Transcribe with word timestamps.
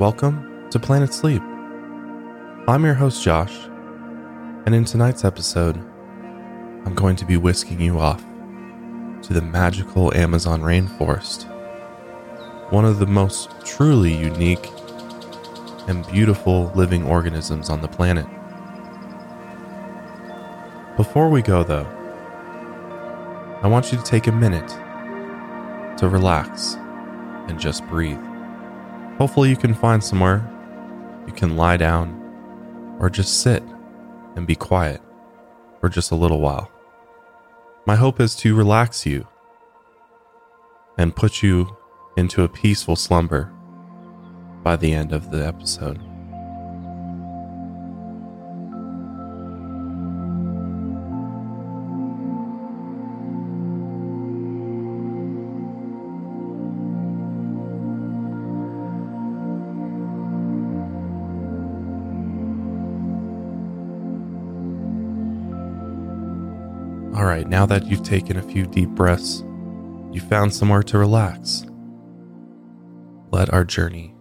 Welcome 0.00 0.70
to 0.70 0.78
Planet 0.78 1.12
Sleep. 1.12 1.42
I'm 2.66 2.86
your 2.86 2.94
host, 2.94 3.22
Josh, 3.22 3.54
and 4.64 4.74
in 4.74 4.86
tonight's 4.86 5.26
episode, 5.26 5.76
I'm 5.76 6.94
going 6.94 7.16
to 7.16 7.26
be 7.26 7.36
whisking 7.36 7.78
you 7.82 7.98
off 7.98 8.22
to 8.22 9.34
the 9.34 9.42
magical 9.42 10.10
Amazon 10.14 10.62
rainforest, 10.62 11.42
one 12.72 12.86
of 12.86 12.98
the 12.98 13.06
most 13.06 13.50
truly 13.66 14.16
unique 14.16 14.70
and 15.86 16.06
beautiful 16.10 16.72
living 16.74 17.04
organisms 17.04 17.68
on 17.68 17.82
the 17.82 17.88
planet. 17.88 18.24
Before 20.96 21.28
we 21.28 21.42
go, 21.42 21.62
though, 21.62 21.86
I 23.62 23.68
want 23.68 23.92
you 23.92 23.98
to 23.98 24.04
take 24.04 24.28
a 24.28 24.32
minute 24.32 24.70
to 25.98 26.08
relax 26.08 26.76
and 27.50 27.60
just 27.60 27.86
breathe. 27.86 28.29
Hopefully, 29.20 29.50
you 29.50 29.56
can 29.56 29.74
find 29.74 30.02
somewhere 30.02 30.50
you 31.26 31.34
can 31.34 31.54
lie 31.54 31.76
down 31.76 32.96
or 32.98 33.10
just 33.10 33.42
sit 33.42 33.62
and 34.34 34.46
be 34.46 34.54
quiet 34.56 35.02
for 35.78 35.90
just 35.90 36.10
a 36.10 36.14
little 36.14 36.40
while. 36.40 36.72
My 37.86 37.96
hope 37.96 38.18
is 38.18 38.34
to 38.36 38.56
relax 38.56 39.04
you 39.04 39.28
and 40.96 41.14
put 41.14 41.42
you 41.42 41.76
into 42.16 42.44
a 42.44 42.48
peaceful 42.48 42.96
slumber 42.96 43.52
by 44.62 44.76
the 44.76 44.94
end 44.94 45.12
of 45.12 45.30
the 45.30 45.46
episode. 45.46 46.09
All 67.20 67.26
right, 67.26 67.46
now 67.46 67.66
that 67.66 67.84
you've 67.84 68.02
taken 68.02 68.38
a 68.38 68.42
few 68.42 68.66
deep 68.66 68.88
breaths, 68.88 69.44
you 70.10 70.22
found 70.22 70.54
somewhere 70.54 70.82
to 70.84 70.96
relax. 70.96 71.66
Let 73.30 73.52
our 73.52 73.62
journey 73.62 74.14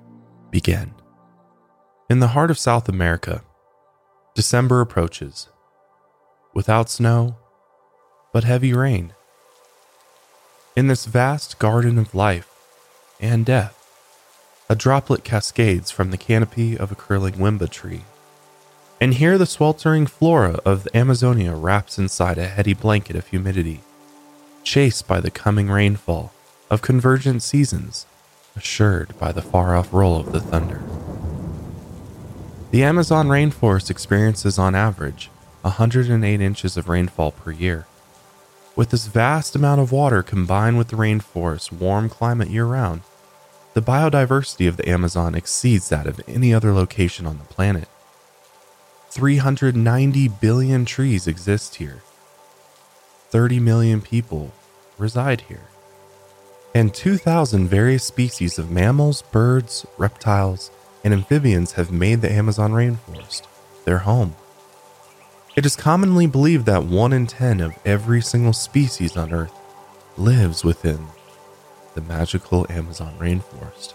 begin. 0.52 0.94
In 2.10 2.20
the 2.20 2.28
heart 2.28 2.52
of 2.52 2.60
South 2.60 2.90
America, 2.90 3.42
December 4.36 4.82
approaches. 4.82 5.48
Without 6.54 6.90
snow, 6.90 7.38
but 8.34 8.44
heavy 8.44 8.74
rain. 8.74 9.14
In 10.76 10.88
this 10.88 11.06
vast 11.06 11.58
garden 11.58 11.98
of 11.98 12.14
life 12.14 12.52
and 13.22 13.46
death, 13.46 13.78
a 14.68 14.76
droplet 14.76 15.24
cascades 15.24 15.90
from 15.90 16.12
the 16.12 16.18
canopy 16.18 16.78
of 16.78 16.92
a 16.92 16.96
curling 16.96 17.36
wimba 17.36 17.70
tree. 17.70 18.02
And 19.02 19.14
here 19.14 19.38
the 19.38 19.46
sweltering 19.46 20.08
flora 20.08 20.60
of 20.66 20.88
Amazonia 20.94 21.56
wraps 21.56 21.98
inside 21.98 22.38
a 22.38 22.48
heady 22.48 22.74
blanket 22.74 23.16
of 23.16 23.28
humidity, 23.28 23.82
chased 24.64 25.08
by 25.08 25.22
the 25.22 25.32
coming 25.32 25.70
rainfall 25.70 26.34
of 26.70 26.82
convergent 26.82 27.42
seasons 27.42 28.06
assured 28.56 29.18
by 29.18 29.32
the 29.32 29.42
far 29.42 29.76
off 29.76 29.94
roll 29.94 30.20
of 30.20 30.34
the 30.34 30.42
thunder. 30.42 30.82
The 32.72 32.84
Amazon 32.84 33.28
rainforest 33.28 33.90
experiences 33.90 34.60
on 34.60 34.76
average 34.76 35.30
108 35.62 36.42
inches 36.42 36.76
of 36.76 36.90
rainfall 36.90 37.32
per 37.32 37.52
year. 37.52 37.88
With 38.76 38.90
this 38.90 39.08
vast 39.08 39.56
amount 39.56 39.82
of 39.82 39.92
water 39.92 40.22
combined 40.22 40.78
with 40.78 40.90
the 40.90 40.98
rainforest's 40.98 41.72
warm 41.72 42.10
climate 42.10 42.50
year 42.50 42.66
round, 42.66 43.02
the 43.74 43.82
biodiversity 43.82 44.68
of 44.68 44.78
the 44.78 44.90
Amazon 44.90 45.36
exceeds 45.36 45.90
that 45.90 46.06
of 46.06 46.22
any 46.28 46.54
other 46.54 46.74
location 46.74 47.26
on 47.26 47.38
the 47.38 47.44
planet. 47.46 47.88
390 49.12 50.28
billion 50.28 50.86
trees 50.86 51.28
exist 51.28 51.76
here. 51.76 52.02
30 53.30 53.60
million 53.60 54.02
people 54.02 54.52
reside 54.98 55.42
here 55.42 55.70
and 56.76 56.94
2,000 56.94 57.68
various 57.68 58.04
species 58.04 58.60
of 58.60 58.72
mammals, 58.72 59.22
birds, 59.22 59.86
reptiles, 59.98 60.72
and 61.04 61.14
amphibians 61.14 61.74
have 61.74 61.92
made 61.92 62.22
the 62.22 62.32
Amazon 62.32 62.72
rainforest 62.72 63.44
their 63.86 64.00
home. 64.00 64.36
It 65.56 65.66
is 65.66 65.76
commonly 65.76 66.28
believed 66.28 66.66
that 66.68 66.86
1 66.86 67.14
in 67.14 67.28
10 67.28 67.60
of 67.60 67.78
every 67.86 68.22
single 68.22 68.54
species 68.54 69.18
on 69.18 69.34
Earth 69.34 69.54
lives 70.18 70.64
within 70.64 71.08
the 71.96 72.02
magical 72.02 72.68
Amazon 72.70 73.16
rainforest. 73.18 73.94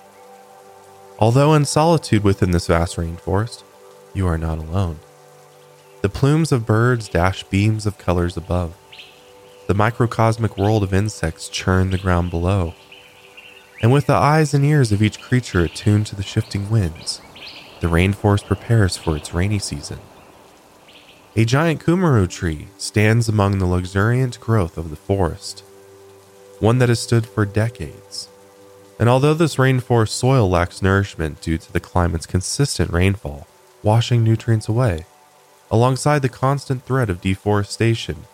Although 1.19 1.55
in 1.55 1.65
solitude 1.65 2.25
within 2.25 2.51
this 2.51 2.67
vast 2.67 2.97
rainforest, 2.97 3.63
you 4.15 4.27
are 4.27 4.39
not 4.39 4.59
alone. 4.59 4.99
The 6.05 6.11
plumes 6.11 6.53
of 6.53 6.67
birds 6.67 7.09
dash 7.09 7.45
beams 7.45 7.87
of 7.87 7.97
colors 7.97 8.37
above, 8.37 8.77
the 9.69 9.73
microcosmic 9.73 10.59
world 10.59 10.83
of 10.83 10.93
insects 10.93 11.49
churn 11.49 11.89
the 11.89 11.97
ground 11.97 12.31
below. 12.31 12.75
And 13.81 13.91
with 13.91 14.05
the 14.05 14.13
eyes 14.13 14.53
and 14.53 14.67
ears 14.67 14.93
of 14.93 15.03
each 15.03 15.23
creature 15.23 15.65
attuned 15.65 16.07
to 16.09 16.15
the 16.15 16.23
shifting 16.23 16.69
winds, 16.69 17.23
the 17.81 17.87
rainforest 17.87 18.45
prepares 18.45 18.99
for 18.99 19.17
its 19.17 19.33
rainy 19.33 19.59
season. 19.59 19.99
A 21.37 21.47
giant 21.47 21.83
cumaru 21.83 22.29
tree 22.29 22.69
stands 22.77 23.27
among 23.27 23.59
the 23.59 23.65
luxuriant 23.65 24.39
growth 24.41 24.77
of 24.77 24.91
the 24.91 24.97
forest, 24.97 25.61
one 26.61 26.81
that 26.81 26.91
has 26.91 27.01
stood 27.01 27.25
for 27.25 27.47
decades. 27.47 28.29
And 29.01 29.09
although 29.09 29.33
this 29.33 29.57
rainforest 29.57 30.11
soil 30.11 30.51
lacks 30.51 30.83
nourishment 30.83 31.41
due 31.41 31.57
to 31.57 31.73
the 31.73 31.81
climate's 31.81 32.27
consistent 32.27 32.93
rainfall, 32.93 33.47
washing 33.83 34.23
nutrients 34.23 34.69
away, 34.69 35.07
alongside 35.71 36.23
the 36.23 36.29
constant 36.29 36.85
threat 36.85 37.11
of 37.11 37.21
deforestation 37.21 38.25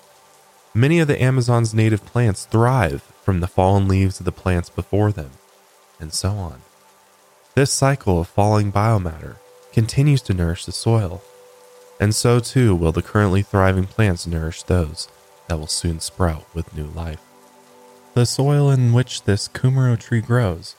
Many 0.74 1.00
of 1.00 1.08
the 1.08 1.20
Amazon's 1.20 1.74
native 1.74 2.06
plants 2.06 2.44
thrive 2.44 3.02
from 3.24 3.40
the 3.40 3.48
fallen 3.48 3.88
leaves 3.88 4.20
of 4.20 4.24
the 4.24 4.30
plants 4.30 4.70
before 4.70 5.10
them, 5.10 5.30
and 5.98 6.12
so 6.12 6.30
on. 6.30 6.62
This 7.56 7.72
cycle 7.72 8.20
of 8.20 8.28
falling 8.28 8.70
biomatter 8.70 9.36
continues 9.72 10.22
to 10.22 10.34
nourish 10.34 10.64
the 10.64 10.72
soil, 10.72 11.22
and 11.98 12.14
so 12.14 12.38
too 12.38 12.76
will 12.76 12.92
the 12.92 13.02
currently 13.02 13.42
thriving 13.42 13.86
plants 13.86 14.28
nourish 14.28 14.62
those 14.62 15.08
that 15.48 15.58
will 15.58 15.66
soon 15.66 15.98
sprout 15.98 16.44
with 16.54 16.76
new 16.76 16.86
life. 16.86 17.20
The 18.14 18.24
soil 18.24 18.70
in 18.70 18.92
which 18.92 19.24
this 19.24 19.48
cumaru 19.48 19.98
tree 19.98 20.20
grows 20.20 20.76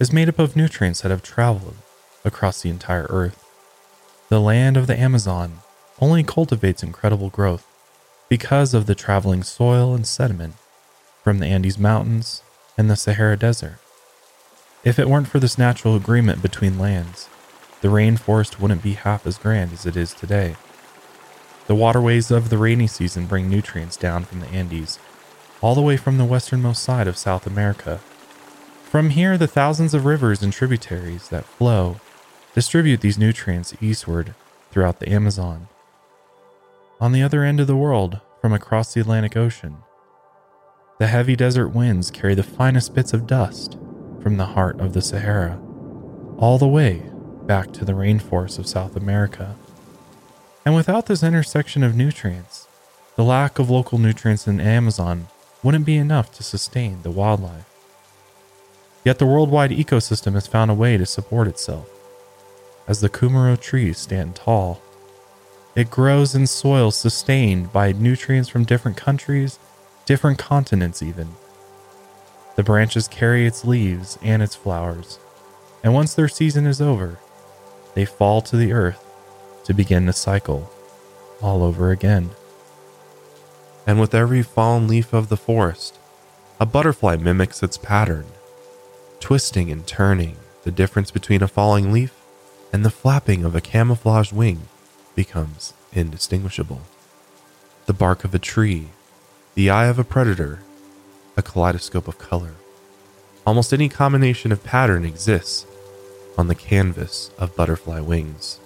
is 0.00 0.10
made 0.10 0.30
up 0.30 0.38
of 0.38 0.56
nutrients 0.56 1.02
that 1.02 1.10
have 1.10 1.22
traveled 1.22 1.76
across 2.24 2.62
the 2.62 2.70
entire 2.70 3.06
earth. 3.10 3.44
The 4.30 4.40
land 4.40 4.78
of 4.78 4.86
the 4.86 4.98
Amazon 4.98 5.60
only 6.00 6.22
cultivates 6.22 6.82
incredible 6.82 7.30
growth 7.30 7.66
because 8.28 8.74
of 8.74 8.86
the 8.86 8.94
traveling 8.94 9.42
soil 9.42 9.94
and 9.94 10.06
sediment 10.06 10.54
from 11.22 11.38
the 11.38 11.46
Andes 11.46 11.78
Mountains 11.78 12.42
and 12.76 12.90
the 12.90 12.96
Sahara 12.96 13.36
Desert. 13.36 13.78
If 14.82 14.98
it 14.98 15.08
weren't 15.08 15.28
for 15.28 15.38
this 15.38 15.56
natural 15.56 15.94
agreement 15.96 16.42
between 16.42 16.78
lands, 16.78 17.28
the 17.80 17.88
rainforest 17.88 18.58
wouldn't 18.58 18.82
be 18.82 18.94
half 18.94 19.26
as 19.26 19.38
grand 19.38 19.72
as 19.72 19.86
it 19.86 19.96
is 19.96 20.12
today. 20.12 20.56
The 21.66 21.74
waterways 21.74 22.30
of 22.30 22.50
the 22.50 22.58
rainy 22.58 22.86
season 22.86 23.26
bring 23.26 23.48
nutrients 23.48 23.96
down 23.96 24.24
from 24.24 24.40
the 24.40 24.48
Andes, 24.48 24.98
all 25.60 25.74
the 25.74 25.82
way 25.82 25.96
from 25.96 26.18
the 26.18 26.24
westernmost 26.24 26.82
side 26.82 27.06
of 27.06 27.16
South 27.16 27.46
America. 27.46 28.00
From 28.84 29.10
here, 29.10 29.38
the 29.38 29.46
thousands 29.46 29.94
of 29.94 30.04
rivers 30.04 30.42
and 30.42 30.52
tributaries 30.52 31.28
that 31.28 31.44
flow 31.44 32.00
distribute 32.54 33.00
these 33.00 33.18
nutrients 33.18 33.74
eastward 33.80 34.34
throughout 34.70 35.00
the 35.00 35.08
Amazon 35.08 35.68
on 37.00 37.12
the 37.12 37.22
other 37.22 37.44
end 37.44 37.60
of 37.60 37.66
the 37.66 37.76
world, 37.76 38.20
from 38.40 38.52
across 38.52 38.92
the 38.92 39.00
Atlantic 39.00 39.36
Ocean, 39.36 39.78
the 40.98 41.06
heavy 41.06 41.34
desert 41.34 41.68
winds 41.68 42.10
carry 42.10 42.34
the 42.34 42.42
finest 42.42 42.94
bits 42.94 43.12
of 43.12 43.26
dust 43.26 43.76
from 44.22 44.36
the 44.36 44.46
heart 44.46 44.80
of 44.80 44.92
the 44.92 45.02
Sahara, 45.02 45.60
all 46.38 46.58
the 46.58 46.68
way 46.68 47.02
back 47.46 47.72
to 47.72 47.84
the 47.84 47.92
rainforests 47.92 48.58
of 48.58 48.66
South 48.66 48.96
America. 48.96 49.56
And 50.64 50.74
without 50.74 51.06
this 51.06 51.22
intersection 51.22 51.82
of 51.82 51.96
nutrients, 51.96 52.68
the 53.16 53.24
lack 53.24 53.58
of 53.58 53.70
local 53.70 53.98
nutrients 53.98 54.46
in 54.46 54.60
Amazon 54.60 55.28
wouldn't 55.62 55.86
be 55.86 55.96
enough 55.96 56.32
to 56.34 56.42
sustain 56.42 57.02
the 57.02 57.10
wildlife. 57.10 57.68
Yet 59.04 59.18
the 59.18 59.26
worldwide 59.26 59.70
ecosystem 59.70 60.34
has 60.34 60.46
found 60.46 60.70
a 60.70 60.74
way 60.74 60.96
to 60.96 61.06
support 61.06 61.48
itself, 61.48 61.88
as 62.86 63.00
the 63.00 63.10
Cumaru 63.10 63.60
trees 63.60 63.98
stand 63.98 64.36
tall 64.36 64.80
it 65.74 65.90
grows 65.90 66.34
in 66.34 66.46
soil 66.46 66.90
sustained 66.90 67.72
by 67.72 67.92
nutrients 67.92 68.48
from 68.48 68.64
different 68.64 68.96
countries, 68.96 69.58
different 70.06 70.38
continents, 70.38 71.02
even. 71.02 71.34
The 72.56 72.62
branches 72.62 73.08
carry 73.08 73.46
its 73.46 73.64
leaves 73.64 74.16
and 74.22 74.42
its 74.42 74.54
flowers, 74.54 75.18
and 75.82 75.92
once 75.92 76.14
their 76.14 76.28
season 76.28 76.66
is 76.66 76.80
over, 76.80 77.18
they 77.94 78.04
fall 78.04 78.40
to 78.42 78.56
the 78.56 78.72
earth 78.72 79.04
to 79.64 79.74
begin 79.74 80.06
the 80.06 80.12
cycle 80.12 80.70
all 81.42 81.62
over 81.62 81.90
again. 81.90 82.30
And 83.86 84.00
with 84.00 84.14
every 84.14 84.42
fallen 84.42 84.86
leaf 84.86 85.12
of 85.12 85.28
the 85.28 85.36
forest, 85.36 85.98
a 86.60 86.66
butterfly 86.66 87.16
mimics 87.16 87.62
its 87.62 87.76
pattern, 87.76 88.26
twisting 89.18 89.70
and 89.70 89.86
turning 89.86 90.36
the 90.62 90.70
difference 90.70 91.10
between 91.10 91.42
a 91.42 91.48
falling 91.48 91.92
leaf 91.92 92.14
and 92.72 92.84
the 92.84 92.90
flapping 92.90 93.44
of 93.44 93.54
a 93.54 93.60
camouflaged 93.60 94.32
wing 94.32 94.62
becomes 95.14 95.74
indistinguishable. 95.92 96.82
The 97.86 97.92
bark 97.92 98.24
of 98.24 98.34
a 98.34 98.38
tree, 98.38 98.88
the 99.54 99.70
eye 99.70 99.86
of 99.86 99.98
a 99.98 100.04
predator, 100.04 100.60
a 101.36 101.42
kaleidoscope 101.42 102.08
of 102.08 102.18
color. 102.18 102.54
Almost 103.46 103.72
any 103.72 103.88
combination 103.88 104.52
of 104.52 104.64
pattern 104.64 105.04
exists 105.04 105.66
on 106.38 106.48
the 106.48 106.54
canvas 106.54 107.30
of 107.38 107.54
butterfly 107.54 108.00
wings. 108.00 108.58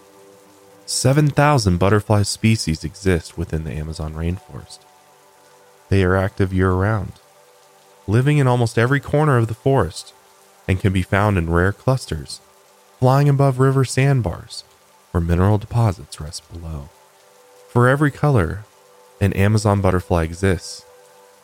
7,000 0.87 1.77
butterfly 1.79 2.23
species 2.23 2.85
exist 2.85 3.37
within 3.37 3.65
the 3.65 3.73
Amazon 3.73 4.15
rainforest. 4.15 4.79
They 5.89 6.03
are 6.03 6.17
active 6.17 6.53
year 6.53 6.73
round, 6.73 7.13
living 8.07 8.39
in 8.39 8.47
almost 8.47 8.79
every 8.79 9.01
corner 9.01 9.37
of 9.37 9.49
the 9.49 9.55
forest, 9.55 10.15
and 10.67 10.81
can 10.81 10.93
be 10.93 11.03
found 11.03 11.37
in 11.37 11.51
rare 11.51 11.73
clusters, 11.73 12.41
flying 12.99 13.29
above 13.29 13.59
river 13.59 13.85
sandbars 13.85 14.65
mineral 15.21 15.59
deposits 15.59 16.21
rest 16.21 16.51
below. 16.53 16.89
For 17.69 17.89
every 17.89 18.11
color, 18.11 18.65
an 19.21 19.33
Amazon 19.33 19.81
butterfly 19.81 20.25
exists, 20.25 20.85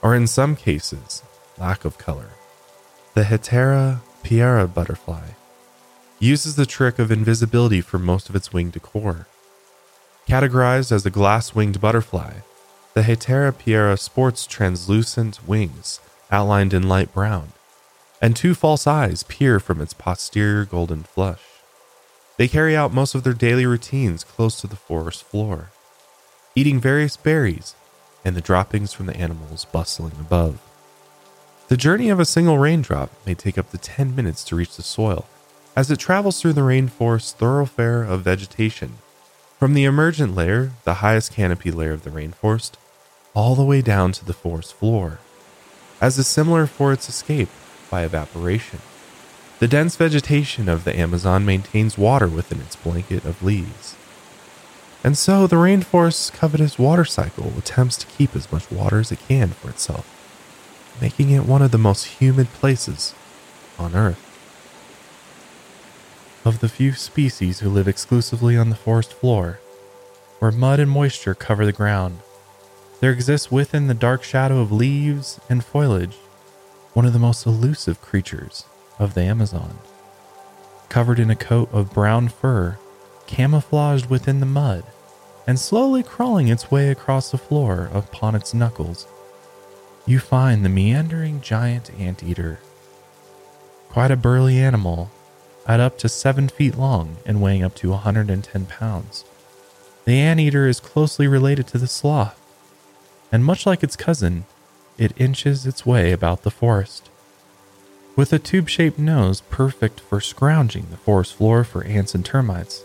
or 0.03 0.15
in 0.15 0.27
some 0.27 0.57
cases, 0.57 1.23
lack 1.59 1.85
of 1.85 1.99
color. 1.99 2.31
The 3.15 3.25
Haetera 3.25 4.03
piera 4.23 4.67
butterfly 4.67 5.29
uses 6.19 6.57
the 6.57 6.67
trick 6.67 6.99
of 6.99 7.11
invisibility 7.11 7.81
for 7.81 7.99
most 7.99 8.29
of 8.29 8.37
its 8.37 8.53
wing 8.53 8.71
decor. 8.71 9.27
Categorized 10.27 10.91
as 10.91 11.05
a 11.05 11.11
glass 11.11 11.55
winged 11.55 11.81
butterfly, 11.81 12.35
the 12.95 13.03
Haetera 13.03 13.53
piera 13.53 13.99
sports 13.99 14.47
translucent 14.47 15.47
wings 15.47 16.01
outlined 16.31 16.73
in 16.73 16.89
light 16.89 17.13
brown, 17.13 17.53
and 18.23 18.35
two 18.35 18.55
false 18.55 18.87
eyes 18.87 19.23
peer 19.25 19.61
from 19.61 19.81
its 19.81 19.93
posterior 19.93 20.65
golden 20.65 21.03
flush. 21.03 21.43
They 22.37 22.49
carry 22.49 22.77
out 22.77 22.93
most 22.93 23.15
of 23.15 23.23
their 23.23 23.33
daily 23.33 23.65
routines 23.65 24.25
close 24.25 24.61
to 24.61 24.67
the 24.67 24.77
forest 24.77 25.23
floor, 25.23 25.71
eating 26.55 26.81
various 26.81 27.17
berries 27.17 27.75
and 28.25 28.35
the 28.35 28.41
droppings 28.41 28.93
from 28.93 29.07
the 29.07 29.17
animals 29.17 29.67
bustling 29.67 30.13
above. 30.19 30.61
The 31.69 31.77
journey 31.77 32.11
of 32.11 32.21
a 32.21 32.25
single 32.25 32.59
raindrop 32.59 33.11
may 33.25 33.35
take 33.35 33.57
up 33.57 33.71
to 33.71 33.79
10 33.79 34.15
minutes 34.17 34.45
to 34.45 34.57
reach 34.57 34.77
the 34.77 34.83
soil 34.83 35.27
as 35.77 35.91
it 35.91 35.99
travels 35.99 36.41
through 36.41 36.53
the 36.53 36.61
rainforest 36.61 37.35
thoroughfare 37.35 38.03
of 38.03 38.23
vegetation 38.23 38.99
from 39.59 39.75
the 39.75 39.85
emergent 39.85 40.35
layer, 40.35 40.73
the 40.85 40.95
highest 40.95 41.33
canopy 41.33 41.71
layer 41.71 41.93
of 41.93 42.05
the 42.05 42.11
rainforest, 42.11 42.73
all 43.35 43.55
the 43.55 43.65
way 43.65 43.81
down 43.81 44.13
to 44.13 44.25
the 44.25 44.33
forest 44.33 44.75
floor, 44.75 45.19
as 46.01 46.19
is 46.19 46.27
similar 46.27 46.67
for 46.67 46.93
its 46.93 47.09
escape 47.09 47.49
by 47.91 48.05
evaporation. 48.05 48.81
The 49.65 49.69
dense 49.69 49.97
vegetation 49.97 50.69
of 50.69 50.85
the 50.85 50.95
Amazon 50.95 51.47
maintains 51.47 51.97
water 51.97 52.29
within 52.29 52.61
its 52.61 52.77
blanket 52.77 53.25
of 53.25 53.43
leaves. 53.43 53.97
And 55.03 55.17
so 55.17 55.47
the 55.47 55.57
rainforest's 55.57 56.29
covetous 56.29 56.79
water 56.79 57.07
cycle 57.07 57.51
attempts 57.57 57.97
to 57.97 58.07
keep 58.07 58.37
as 58.37 58.53
much 58.53 58.71
water 58.71 59.01
as 59.01 59.11
it 59.11 59.27
can 59.27 59.53
for 59.53 59.71
itself, 59.71 60.07
making 61.01 61.31
it 61.31 61.47
one 61.47 61.63
of 61.63 61.71
the 61.71 61.79
most 61.79 62.21
humid 62.21 62.49
places 62.49 63.15
on 63.79 63.95
Earth. 63.95 64.21
Of 66.45 66.61
the 66.61 66.69
few 66.69 66.93
species 66.93 67.61
who 67.61 67.71
live 67.71 67.89
exclusively 67.89 68.59
on 68.59 68.69
the 68.69 68.77
forest 68.77 69.15
floor, 69.15 69.61
where 70.41 70.53
mud 70.53 70.79
and 70.79 70.91
moisture 70.91 71.35
cover 71.35 71.65
the 71.65 71.73
ground, 71.73 72.19
there 73.01 73.13
exists 73.13 73.51
within 73.51 73.87
the 73.87 73.95
dark 73.95 74.25
shadow 74.25 74.59
of 74.59 74.71
leaves 74.71 75.41
and 75.49 75.65
foliage 75.65 76.19
one 76.93 77.07
of 77.07 77.15
the 77.15 77.19
most 77.19 77.47
elusive 77.47 78.03
creatures 78.03 78.67
of 78.99 79.15
the 79.15 79.23
Amazon. 79.23 79.79
Covered 80.89 81.19
in 81.19 81.31
a 81.31 81.37
coat 81.37 81.69
of 81.73 81.93
brown 81.93 82.29
fur, 82.29 82.79
camouflaged 83.27 84.07
within 84.07 84.41
the 84.41 84.47
mud, 84.47 84.85
and 85.47 85.59
slowly 85.59 86.03
crawling 86.03 86.49
its 86.49 86.71
way 86.71 86.89
across 86.91 87.31
the 87.31 87.39
floor 87.39 87.91
upon 87.93 88.35
its 88.35 88.55
knuckles, 88.55 89.07
you 90.07 90.19
find 90.19 90.65
the 90.65 90.69
meandering 90.69 91.41
giant 91.41 91.91
anteater. 91.99 92.59
Quite 93.89 94.11
a 94.11 94.17
burly 94.17 94.59
animal 94.59 95.11
at 95.67 95.81
up 95.81 95.99
to 95.99 96.09
7 96.09 96.49
feet 96.49 96.77
long 96.77 97.17
and 97.25 97.41
weighing 97.41 97.63
up 97.63 97.75
to 97.77 97.91
110 97.91 98.67
pounds. 98.67 99.25
The 100.05 100.21
anteater 100.21 100.69
is 100.69 100.81
closely 100.81 101.27
related 101.27 101.67
to 101.69 101.79
the 101.79 101.87
sloth, 101.87 102.39
and 103.33 103.45
much 103.45 103.65
like 103.65 103.83
its 103.83 103.97
cousin, 103.97 104.45
it 104.99 105.13
inches 105.17 105.67
its 105.67 105.87
way 105.87 106.13
about 106.13 106.43
the 106.43 106.51
forest. 106.51 107.09
With 108.17 108.33
a 108.33 108.39
tube 108.39 108.69
shaped 108.69 108.99
nose 108.99 109.41
perfect 109.43 110.01
for 110.01 110.21
scrounging 110.21 110.87
the 110.91 110.97
forest 110.97 111.35
floor 111.35 111.65
for 111.65 111.85
ants 111.85 112.15
and 112.15 112.25
termites, 112.25 112.85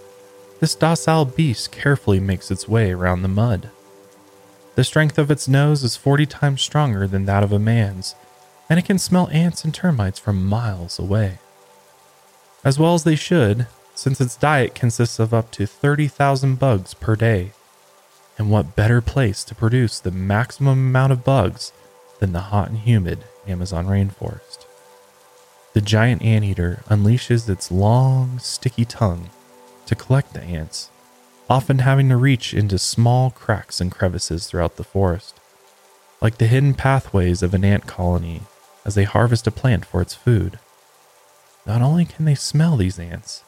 this 0.60 0.76
docile 0.76 1.26
beast 1.26 1.72
carefully 1.72 2.20
makes 2.20 2.52
its 2.52 2.68
way 2.68 2.92
around 2.92 3.22
the 3.22 3.28
mud. 3.28 3.70
The 4.76 4.84
strength 4.84 5.18
of 5.18 5.30
its 5.30 5.48
nose 5.48 5.84
is 5.84 5.96
40 5.96 6.26
times 6.26 6.62
stronger 6.62 7.08
than 7.08 7.26
that 7.26 7.44
of 7.44 7.52
a 7.52 7.60
man's, 7.60 8.16
and 8.70 8.80
it 8.80 8.86
can 8.86 9.00
smell 9.00 9.30
ants 9.32 9.64
and 9.64 9.74
termites 9.74 10.20
from 10.20 10.46
miles 10.46 11.00
away 11.00 11.40
as 12.64 12.78
well 12.78 12.94
as 12.94 13.04
they 13.04 13.16
should, 13.16 13.68
since 13.96 14.20
its 14.20 14.36
diet 14.36 14.76
consists 14.76 15.20
of 15.20 15.34
up 15.34 15.52
to 15.52 15.66
30,000 15.66 16.60
bugs 16.60 16.94
per 16.94 17.16
day. 17.16 17.52
And 18.38 18.50
what 18.50 18.76
better 18.76 19.02
place 19.02 19.44
to 19.46 19.56
produce 19.56 20.00
the 20.00 20.12
maximum 20.12 20.80
amount 20.90 21.12
of 21.12 21.24
bugs 21.24 21.74
than 22.20 22.32
the 22.32 22.40
hot 22.40 22.70
and 22.70 22.80
humid 22.80 23.26
Amazon 23.48 23.88
rainforest? 23.88 24.66
The 25.80 25.86
giant 25.86 26.22
anteater 26.24 26.84
unleashes 26.90 27.48
its 27.48 27.72
long, 27.72 28.38
sticky 28.40 28.84
tongue 28.84 29.30
to 29.86 29.96
collect 29.96 30.34
the 30.34 30.44
ants, 30.44 30.92
often 31.50 31.80
having 31.80 32.10
to 32.10 32.18
reach 32.18 32.54
into 32.54 32.78
small 32.78 33.32
cracks 33.32 33.80
and 33.80 33.90
crevices 33.90 34.46
throughout 34.46 34.76
the 34.76 34.84
forest, 34.84 35.40
like 36.20 36.38
the 36.38 36.48
hidden 36.48 36.74
pathways 36.74 37.42
of 37.42 37.54
an 37.54 37.64
ant 37.64 37.88
colony 37.88 38.42
as 38.84 38.96
they 38.96 39.06
harvest 39.06 39.48
a 39.48 39.52
plant 39.52 39.86
for 39.86 40.02
its 40.02 40.14
food. 40.14 40.60
Not 41.66 41.82
only 41.82 42.04
can 42.04 42.26
they 42.26 42.36
smell 42.36 42.76
these 42.76 43.00
ants, 43.00 43.46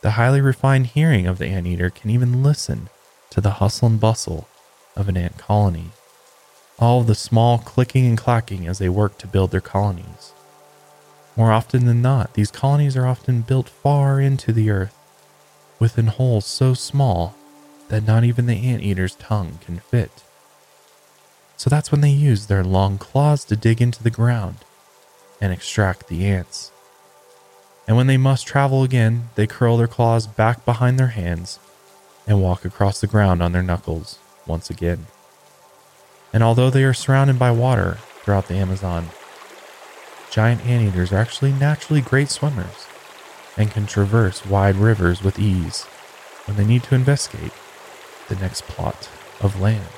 the 0.00 0.12
highly 0.12 0.40
refined 0.40 0.86
hearing 0.86 1.26
of 1.26 1.38
the 1.38 1.48
anteater 1.48 1.90
can 1.90 2.08
even 2.08 2.40
listen 2.44 2.88
to 3.30 3.40
the 3.40 3.58
hustle 3.58 3.88
and 3.88 3.98
bustle 3.98 4.46
of 4.94 5.08
an 5.08 5.16
ant 5.16 5.38
colony. 5.38 5.90
All 6.78 7.02
the 7.02 7.16
small 7.16 7.58
clicking 7.58 8.06
and 8.06 8.16
clacking 8.16 8.68
as 8.68 8.78
they 8.78 8.88
work 8.88 9.18
to 9.18 9.26
build 9.26 9.50
their 9.50 9.60
colonies. 9.60 10.34
More 11.38 11.52
often 11.52 11.86
than 11.86 12.02
not, 12.02 12.34
these 12.34 12.50
colonies 12.50 12.96
are 12.96 13.06
often 13.06 13.40
built 13.40 13.70
far 13.70 14.20
into 14.20 14.52
the 14.52 14.68
earth, 14.68 14.94
within 15.78 16.08
holes 16.08 16.44
so 16.44 16.74
small 16.74 17.34
that 17.88 18.06
not 18.06 18.24
even 18.24 18.44
the 18.44 18.68
anteater's 18.68 19.14
tongue 19.14 19.58
can 19.64 19.78
fit. 19.78 20.24
So 21.56 21.70
that's 21.70 21.90
when 21.90 22.02
they 22.02 22.10
use 22.10 22.46
their 22.46 22.62
long 22.62 22.98
claws 22.98 23.44
to 23.46 23.56
dig 23.56 23.80
into 23.80 24.02
the 24.02 24.10
ground 24.10 24.58
and 25.40 25.50
extract 25.52 26.08
the 26.08 26.26
ants 26.26 26.72
and 27.88 27.96
when 27.96 28.06
they 28.06 28.18
must 28.18 28.46
travel 28.46 28.82
again, 28.82 29.30
they 29.34 29.46
curl 29.46 29.78
their 29.78 29.86
claws 29.88 30.26
back 30.26 30.66
behind 30.66 30.98
their 30.98 31.08
hands 31.08 31.58
and 32.26 32.42
walk 32.42 32.66
across 32.66 33.00
the 33.00 33.06
ground 33.06 33.42
on 33.42 33.52
their 33.52 33.62
knuckles 33.62 34.18
once 34.46 34.68
again. 34.68 35.06
And 36.30 36.42
although 36.42 36.68
they 36.68 36.84
are 36.84 36.92
surrounded 36.92 37.38
by 37.38 37.50
water 37.50 37.96
throughout 38.22 38.46
the 38.46 38.56
Amazon, 38.56 39.08
giant 40.30 40.64
anteaters 40.66 41.12
are 41.12 41.18
actually 41.18 41.52
naturally 41.52 42.00
great 42.00 42.28
swimmers 42.28 42.86
and 43.56 43.70
can 43.70 43.86
traverse 43.86 44.46
wide 44.46 44.76
rivers 44.76 45.22
with 45.22 45.38
ease 45.38 45.84
when 46.44 46.56
they 46.56 46.64
need 46.64 46.82
to 46.84 46.94
investigate 46.94 47.52
the 48.28 48.36
next 48.36 48.62
plot 48.62 49.08
of 49.40 49.60
land. 49.60 49.88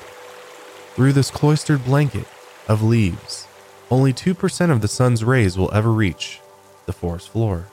Through 0.95 1.13
this 1.13 1.31
cloistered 1.31 1.85
blanket 1.85 2.27
of 2.69 2.83
leaves, 2.83 3.47
only 3.91 4.13
2% 4.13 4.71
of 4.71 4.81
the 4.81 4.89
sun's 4.89 5.25
rays 5.25 5.59
will 5.59 5.73
ever 5.73 5.91
reach 5.91 6.41
the 6.87 6.93
forest 6.93 7.29
floor. 7.31 7.67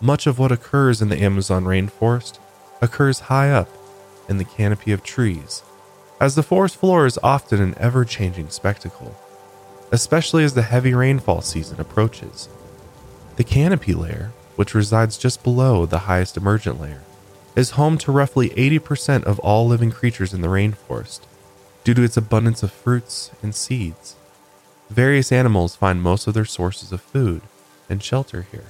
Much 0.00 0.26
of 0.26 0.38
what 0.38 0.52
occurs 0.52 1.02
in 1.02 1.08
the 1.08 1.22
Amazon 1.22 1.64
rainforest 1.64 2.38
occurs 2.80 3.20
high 3.20 3.50
up 3.50 3.68
in 4.28 4.38
the 4.38 4.44
canopy 4.44 4.92
of 4.92 5.02
trees, 5.02 5.62
as 6.20 6.34
the 6.34 6.42
forest 6.42 6.76
floor 6.76 7.06
is 7.06 7.18
often 7.22 7.60
an 7.60 7.74
ever 7.78 8.04
changing 8.04 8.48
spectacle, 8.48 9.14
especially 9.92 10.44
as 10.44 10.54
the 10.54 10.62
heavy 10.62 10.94
rainfall 10.94 11.40
season 11.40 11.80
approaches. 11.80 12.48
The 13.36 13.44
canopy 13.44 13.94
layer, 13.94 14.32
which 14.56 14.74
resides 14.74 15.18
just 15.18 15.42
below 15.42 15.86
the 15.86 16.00
highest 16.00 16.36
emergent 16.36 16.80
layer, 16.80 17.02
is 17.56 17.70
home 17.70 17.98
to 17.98 18.12
roughly 18.12 18.50
80% 18.50 19.24
of 19.24 19.38
all 19.40 19.66
living 19.66 19.90
creatures 19.90 20.32
in 20.32 20.40
the 20.40 20.48
rainforest 20.48 21.20
due 21.84 21.94
to 21.94 22.02
its 22.02 22.16
abundance 22.16 22.62
of 22.62 22.70
fruits 22.70 23.30
and 23.42 23.54
seeds. 23.54 24.16
Various 24.90 25.32
animals 25.32 25.76
find 25.76 26.02
most 26.02 26.26
of 26.26 26.34
their 26.34 26.44
sources 26.44 26.92
of 26.92 27.00
food 27.00 27.42
and 27.88 28.02
shelter 28.02 28.46
here. 28.50 28.66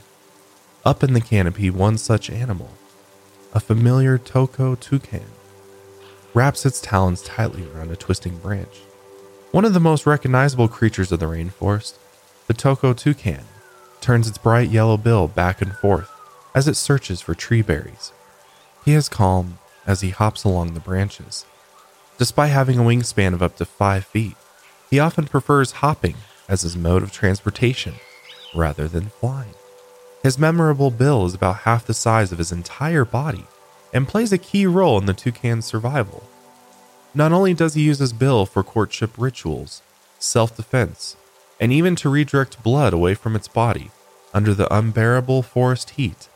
Up 0.85 1.03
in 1.03 1.13
the 1.13 1.21
canopy, 1.21 1.71
one 1.71 1.99
such 1.99 2.31
animal, 2.31 2.71
a 3.53 3.61
familiar 3.61 4.17
toco 4.17 4.79
toucan, 4.79 5.27
wraps 6.33 6.65
its 6.65 6.81
talons 6.81 7.23
tightly 7.23 7.67
around 7.75 7.91
a 7.91 7.97
twisting 7.97 8.39
branch. 8.39 8.81
One 9.53 9.65
of 9.65 9.75
the 9.75 9.81
most 9.81 10.07
recognizable 10.07 10.69
creatures 10.69 11.11
of 11.11 11.19
the 11.19 11.27
rainforest, 11.27 11.95
the 12.47 12.55
toco 12.55 12.97
toucan, 12.97 13.43
turns 14.01 14.29
its 14.29 14.39
bright 14.39 14.71
yellow 14.71 14.97
bill 14.97 15.27
back 15.27 15.61
and 15.61 15.73
forth 15.73 16.09
as 16.55 16.69
it 16.69 16.77
searches 16.77 17.21
for 17.21 17.35
tree 17.35 17.61
berries. 17.61 18.13
He 18.85 18.93
is 18.93 19.09
calm 19.09 19.59
as 19.89 20.03
he 20.03 20.11
hops 20.11 20.45
along 20.45 20.75
the 20.75 20.81
branches. 20.81 21.47
Despite 22.17 22.53
having 22.53 22.79
a 22.79 22.83
wingspan 22.83 23.35
of 23.35 23.43
up 23.43 23.57
to 23.57 23.65
five 23.65 24.05
feet, 24.05 24.37
he 24.89 25.01
often 25.01 25.25
prefers 25.25 25.73
hopping 25.73 26.15
as 26.49 26.63
his 26.63 26.77
mode 26.77 27.03
of 27.03 27.11
transportation 27.11 27.95
rather 28.55 28.87
than 28.87 29.07
flying. 29.07 29.55
His 30.23 30.39
memorable 30.39 30.93
bill 30.93 31.27
is 31.27 31.35
about 31.35 31.63
half 31.63 31.87
the 31.87 31.95
size 31.95 32.31
of 32.31 32.39
his 32.39 32.53
entire 32.53 33.05
body 33.05 33.47
and 33.93 34.07
plays 34.07 34.33
a 34.33 34.39
key 34.39 34.67
role 34.67 34.97
in 34.97 35.07
the 35.07 35.13
toucan's 35.13 35.67
survival. 35.67 36.23
Not 37.15 37.33
only 37.33 37.55
does 37.55 37.75
he 37.75 37.83
use 37.83 37.99
his 37.99 38.13
bill 38.13 38.47
for 38.47 38.63
courtship 38.63 39.11
rituals, 39.19 39.83
self 40.19 40.57
defense, 40.57 41.17
and 41.59 41.73
even 41.73 41.97
to 41.97 42.09
redirect 42.09 42.63
blood 42.63 42.93
away 42.93 43.15
from 43.15 43.35
its 43.35 43.49
body 43.49 43.91
under 44.33 44.55
the 44.55 44.73
unbearable 44.73 45.43
forest 45.43 45.91
heat, 45.91 46.29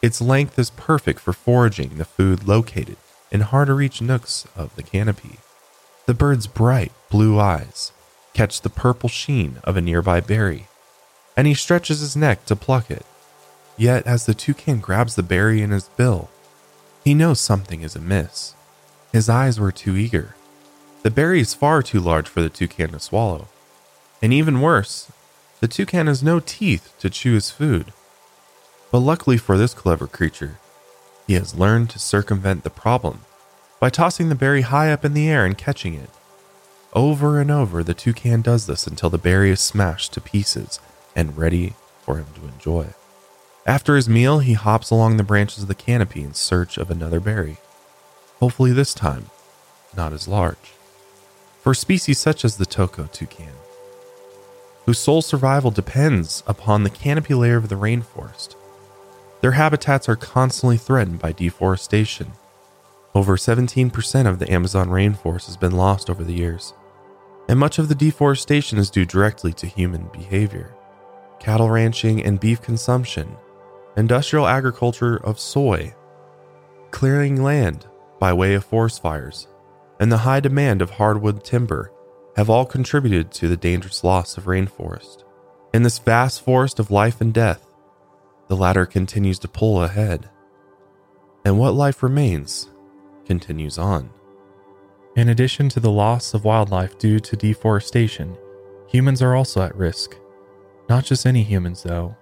its 0.00 0.20
length 0.20 0.58
is 0.58 0.70
perfect 0.70 1.18
for 1.18 1.32
foraging 1.32 1.96
the 1.96 2.04
food 2.04 2.46
located 2.46 2.96
in 3.32 3.40
hard 3.40 3.66
to 3.66 3.74
reach 3.74 4.00
nooks 4.00 4.46
of 4.54 4.74
the 4.76 4.82
canopy. 4.82 5.38
The 6.06 6.14
bird's 6.14 6.46
bright 6.46 6.92
blue 7.10 7.38
eyes 7.38 7.92
catch 8.32 8.60
the 8.60 8.70
purple 8.70 9.08
sheen 9.08 9.58
of 9.64 9.76
a 9.76 9.80
nearby 9.80 10.20
berry, 10.20 10.68
and 11.36 11.46
he 11.46 11.54
stretches 11.54 12.00
his 12.00 12.16
neck 12.16 12.46
to 12.46 12.54
pluck 12.56 12.90
it. 12.90 13.04
Yet, 13.76 14.06
as 14.06 14.26
the 14.26 14.34
toucan 14.34 14.78
grabs 14.80 15.16
the 15.16 15.22
berry 15.22 15.60
in 15.60 15.70
his 15.70 15.88
bill, 15.88 16.30
he 17.04 17.14
knows 17.14 17.40
something 17.40 17.82
is 17.82 17.96
amiss. 17.96 18.54
His 19.18 19.28
eyes 19.28 19.58
were 19.58 19.72
too 19.72 19.96
eager. 19.96 20.36
The 21.02 21.10
berry 21.10 21.40
is 21.40 21.52
far 21.52 21.82
too 21.82 21.98
large 21.98 22.28
for 22.28 22.40
the 22.40 22.48
toucan 22.48 22.92
to 22.92 23.00
swallow. 23.00 23.48
And 24.22 24.32
even 24.32 24.60
worse, 24.60 25.10
the 25.58 25.66
toucan 25.66 26.06
has 26.06 26.22
no 26.22 26.38
teeth 26.38 26.94
to 27.00 27.10
chew 27.10 27.34
his 27.34 27.50
food. 27.50 27.92
But 28.92 29.00
luckily 29.00 29.36
for 29.36 29.58
this 29.58 29.74
clever 29.74 30.06
creature, 30.06 30.60
he 31.26 31.34
has 31.34 31.58
learned 31.58 31.90
to 31.90 31.98
circumvent 31.98 32.62
the 32.62 32.70
problem 32.70 33.22
by 33.80 33.90
tossing 33.90 34.28
the 34.28 34.36
berry 34.36 34.60
high 34.60 34.92
up 34.92 35.04
in 35.04 35.14
the 35.14 35.28
air 35.28 35.44
and 35.44 35.58
catching 35.58 35.94
it. 35.94 36.10
Over 36.92 37.40
and 37.40 37.50
over, 37.50 37.82
the 37.82 37.94
toucan 37.94 38.40
does 38.40 38.68
this 38.68 38.86
until 38.86 39.10
the 39.10 39.18
berry 39.18 39.50
is 39.50 39.60
smashed 39.60 40.12
to 40.12 40.20
pieces 40.20 40.78
and 41.16 41.36
ready 41.36 41.74
for 42.02 42.18
him 42.18 42.26
to 42.36 42.46
enjoy. 42.46 42.94
After 43.66 43.96
his 43.96 44.08
meal, 44.08 44.38
he 44.38 44.52
hops 44.52 44.92
along 44.92 45.16
the 45.16 45.24
branches 45.24 45.64
of 45.64 45.68
the 45.68 45.74
canopy 45.74 46.22
in 46.22 46.34
search 46.34 46.78
of 46.78 46.88
another 46.88 47.18
berry. 47.18 47.58
Hopefully, 48.40 48.72
this 48.72 48.94
time, 48.94 49.26
not 49.96 50.12
as 50.12 50.28
large. 50.28 50.72
For 51.62 51.74
species 51.74 52.18
such 52.18 52.44
as 52.44 52.56
the 52.56 52.66
Toco 52.66 53.10
toucan, 53.10 53.52
whose 54.86 54.98
sole 54.98 55.22
survival 55.22 55.70
depends 55.70 56.42
upon 56.46 56.82
the 56.82 56.90
canopy 56.90 57.34
layer 57.34 57.56
of 57.56 57.68
the 57.68 57.74
rainforest, 57.74 58.54
their 59.40 59.52
habitats 59.52 60.08
are 60.08 60.16
constantly 60.16 60.76
threatened 60.76 61.18
by 61.18 61.32
deforestation. 61.32 62.32
Over 63.14 63.36
17% 63.36 64.26
of 64.26 64.38
the 64.38 64.50
Amazon 64.52 64.88
rainforest 64.88 65.46
has 65.46 65.56
been 65.56 65.72
lost 65.72 66.08
over 66.08 66.22
the 66.22 66.34
years, 66.34 66.74
and 67.48 67.58
much 67.58 67.78
of 67.78 67.88
the 67.88 67.94
deforestation 67.94 68.78
is 68.78 68.90
due 68.90 69.04
directly 69.04 69.52
to 69.54 69.66
human 69.66 70.08
behavior. 70.12 70.74
Cattle 71.40 71.70
ranching 71.70 72.22
and 72.22 72.40
beef 72.40 72.62
consumption, 72.62 73.36
industrial 73.96 74.46
agriculture 74.46 75.16
of 75.16 75.40
soy, 75.40 75.94
clearing 76.90 77.42
land 77.42 77.86
by 78.18 78.32
way 78.32 78.54
of 78.54 78.64
forest 78.64 79.02
fires, 79.02 79.48
and 80.00 80.10
the 80.10 80.18
high 80.18 80.40
demand 80.40 80.82
of 80.82 80.90
hardwood 80.90 81.44
timber 81.44 81.92
have 82.36 82.48
all 82.48 82.64
contributed 82.66 83.30
to 83.32 83.48
the 83.48 83.56
dangerous 83.56 84.04
loss 84.04 84.36
of 84.36 84.44
rainforest. 84.44 85.24
In 85.74 85.82
this 85.82 85.98
vast 85.98 86.42
forest 86.42 86.78
of 86.78 86.90
life 86.90 87.20
and 87.20 87.34
death, 87.34 87.66
the 88.48 88.56
latter 88.56 88.86
continues 88.86 89.38
to 89.40 89.48
pull 89.48 89.82
ahead. 89.82 90.30
And 91.44 91.58
what 91.58 91.74
life 91.74 92.02
remains 92.02 92.70
continues 93.26 93.78
on. 93.78 94.10
In 95.16 95.28
addition 95.28 95.68
to 95.70 95.80
the 95.80 95.90
loss 95.90 96.32
of 96.32 96.44
wildlife 96.44 96.96
due 96.98 97.18
to 97.20 97.36
deforestation, 97.36 98.36
humans 98.86 99.20
are 99.20 99.34
also 99.34 99.62
at 99.62 99.76
risk. 99.76 100.16
Not 100.88 101.04
just 101.04 101.26
any 101.26 101.42
humans, 101.42 101.82
though, 101.82 102.16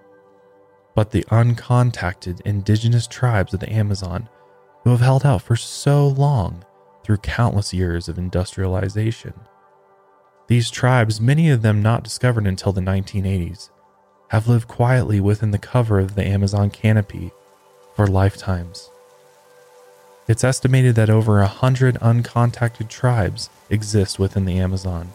but 0.95 1.11
the 1.11 1.23
uncontacted 1.25 2.41
indigenous 2.41 3.07
tribes 3.07 3.53
of 3.53 3.59
the 3.59 3.71
Amazon 3.71 4.27
who 4.87 4.91
have 4.91 5.01
held 5.01 5.25
out 5.25 5.41
for 5.41 5.57
so 5.57 6.07
long 6.07 6.63
through 7.03 7.17
countless 7.17 7.73
years 7.73 8.07
of 8.07 8.17
industrialization. 8.17 9.33
These 10.47 10.71
tribes, 10.71 11.19
many 11.19 11.49
of 11.49 11.61
them 11.61 11.81
not 11.81 12.05
discovered 12.05 12.47
until 12.47 12.71
the 12.71 12.79
1980s, 12.79 13.69
have 14.29 14.47
lived 14.47 14.69
quietly 14.69 15.19
within 15.19 15.51
the 15.51 15.57
cover 15.57 15.99
of 15.99 16.15
the 16.15 16.25
Amazon 16.25 16.69
canopy 16.69 17.31
for 17.97 18.07
lifetimes. 18.07 18.89
It's 20.25 20.45
estimated 20.45 20.95
that 20.95 21.09
over 21.09 21.41
a 21.41 21.47
hundred 21.47 21.95
uncontacted 21.95 22.87
tribes 22.87 23.49
exist 23.69 24.17
within 24.19 24.45
the 24.45 24.57
Amazon, 24.57 25.11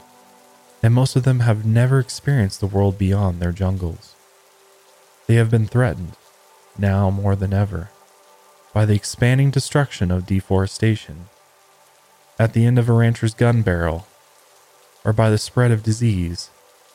and 0.83 0.93
most 0.93 1.17
of 1.17 1.23
them 1.23 1.41
have 1.41 1.64
never 1.64 1.99
experienced 1.99 2.61
the 2.61 2.67
world 2.67 2.99
beyond 2.99 3.41
their 3.41 3.52
jungles. 3.52 4.14
They 5.26 5.37
have 5.37 5.50
been 5.50 5.67
threatened, 5.67 6.19
now 6.76 7.09
more 7.09 7.35
than 7.35 7.55
ever, 7.55 7.88
by 8.73 8.85
the 8.85 8.95
expanding 8.95 9.50
destruction 9.50 10.11
of 10.11 10.26
deforestation. 10.26 11.26
At 12.38 12.52
the 12.52 12.64
end 12.64 12.79
of 12.79 12.88
a 12.88 12.93
rancher's 12.93 13.35
gun 13.35 13.62
barrel, 13.62 14.07
or 15.05 15.12
by 15.12 15.31
the 15.31 15.38
spread 15.38 15.71
of 15.71 15.83
disease, 15.83 16.50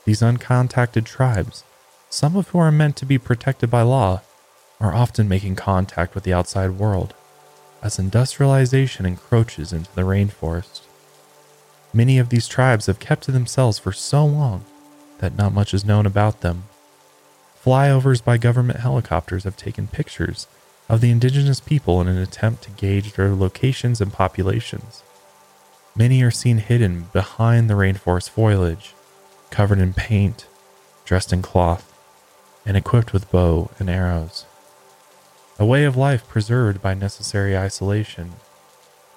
these 0.06 0.22
uncontacted 0.22 1.06
tribes 1.06 1.64
some 2.10 2.36
of 2.36 2.50
whom 2.50 2.62
are 2.62 2.72
meant 2.72 2.96
to 2.98 3.06
be 3.06 3.18
protected 3.18 3.70
by 3.70 3.82
law, 3.82 4.22
are 4.80 4.94
often 4.94 5.28
making 5.28 5.56
contact 5.56 6.16
with 6.16 6.24
the 6.24 6.34
outside 6.34 6.72
world 6.72 7.14
as 7.82 8.00
industrialization 8.00 9.06
encroaches 9.06 9.72
into 9.74 9.94
the 9.94 10.02
rainforest. 10.02 10.82
Many 11.94 12.18
of 12.18 12.30
these 12.30 12.48
tribes 12.48 12.86
have 12.88 13.00
kept 13.00 13.24
to 13.24 13.32
themselves 13.32 13.80
for 13.80 13.92
so 13.92 14.26
long 14.26 14.66
that 15.20 15.36
not 15.36 15.54
much 15.54 15.74
is 15.74 15.86
known 15.86 16.06
about 16.06 16.42
them. 16.42 16.64
Flyovers 17.64 18.24
by 18.24 18.38
government 18.38 18.80
helicopters 18.80 19.44
have 19.44 19.58
taken 19.58 19.88
pictures 19.88 20.48
of 20.90 21.02
the 21.02 21.12
indigenous 21.12 21.60
people 21.60 22.00
in 22.02 22.08
an 22.08 22.18
attempt 22.18 22.64
to 22.64 22.72
gauge 22.72 23.14
their 23.14 23.34
locations 23.34 24.00
and 24.00 24.14
populations. 24.14 25.04
Many 25.96 26.22
are 26.22 26.32
seen 26.32 26.60
hidden 26.60 27.10
behind 27.14 27.70
the 27.70 27.74
rainforest 27.74 28.30
foliage, 28.30 28.94
covered 29.50 29.80
in 29.80 29.94
paint, 29.94 30.48
dressed 31.06 31.34
in 31.34 31.42
cloth, 31.42 31.94
and 32.66 32.78
equipped 32.78 33.14
with 33.14 33.32
bow 33.32 33.72
and 33.80 33.90
arrows. 33.90 34.46
A 35.60 35.66
way 35.66 35.86
of 35.86 35.98
life 35.98 36.28
preserved 36.28 36.82
by 36.82 36.94
necessary 36.94 37.58
isolation. 37.58 38.34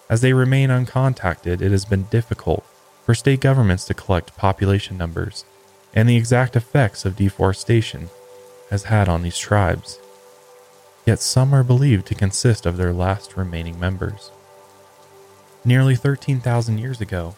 As 0.09 0.23
they 0.23 0.33
remain 0.33 0.71
uncontacted, 0.71 1.61
it 1.61 1.71
has 1.71 1.85
been 1.85 2.05
difficult 2.05 2.65
for 3.05 3.15
state 3.15 3.41
governments 3.41 3.85
to 3.87 3.95
collect 3.95 4.37
population 4.37 4.97
numbers 4.97 5.45
and 5.95 6.09
the 6.09 6.17
exact 6.17 6.57
effects 6.57 7.05
of 7.05 7.17
deforestation 7.17 8.11
has 8.71 8.85
had 8.85 9.09
on 9.09 9.23
these 9.23 9.39
tribes. 9.39 9.99
Yet 11.07 11.21
some 11.21 11.55
are 11.55 11.65
believed 11.65 12.07
to 12.07 12.15
consist 12.15 12.67
of 12.67 12.77
their 12.77 12.93
last 12.93 13.37
remaining 13.37 13.81
members. 13.81 14.31
Nearly 15.65 15.97
13,000 15.97 16.79
years 16.79 17.01
ago, 17.01 17.35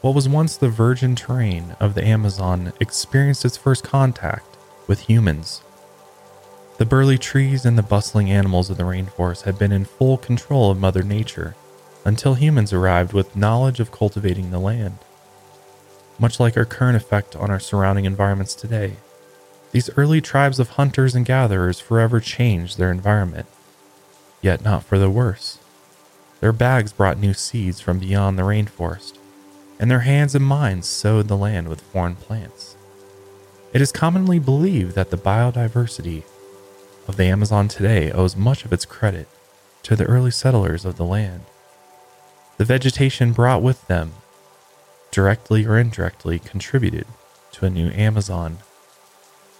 what 0.00 0.14
was 0.14 0.28
once 0.28 0.56
the 0.56 0.68
virgin 0.68 1.14
terrain 1.14 1.76
of 1.78 1.94
the 1.94 2.04
Amazon 2.04 2.72
experienced 2.80 3.44
its 3.44 3.56
first 3.56 3.84
contact 3.84 4.56
with 4.86 5.00
humans. 5.00 5.62
The 6.78 6.86
burly 6.86 7.18
trees 7.18 7.66
and 7.66 7.76
the 7.76 7.82
bustling 7.82 8.30
animals 8.30 8.70
of 8.70 8.78
the 8.78 8.84
rainforest 8.84 9.42
had 9.42 9.58
been 9.58 9.72
in 9.72 9.84
full 9.84 10.16
control 10.16 10.70
of 10.70 10.78
Mother 10.80 11.02
Nature 11.02 11.54
until 12.04 12.34
humans 12.34 12.72
arrived 12.72 13.12
with 13.12 13.36
knowledge 13.36 13.80
of 13.80 13.92
cultivating 13.92 14.50
the 14.50 14.58
land. 14.58 14.98
Much 16.18 16.40
like 16.40 16.56
our 16.56 16.64
current 16.64 16.96
effect 16.96 17.36
on 17.36 17.50
our 17.50 17.60
surrounding 17.60 18.06
environments 18.06 18.54
today, 18.54 18.94
these 19.72 19.90
early 19.96 20.20
tribes 20.20 20.58
of 20.58 20.70
hunters 20.70 21.14
and 21.14 21.24
gatherers 21.24 21.80
forever 21.80 22.20
changed 22.20 22.76
their 22.76 22.90
environment, 22.90 23.46
yet 24.42 24.64
not 24.64 24.84
for 24.84 24.98
the 24.98 25.10
worse. 25.10 25.58
Their 26.40 26.52
bags 26.52 26.92
brought 26.92 27.18
new 27.18 27.34
seeds 27.34 27.80
from 27.80 27.98
beyond 27.98 28.38
the 28.38 28.42
rainforest, 28.42 29.18
and 29.78 29.90
their 29.90 30.00
hands 30.00 30.34
and 30.34 30.44
minds 30.44 30.88
sowed 30.88 31.28
the 31.28 31.36
land 31.36 31.68
with 31.68 31.80
foreign 31.80 32.16
plants. 32.16 32.76
It 33.72 33.80
is 33.80 33.92
commonly 33.92 34.38
believed 34.38 34.94
that 34.94 35.10
the 35.10 35.16
biodiversity 35.16 36.24
of 37.06 37.16
the 37.16 37.24
Amazon 37.24 37.68
today 37.68 38.10
owes 38.10 38.36
much 38.36 38.64
of 38.64 38.72
its 38.72 38.84
credit 38.84 39.28
to 39.84 39.94
the 39.94 40.04
early 40.04 40.30
settlers 40.30 40.84
of 40.84 40.96
the 40.96 41.04
land. 41.04 41.42
The 42.56 42.64
vegetation 42.64 43.32
brought 43.32 43.62
with 43.62 43.86
them, 43.86 44.12
directly 45.10 45.64
or 45.66 45.78
indirectly, 45.78 46.38
contributed 46.38 47.06
to 47.52 47.64
a 47.64 47.70
new 47.70 47.90
Amazon, 47.90 48.58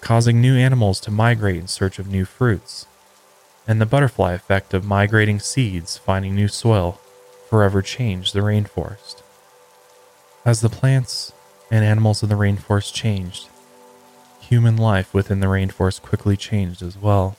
causing 0.00 0.40
new 0.40 0.56
animals 0.56 0.98
to 1.00 1.10
migrate 1.10 1.56
in 1.56 1.68
search 1.68 1.98
of 1.98 2.08
new 2.08 2.24
fruits, 2.24 2.86
and 3.66 3.80
the 3.80 3.86
butterfly 3.86 4.32
effect 4.32 4.74
of 4.74 4.84
migrating 4.84 5.38
seeds 5.38 5.96
finding 5.96 6.34
new 6.34 6.48
soil 6.48 7.00
forever 7.48 7.82
changed 7.82 8.34
the 8.34 8.40
rainforest. 8.40 9.22
As 10.44 10.60
the 10.60 10.68
plants 10.68 11.32
and 11.70 11.84
animals 11.84 12.22
of 12.22 12.28
the 12.28 12.34
rainforest 12.34 12.94
changed, 12.94 13.48
human 14.40 14.76
life 14.76 15.12
within 15.12 15.40
the 15.40 15.46
rainforest 15.46 16.02
quickly 16.02 16.36
changed 16.36 16.82
as 16.82 16.96
well. 16.96 17.36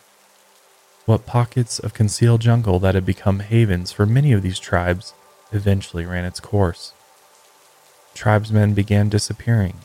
What 1.06 1.26
pockets 1.26 1.80
of 1.80 1.94
concealed 1.94 2.42
jungle 2.42 2.80
that 2.80 2.96
had 2.96 3.06
become 3.06 3.40
havens 3.40 3.92
for 3.92 4.06
many 4.06 4.32
of 4.32 4.44
these 4.44 4.60
tribes 4.60 5.14
eventually 5.52 6.06
ran 6.06 6.26
its 6.26 6.40
course. 6.40 6.94
Tribesmen 8.14 8.74
began 8.74 9.10
disappearing, 9.10 9.78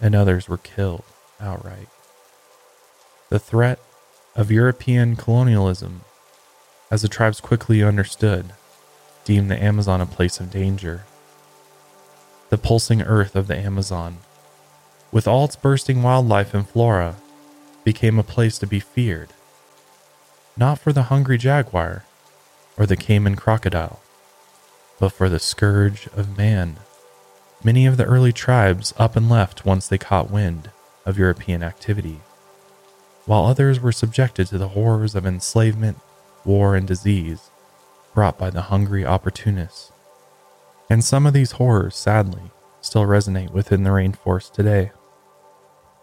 and 0.00 0.14
others 0.14 0.48
were 0.48 0.58
killed 0.58 1.04
outright. 1.40 1.88
The 3.30 3.38
threat 3.38 3.78
of 4.36 4.50
European 4.50 5.16
colonialism, 5.16 6.02
as 6.90 7.02
the 7.02 7.08
tribes 7.08 7.40
quickly 7.40 7.82
understood, 7.82 8.52
deemed 9.24 9.50
the 9.50 9.62
Amazon 9.62 10.00
a 10.00 10.06
place 10.06 10.40
of 10.40 10.50
danger. 10.50 11.04
The 12.50 12.58
pulsing 12.58 13.02
earth 13.02 13.34
of 13.34 13.46
the 13.46 13.56
Amazon, 13.56 14.18
with 15.10 15.26
all 15.26 15.46
its 15.46 15.56
bursting 15.56 16.02
wildlife 16.02 16.54
and 16.54 16.68
flora, 16.68 17.16
became 17.84 18.18
a 18.18 18.24
place 18.24 18.58
to 18.58 18.66
be 18.66 18.80
feared. 18.80 19.30
Not 20.56 20.78
for 20.78 20.92
the 20.92 21.04
hungry 21.04 21.38
jaguar 21.38 22.04
or 22.76 22.86
the 22.86 22.96
caiman 22.96 23.36
crocodile, 23.36 24.00
but 25.00 25.10
for 25.10 25.28
the 25.28 25.40
scourge 25.40 26.08
of 26.16 26.36
man. 26.36 26.76
Many 27.62 27.86
of 27.86 27.96
the 27.96 28.04
early 28.04 28.32
tribes 28.32 28.92
up 28.98 29.16
and 29.16 29.28
left 29.28 29.64
once 29.64 29.88
they 29.88 29.98
caught 29.98 30.30
wind 30.30 30.70
of 31.04 31.18
European 31.18 31.62
activity, 31.62 32.20
while 33.26 33.46
others 33.46 33.80
were 33.80 33.92
subjected 33.92 34.46
to 34.48 34.58
the 34.58 34.68
horrors 34.68 35.14
of 35.14 35.26
enslavement, 35.26 35.98
war, 36.44 36.76
and 36.76 36.86
disease 36.86 37.50
brought 38.14 38.38
by 38.38 38.50
the 38.50 38.62
hungry 38.62 39.04
opportunists. 39.04 39.90
And 40.88 41.04
some 41.04 41.26
of 41.26 41.32
these 41.32 41.52
horrors, 41.52 41.96
sadly, 41.96 42.50
still 42.80 43.04
resonate 43.04 43.50
within 43.50 43.82
the 43.82 43.90
rainforest 43.90 44.52
today. 44.52 44.92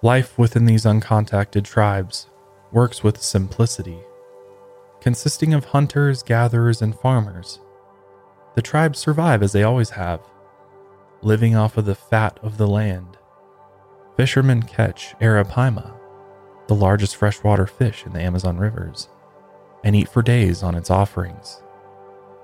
Life 0.01 0.37
within 0.37 0.65
these 0.65 0.83
uncontacted 0.83 1.63
tribes 1.63 2.27
works 2.71 3.03
with 3.03 3.21
simplicity. 3.21 3.99
Consisting 4.99 5.53
of 5.53 5.65
hunters, 5.65 6.23
gatherers, 6.23 6.81
and 6.81 6.95
farmers, 6.95 7.59
the 8.55 8.61
tribes 8.61 8.99
survive 8.99 9.41
as 9.41 9.53
they 9.53 9.63
always 9.63 9.91
have, 9.91 10.19
living 11.21 11.55
off 11.55 11.77
of 11.77 11.85
the 11.85 11.95
fat 11.95 12.39
of 12.41 12.57
the 12.57 12.67
land. 12.67 13.17
Fishermen 14.21 14.61
catch 14.61 15.15
arapaima, 15.19 15.95
the 16.67 16.75
largest 16.75 17.15
freshwater 17.15 17.65
fish 17.65 18.05
in 18.05 18.13
the 18.13 18.21
Amazon 18.21 18.55
rivers, 18.55 19.09
and 19.83 19.95
eat 19.95 20.07
for 20.07 20.21
days 20.21 20.61
on 20.61 20.75
its 20.75 20.91
offerings. 20.91 21.63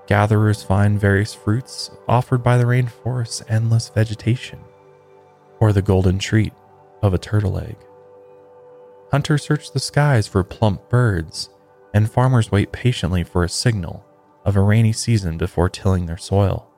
Gatherers 0.08 0.60
find 0.60 0.98
various 0.98 1.34
fruits 1.34 1.92
offered 2.08 2.42
by 2.42 2.58
the 2.58 2.64
rainforest's 2.64 3.44
endless 3.48 3.90
vegetation, 3.90 4.58
or 5.60 5.72
the 5.72 5.80
golden 5.80 6.18
treat 6.18 6.52
of 7.00 7.14
a 7.14 7.18
turtle 7.18 7.60
egg. 7.60 7.76
Hunters 9.12 9.44
search 9.44 9.70
the 9.70 9.78
skies 9.78 10.26
for 10.26 10.42
plump 10.42 10.88
birds, 10.88 11.48
and 11.94 12.10
farmers 12.10 12.50
wait 12.50 12.72
patiently 12.72 13.22
for 13.22 13.44
a 13.44 13.48
signal 13.48 14.04
of 14.44 14.56
a 14.56 14.60
rainy 14.60 14.92
season 14.92 15.38
before 15.38 15.68
tilling 15.68 16.06
their 16.06 16.16
soil. 16.16 16.68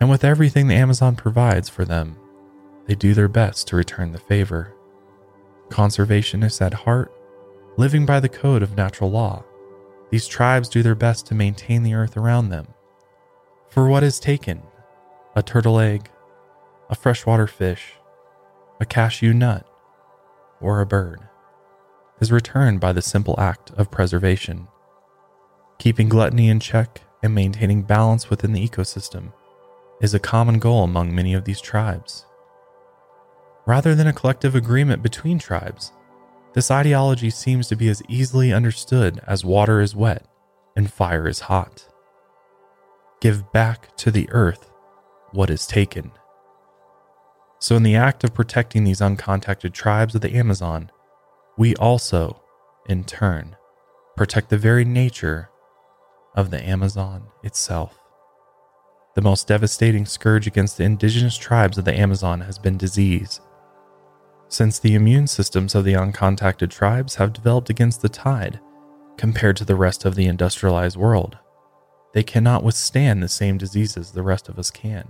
And 0.00 0.08
with 0.08 0.24
everything 0.24 0.68
the 0.68 0.74
Amazon 0.74 1.16
provides 1.16 1.68
for 1.68 1.84
them, 1.84 2.16
they 2.88 2.94
do 2.94 3.12
their 3.14 3.28
best 3.28 3.68
to 3.68 3.76
return 3.76 4.12
the 4.12 4.18
favor. 4.18 4.74
Conservationists 5.68 6.62
at 6.62 6.72
heart, 6.72 7.12
living 7.76 8.06
by 8.06 8.18
the 8.18 8.30
code 8.30 8.62
of 8.62 8.76
natural 8.76 9.10
law, 9.10 9.44
these 10.10 10.26
tribes 10.26 10.70
do 10.70 10.82
their 10.82 10.94
best 10.94 11.26
to 11.26 11.34
maintain 11.34 11.82
the 11.82 11.92
earth 11.92 12.16
around 12.16 12.48
them. 12.48 12.66
For 13.68 13.86
what 13.86 14.02
is 14.02 14.18
taken 14.18 14.62
a 15.36 15.42
turtle 15.42 15.78
egg, 15.78 16.08
a 16.88 16.94
freshwater 16.94 17.46
fish, 17.46 17.92
a 18.80 18.86
cashew 18.86 19.34
nut, 19.34 19.66
or 20.60 20.80
a 20.80 20.86
bird 20.86 21.20
is 22.20 22.32
returned 22.32 22.80
by 22.80 22.94
the 22.94 23.02
simple 23.02 23.38
act 23.38 23.70
of 23.72 23.90
preservation. 23.90 24.66
Keeping 25.78 26.08
gluttony 26.08 26.48
in 26.48 26.58
check 26.58 27.02
and 27.22 27.34
maintaining 27.34 27.82
balance 27.82 28.30
within 28.30 28.52
the 28.52 28.66
ecosystem 28.66 29.32
is 30.00 30.14
a 30.14 30.18
common 30.18 30.58
goal 30.58 30.84
among 30.84 31.14
many 31.14 31.34
of 31.34 31.44
these 31.44 31.60
tribes. 31.60 32.24
Rather 33.68 33.94
than 33.94 34.06
a 34.06 34.14
collective 34.14 34.54
agreement 34.54 35.02
between 35.02 35.38
tribes, 35.38 35.92
this 36.54 36.70
ideology 36.70 37.28
seems 37.28 37.68
to 37.68 37.76
be 37.76 37.90
as 37.90 38.02
easily 38.08 38.50
understood 38.50 39.20
as 39.26 39.44
water 39.44 39.82
is 39.82 39.94
wet 39.94 40.26
and 40.74 40.90
fire 40.90 41.28
is 41.28 41.40
hot. 41.40 41.86
Give 43.20 43.52
back 43.52 43.94
to 43.98 44.10
the 44.10 44.26
earth 44.30 44.70
what 45.32 45.50
is 45.50 45.66
taken. 45.66 46.12
So, 47.58 47.76
in 47.76 47.82
the 47.82 47.94
act 47.94 48.24
of 48.24 48.32
protecting 48.32 48.84
these 48.84 49.00
uncontacted 49.00 49.74
tribes 49.74 50.14
of 50.14 50.22
the 50.22 50.34
Amazon, 50.34 50.90
we 51.58 51.76
also, 51.76 52.40
in 52.88 53.04
turn, 53.04 53.54
protect 54.16 54.48
the 54.48 54.56
very 54.56 54.86
nature 54.86 55.50
of 56.34 56.50
the 56.50 56.66
Amazon 56.66 57.24
itself. 57.42 58.00
The 59.14 59.20
most 59.20 59.46
devastating 59.46 60.06
scourge 60.06 60.46
against 60.46 60.78
the 60.78 60.84
indigenous 60.84 61.36
tribes 61.36 61.76
of 61.76 61.84
the 61.84 61.94
Amazon 61.94 62.40
has 62.40 62.58
been 62.58 62.78
disease. 62.78 63.42
Since 64.48 64.78
the 64.78 64.94
immune 64.94 65.26
systems 65.26 65.74
of 65.74 65.84
the 65.84 65.92
uncontacted 65.92 66.70
tribes 66.70 67.16
have 67.16 67.34
developed 67.34 67.68
against 67.68 68.00
the 68.00 68.08
tide 68.08 68.60
compared 69.18 69.56
to 69.58 69.64
the 69.64 69.76
rest 69.76 70.04
of 70.06 70.14
the 70.14 70.26
industrialized 70.26 70.96
world, 70.96 71.36
they 72.14 72.22
cannot 72.22 72.64
withstand 72.64 73.22
the 73.22 73.28
same 73.28 73.58
diseases 73.58 74.10
the 74.10 74.22
rest 74.22 74.48
of 74.48 74.58
us 74.58 74.70
can. 74.70 75.08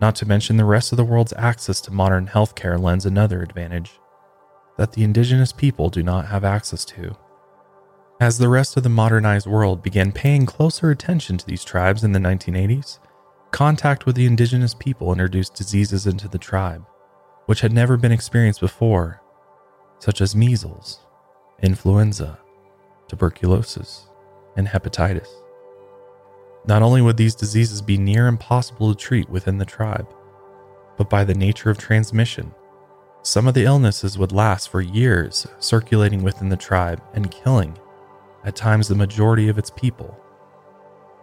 Not 0.00 0.16
to 0.16 0.26
mention, 0.26 0.56
the 0.56 0.64
rest 0.64 0.92
of 0.92 0.96
the 0.96 1.04
world's 1.04 1.34
access 1.36 1.80
to 1.82 1.92
modern 1.92 2.26
healthcare 2.26 2.80
lends 2.80 3.04
another 3.04 3.42
advantage 3.42 3.92
that 4.78 4.92
the 4.92 5.04
indigenous 5.04 5.52
people 5.52 5.90
do 5.90 6.02
not 6.02 6.26
have 6.26 6.42
access 6.42 6.84
to. 6.86 7.14
As 8.18 8.38
the 8.38 8.48
rest 8.48 8.76
of 8.76 8.82
the 8.82 8.88
modernized 8.88 9.46
world 9.46 9.82
began 9.82 10.10
paying 10.10 10.46
closer 10.46 10.90
attention 10.90 11.36
to 11.36 11.46
these 11.46 11.64
tribes 11.64 12.02
in 12.02 12.12
the 12.12 12.18
1980s, 12.18 12.98
contact 13.50 14.06
with 14.06 14.16
the 14.16 14.26
indigenous 14.26 14.74
people 14.74 15.12
introduced 15.12 15.54
diseases 15.54 16.06
into 16.06 16.28
the 16.28 16.38
tribe, 16.38 16.84
which 17.52 17.60
had 17.60 17.70
never 17.70 17.98
been 17.98 18.12
experienced 18.12 18.60
before, 18.60 19.20
such 19.98 20.22
as 20.22 20.34
measles, 20.34 21.00
influenza, 21.62 22.38
tuberculosis, 23.08 24.06
and 24.56 24.66
hepatitis. 24.66 25.28
Not 26.66 26.80
only 26.80 27.02
would 27.02 27.18
these 27.18 27.34
diseases 27.34 27.82
be 27.82 27.98
near 27.98 28.26
impossible 28.26 28.94
to 28.94 28.98
treat 28.98 29.28
within 29.28 29.58
the 29.58 29.66
tribe, 29.66 30.08
but 30.96 31.10
by 31.10 31.24
the 31.24 31.34
nature 31.34 31.68
of 31.68 31.76
transmission, 31.76 32.54
some 33.20 33.46
of 33.46 33.52
the 33.52 33.66
illnesses 33.66 34.16
would 34.16 34.32
last 34.32 34.70
for 34.70 34.80
years, 34.80 35.46
circulating 35.58 36.22
within 36.22 36.48
the 36.48 36.56
tribe 36.56 37.02
and 37.12 37.30
killing, 37.30 37.78
at 38.46 38.56
times, 38.56 38.88
the 38.88 38.94
majority 38.94 39.50
of 39.50 39.58
its 39.58 39.68
people. 39.68 40.18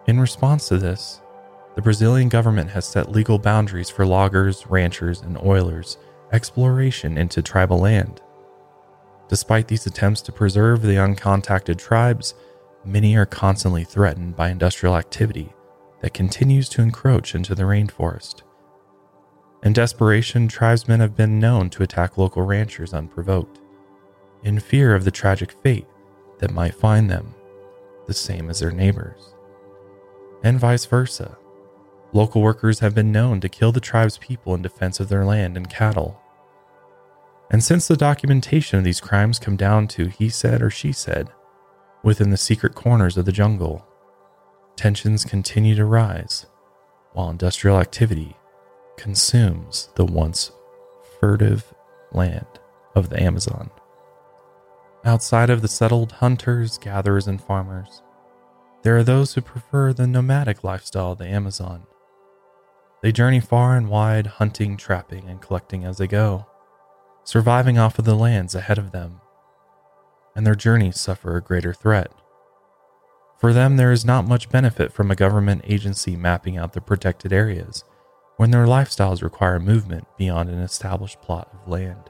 In 0.06 0.20
response 0.20 0.68
to 0.68 0.78
this, 0.78 1.22
the 1.74 1.82
Brazilian 1.82 2.30
government 2.30 2.70
has 2.70 2.86
set 2.86 3.12
legal 3.12 3.39
boundaries 3.39 3.89
for 3.89 4.06
loggers, 4.06 4.68
ranchers, 4.68 5.22
and 5.22 5.36
oilers' 5.39 5.98
exploration 6.32 7.18
into 7.18 7.42
tribal 7.42 7.80
land. 7.80 8.22
Despite 9.28 9.68
these 9.68 9.86
attempts 9.86 10.22
to 10.22 10.32
preserve 10.32 10.82
the 10.82 10.96
uncontacted 10.96 11.78
tribes, 11.78 12.34
many 12.84 13.15
are 13.15 13.26
constantly 13.26 13.84
threatened 13.84 14.36
by 14.36 14.50
industrial 14.50 14.98
activity 14.98 15.54
that 16.02 16.13
continues 16.13 16.70
to 16.70 16.82
encroach 16.82 17.36
into 17.36 17.54
the 17.54 17.63
rainforest. 17.63 18.42
In 19.63 19.74
desperation, 19.74 20.48
tribesmen 20.48 21.02
have 21.02 21.15
been 21.15 21.39
known 21.39 21.70
to 21.72 21.84
attack 21.84 22.18
local 22.18 22.44
ranchers 22.44 22.94
unprovoked, 22.94 23.60
in 24.44 24.60
fear 24.60 24.96
of 24.96 25.04
the 25.04 25.12
tragic 25.12 25.52
fate 25.52 25.88
that 26.39 26.52
might 26.52 26.74
find 26.74 27.10
them, 27.10 27.36
the 28.08 28.13
same 28.13 28.50
as 28.50 28.60
their 28.60 28.72
neighbors. 28.72 29.34
And 30.44 30.60
vice 30.60 30.86
versa. 30.86 31.38
Local 32.13 32.42
workers 32.42 32.80
have 32.80 32.96
been 32.96 33.12
known 33.12 33.42
to 33.42 33.50
kill 33.50 33.72
the 33.72 33.82
tribe's 33.82 34.18
people 34.18 34.56
in 34.56 34.62
defense 34.62 35.00
of 35.00 35.10
their 35.10 35.26
land 35.26 35.58
and 35.58 35.70
cattle. 35.70 36.19
And 37.52 37.64
since 37.64 37.88
the 37.88 37.98
documentation 37.98 38.78
of 38.78 38.84
these 38.84 39.02
crimes 39.02 39.40
come 39.40 39.56
down 39.56 39.88
to 39.90 40.08
he 40.08 40.30
said 40.30 40.62
or 40.62 40.70
she 40.70 40.92
said, 40.92 41.30
within 42.04 42.30
the 42.30 42.38
secret 42.38 42.76
corners 42.76 43.18
of 43.18 43.26
the 43.26 43.32
jungle, 43.32 43.86
tensions 44.76 45.26
continue 45.26 45.76
to 45.76 45.86
rise, 45.86 46.46
while 47.14 47.30
industrial 47.30 47.80
activity 47.80 48.38
consumes 48.98 49.90
the 49.96 50.06
once 50.06 50.52
furtive 51.20 51.74
land 52.12 52.46
of 52.96 53.10
the 53.10 53.22
Amazon. 53.22 53.70
Outside 55.04 55.50
of 55.50 55.62
the 55.62 55.68
settled 55.68 56.14
hunters, 56.14 56.78
gatherers, 56.78 57.28
and 57.28 57.42
farmers, 57.42 58.04
there 58.84 58.98
are 58.98 59.04
those 59.04 59.34
who 59.34 59.42
prefer 59.42 59.92
the 59.92 60.08
nomadic 60.08 60.64
lifestyle 60.64 61.14
of 61.14 61.18
the 61.18 61.28
Amazon. 61.28 61.84
They 63.02 63.12
journey 63.12 63.40
far 63.40 63.76
and 63.76 63.90
wide, 63.90 64.28
hunting, 64.28 64.78
trapping, 64.78 65.28
and 65.30 65.42
collecting 65.42 65.84
as 65.84 65.98
they 65.98 66.08
go, 66.08 66.46
surviving 67.30 67.78
off 67.78 68.00
of 68.00 68.06
the 68.06 68.15
lands 68.15 68.56
ahead 68.56 68.80
of 68.80 68.92
them, 68.92 69.22
and 70.36 70.48
their 70.48 70.56
journeys 70.56 71.00
suffer 71.00 71.38
a 71.38 71.42
greater 71.44 71.72
threat. 71.72 72.12
For 73.38 73.54
them, 73.54 73.78
there 73.78 73.92
is 73.92 74.04
not 74.04 74.28
much 74.28 74.50
benefit 74.50 74.92
from 74.92 75.12
a 75.12 75.15
government 75.15 75.62
agency 75.63 76.15
mapping 76.15 76.58
out 76.58 76.74
the 76.74 76.82
protected 76.82 77.32
areas 77.32 77.84
when 78.38 78.50
their 78.50 78.65
lifestyles 78.65 79.22
require 79.22 79.60
movement 79.60 80.08
beyond 80.18 80.50
an 80.50 80.58
established 80.58 81.22
plot 81.22 81.48
of 81.54 81.70
land. 81.70 82.10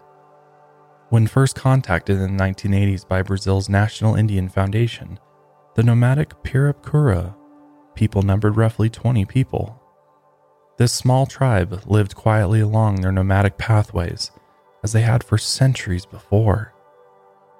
When 1.09 1.27
first 1.27 1.53
contacted 1.53 2.17
in 2.17 2.37
the 2.37 2.41
1980s 2.41 3.05
by 3.05 3.21
Brazil's 3.21 3.67
National 3.67 4.15
Indian 4.15 4.47
Foundation, 4.47 5.19
the 5.75 5.83
nomadic 5.83 6.29
Piripkura 6.43 7.35
people 7.93 8.21
numbered 8.21 8.55
roughly 8.55 8.89
20 8.89 9.25
people. 9.25 9.83
This 10.77 10.93
small 10.93 11.25
tribe 11.25 11.83
lived 11.85 12.15
quietly 12.15 12.61
along 12.61 13.01
their 13.01 13.11
nomadic 13.11 13.57
pathways 13.57 14.31
as 14.83 14.93
they 14.93 15.01
had 15.01 15.23
for 15.23 15.37
centuries 15.37 16.05
before, 16.05 16.73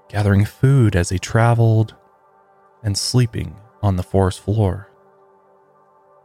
gathering 0.08 0.45
food 0.45 0.95
as 0.95 1.10
they 1.10 1.17
traveled 1.17 1.95
and 2.84 2.97
sleeping 2.97 3.55
on 3.82 3.95
the 3.95 4.03
forest 4.03 4.39
floor. 4.39 4.89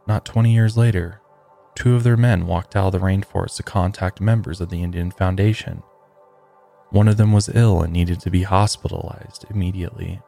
Not 0.07 0.25
20 0.25 0.53
years 0.53 0.77
later, 0.77 1.21
two 1.75 1.95
of 1.95 2.03
their 2.03 2.17
men 2.17 2.47
walked 2.47 2.75
out 2.75 2.87
of 2.87 2.91
the 2.93 3.05
rainforest 3.05 3.57
to 3.57 3.63
contact 3.63 4.21
members 4.21 4.61
of 4.61 4.69
the 4.69 4.83
Indian 4.83 5.11
Foundation 5.11 5.81
one 6.95 7.09
of 7.09 7.17
them 7.17 7.33
was 7.33 7.49
ill 7.53 7.81
and 7.81 7.91
needed 7.91 8.21
to 8.21 8.29
be 8.29 8.43
hospitalized 8.43 9.45
immediately. 9.49 10.21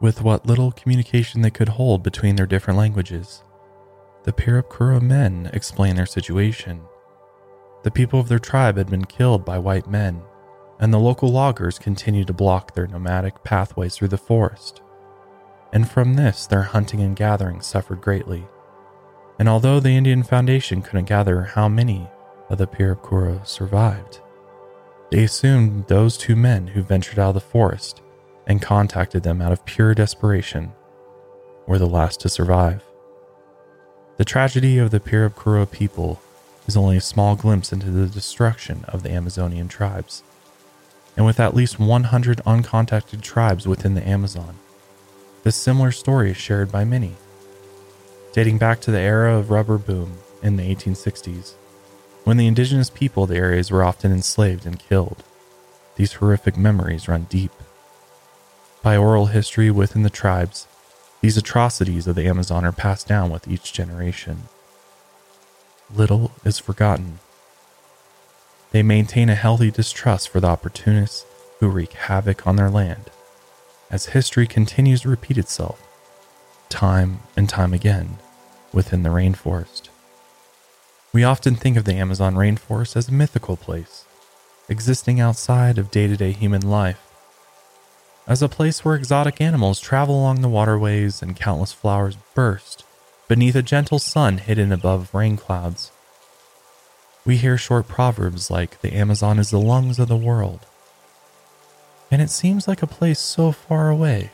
With 0.00 0.20
what 0.20 0.44
little 0.44 0.72
communication 0.72 1.40
they 1.40 1.50
could 1.50 1.70
hold 1.70 2.02
between 2.02 2.36
their 2.36 2.46
different 2.46 2.78
languages, 2.78 3.42
the 4.24 4.32
Piripkura 4.32 5.00
men 5.00 5.48
explained 5.54 5.96
their 5.96 6.04
situation. 6.04 6.82
The 7.86 7.92
people 7.92 8.18
of 8.18 8.26
their 8.26 8.40
tribe 8.40 8.78
had 8.78 8.90
been 8.90 9.04
killed 9.04 9.44
by 9.44 9.60
white 9.60 9.86
men, 9.86 10.20
and 10.80 10.92
the 10.92 10.98
local 10.98 11.28
loggers 11.28 11.78
continued 11.78 12.26
to 12.26 12.32
block 12.32 12.74
their 12.74 12.88
nomadic 12.88 13.44
pathways 13.44 13.94
through 13.94 14.08
the 14.08 14.18
forest. 14.18 14.82
And 15.72 15.88
from 15.88 16.14
this, 16.14 16.48
their 16.48 16.62
hunting 16.62 16.98
and 16.98 17.14
gathering 17.14 17.60
suffered 17.60 18.00
greatly. 18.00 18.44
And 19.38 19.48
although 19.48 19.78
the 19.78 19.96
Indian 19.96 20.24
Foundation 20.24 20.82
couldn't 20.82 21.04
gather 21.04 21.42
how 21.42 21.68
many 21.68 22.10
of 22.50 22.58
the 22.58 22.66
Piripkura 22.66 23.46
survived, 23.46 24.18
they 25.12 25.22
assumed 25.22 25.86
those 25.86 26.18
two 26.18 26.34
men 26.34 26.66
who 26.66 26.82
ventured 26.82 27.20
out 27.20 27.28
of 27.28 27.34
the 27.34 27.40
forest 27.40 28.02
and 28.48 28.60
contacted 28.60 29.22
them 29.22 29.40
out 29.40 29.52
of 29.52 29.64
pure 29.64 29.94
desperation 29.94 30.72
were 31.68 31.78
the 31.78 31.86
last 31.86 32.18
to 32.22 32.28
survive. 32.28 32.82
The 34.16 34.24
tragedy 34.24 34.76
of 34.76 34.90
the 34.90 34.98
Piripkura 34.98 35.70
people 35.70 36.20
is 36.66 36.76
only 36.76 36.96
a 36.96 37.00
small 37.00 37.36
glimpse 37.36 37.72
into 37.72 37.90
the 37.90 38.06
destruction 38.06 38.84
of 38.88 39.02
the 39.02 39.10
Amazonian 39.10 39.68
tribes. 39.68 40.22
And 41.16 41.24
with 41.24 41.40
at 41.40 41.54
least 41.54 41.78
100 41.78 42.38
uncontacted 42.38 43.22
tribes 43.22 43.66
within 43.66 43.94
the 43.94 44.06
Amazon, 44.06 44.56
this 45.44 45.56
similar 45.56 45.92
story 45.92 46.32
is 46.32 46.36
shared 46.36 46.72
by 46.72 46.84
many. 46.84 47.14
Dating 48.32 48.58
back 48.58 48.80
to 48.80 48.90
the 48.90 49.00
era 49.00 49.36
of 49.36 49.50
rubber 49.50 49.78
boom 49.78 50.18
in 50.42 50.56
the 50.56 50.74
1860s, 50.74 51.54
when 52.24 52.36
the 52.36 52.48
indigenous 52.48 52.90
people 52.90 53.22
of 53.22 53.28
the 53.28 53.36
areas 53.36 53.70
were 53.70 53.84
often 53.84 54.10
enslaved 54.10 54.66
and 54.66 54.78
killed. 54.78 55.22
These 55.94 56.14
horrific 56.14 56.56
memories 56.56 57.08
run 57.08 57.28
deep. 57.30 57.52
By 58.82 58.96
oral 58.96 59.26
history 59.26 59.70
within 59.70 60.02
the 60.02 60.10
tribes, 60.10 60.66
these 61.20 61.36
atrocities 61.36 62.06
of 62.06 62.16
the 62.16 62.26
Amazon 62.26 62.64
are 62.64 62.72
passed 62.72 63.08
down 63.08 63.30
with 63.30 63.48
each 63.48 63.72
generation. 63.72 64.48
Little 65.94 66.32
is 66.44 66.58
forgotten. 66.58 67.20
They 68.72 68.82
maintain 68.82 69.28
a 69.28 69.36
healthy 69.36 69.70
distrust 69.70 70.28
for 70.28 70.40
the 70.40 70.48
opportunists 70.48 71.24
who 71.60 71.68
wreak 71.68 71.92
havoc 71.92 72.44
on 72.44 72.56
their 72.56 72.70
land, 72.70 73.10
as 73.88 74.06
history 74.06 74.48
continues 74.48 75.02
to 75.02 75.08
repeat 75.08 75.38
itself, 75.38 75.80
time 76.68 77.20
and 77.36 77.48
time 77.48 77.72
again, 77.72 78.18
within 78.72 79.04
the 79.04 79.10
rainforest. 79.10 79.88
We 81.12 81.22
often 81.22 81.54
think 81.54 81.76
of 81.76 81.84
the 81.84 81.94
Amazon 81.94 82.34
rainforest 82.34 82.96
as 82.96 83.08
a 83.08 83.12
mythical 83.14 83.56
place, 83.56 84.04
existing 84.68 85.20
outside 85.20 85.78
of 85.78 85.92
day 85.92 86.08
to 86.08 86.16
day 86.16 86.32
human 86.32 86.68
life, 86.68 87.00
as 88.26 88.42
a 88.42 88.48
place 88.48 88.84
where 88.84 88.96
exotic 88.96 89.40
animals 89.40 89.78
travel 89.78 90.16
along 90.16 90.40
the 90.40 90.48
waterways 90.48 91.22
and 91.22 91.36
countless 91.36 91.72
flowers 91.72 92.16
burst 92.34 92.85
beneath 93.28 93.56
a 93.56 93.62
gentle 93.62 93.98
sun 93.98 94.38
hidden 94.38 94.72
above 94.72 95.14
rain 95.14 95.36
clouds. 95.36 95.90
We 97.24 97.36
hear 97.36 97.58
short 97.58 97.88
proverbs 97.88 98.50
like, 98.50 98.80
The 98.80 98.92
Amazon 98.92 99.38
is 99.38 99.50
the 99.50 99.60
lungs 99.60 99.98
of 99.98 100.08
the 100.08 100.16
world. 100.16 100.60
And 102.10 102.22
it 102.22 102.30
seems 102.30 102.68
like 102.68 102.82
a 102.82 102.86
place 102.86 103.18
so 103.18 103.50
far 103.50 103.90
away, 103.90 104.30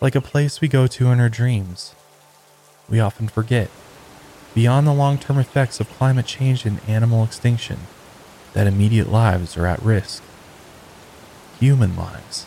like 0.00 0.14
a 0.14 0.20
place 0.20 0.60
we 0.60 0.68
go 0.68 0.86
to 0.86 1.08
in 1.08 1.18
our 1.18 1.28
dreams. 1.28 1.94
We 2.88 3.00
often 3.00 3.26
forget 3.26 3.70
beyond 4.56 4.86
the 4.86 4.92
long 4.94 5.18
term 5.18 5.38
effects 5.38 5.80
of 5.80 5.90
climate 5.90 6.24
change 6.24 6.64
and 6.64 6.80
animal 6.88 7.22
extinction, 7.22 7.78
that 8.54 8.66
immediate 8.66 9.12
lives 9.12 9.54
are 9.54 9.66
at 9.66 9.82
risk. 9.82 10.22
Human 11.60 11.94
lives. 11.94 12.46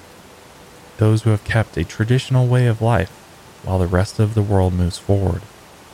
Those 0.98 1.22
who 1.22 1.30
have 1.30 1.44
kept 1.44 1.78
a 1.78 1.84
traditional 1.84 2.48
way 2.48 2.66
of 2.66 2.82
life 2.82 3.19
while 3.64 3.80
the 3.80 3.88
rest 3.88 4.20
of 4.20 4.34
the 4.34 4.42
world 4.42 4.74
moves 4.74 4.98
forward 4.98 5.42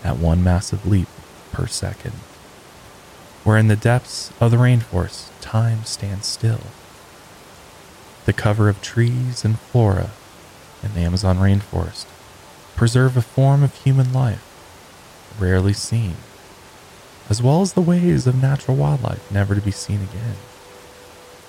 at 0.03 0.17
one 0.17 0.43
massive 0.43 0.85
leap 0.85 1.07
per 1.51 1.67
second. 1.67 2.13
Where 3.43 3.57
in 3.57 3.67
the 3.67 3.75
depths 3.75 4.31
of 4.39 4.51
the 4.51 4.57
rainforest, 4.57 5.29
time 5.41 5.83
stands 5.83 6.27
still. 6.27 6.61
The 8.25 8.33
cover 8.33 8.69
of 8.69 8.81
trees 8.81 9.45
and 9.45 9.59
flora 9.59 10.11
in 10.83 10.93
the 10.93 11.01
Amazon 11.01 11.37
rainforest 11.37 12.05
preserve 12.75 13.15
a 13.15 13.21
form 13.21 13.63
of 13.63 13.73
human 13.75 14.11
life 14.13 14.43
rarely 15.39 15.73
seen, 15.73 16.15
as 17.29 17.41
well 17.41 17.61
as 17.61 17.73
the 17.73 17.81
ways 17.81 18.27
of 18.27 18.41
natural 18.41 18.77
wildlife 18.77 19.31
never 19.31 19.55
to 19.55 19.61
be 19.61 19.71
seen 19.71 20.01
again, 20.01 20.35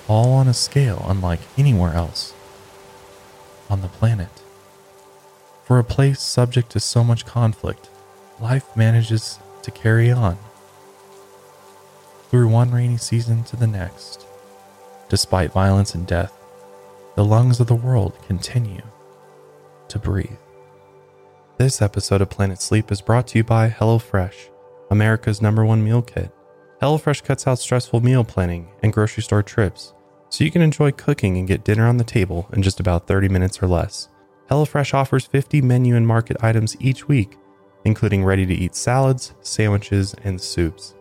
all 0.09 0.33
on 0.33 0.49
a 0.49 0.55
scale 0.55 1.05
unlike 1.09 1.41
anywhere 1.57 1.95
else 1.95 2.35
on 3.69 3.81
the 3.81 3.89
planet. 3.89 4.43
For 5.67 5.81
a 5.81 5.85
place 5.85 6.21
subject 6.21 6.71
to 6.71 6.81
so 6.81 7.03
much 7.03 7.27
conflict, 7.27 7.91
life 8.41 8.77
manages 8.77 9.41
to 9.63 9.73
carry 9.73 10.13
on 10.13 10.39
through 12.31 12.47
one 12.47 12.71
rainy 12.71 12.99
season 12.99 13.43
to 13.45 13.57
the 13.57 13.67
next. 13.67 14.25
Despite 15.09 15.53
violence 15.53 15.93
and 15.93 16.07
death, 16.07 16.33
the 17.17 17.25
lungs 17.25 17.59
of 17.59 17.67
the 17.67 17.75
world 17.75 18.17
continue 18.29 18.83
to 19.89 19.99
breathe. 19.99 20.39
This 21.59 21.83
episode 21.83 22.21
of 22.21 22.31
Planet 22.31 22.63
Sleep 22.63 22.93
is 22.93 23.01
brought 23.01 23.27
to 23.29 23.39
you 23.39 23.43
by 23.43 23.69
HelloFresh, 23.69 24.51
America's 24.93 25.43
number 25.43 25.65
one 25.65 25.83
meal 25.83 26.01
kit. 26.01 26.31
HelloFresh 26.81 27.25
cuts 27.25 27.45
out 27.45 27.59
stressful 27.59 28.03
meal 28.03 28.23
planning 28.23 28.69
and 28.85 28.93
grocery 28.93 29.25
store 29.25 29.43
trips, 29.43 29.95
so 30.29 30.45
you 30.45 30.53
can 30.53 30.63
enjoy 30.63 30.93
cooking 30.93 31.37
and 31.37 31.49
get 31.49 31.65
dinner 31.65 31.89
on 31.89 31.97
the 31.97 32.05
table 32.05 32.49
in 32.53 32.63
just 32.63 32.79
about 32.79 33.09
30 33.09 33.29
minutes 33.29 33.61
or 33.61 33.67
less. 33.67 34.09
HelloFresh 34.51 34.95
offers 34.95 35.27
50 35.27 35.61
menu 35.63 35.97
and 35.97 36.07
market 36.07 36.37
items 36.41 36.77
each 36.79 37.09
week, 37.09 37.37
including 37.85 38.25
ready 38.25 38.47
to 38.47 38.55
eat 38.55 38.75
salads, 38.75 39.35
sandwiches, 39.41 40.15
and 40.25 40.41
soups. 40.41 40.95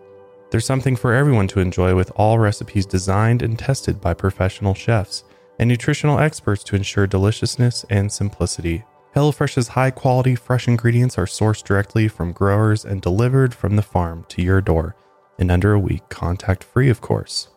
There's 0.49 0.65
something 0.65 0.95
for 0.95 1.13
everyone 1.13 1.47
to 1.49 1.59
enjoy 1.59 1.95
with 1.95 2.11
all 2.15 2.39
recipes 2.39 2.85
designed 2.85 3.41
and 3.41 3.57
tested 3.57 4.01
by 4.01 4.13
professional 4.13 4.73
chefs 4.73 5.23
and 5.59 5.67
nutritional 5.67 6.19
experts 6.19 6.63
to 6.65 6.75
ensure 6.75 7.07
deliciousness 7.07 7.85
and 7.89 8.11
simplicity. 8.11 8.83
HelloFresh's 9.15 9.69
high 9.69 9.91
quality, 9.91 10.35
fresh 10.35 10.67
ingredients 10.67 11.17
are 11.17 11.25
sourced 11.25 11.63
directly 11.63 12.07
from 12.07 12.33
growers 12.33 12.83
and 12.83 13.01
delivered 13.01 13.53
from 13.53 13.75
the 13.75 13.81
farm 13.81 14.25
to 14.29 14.41
your 14.41 14.59
door 14.59 14.95
in 15.37 15.51
under 15.51 15.73
a 15.73 15.79
week, 15.79 16.07
contact 16.09 16.63
free, 16.63 16.89
of 16.89 17.01
course. 17.01 17.49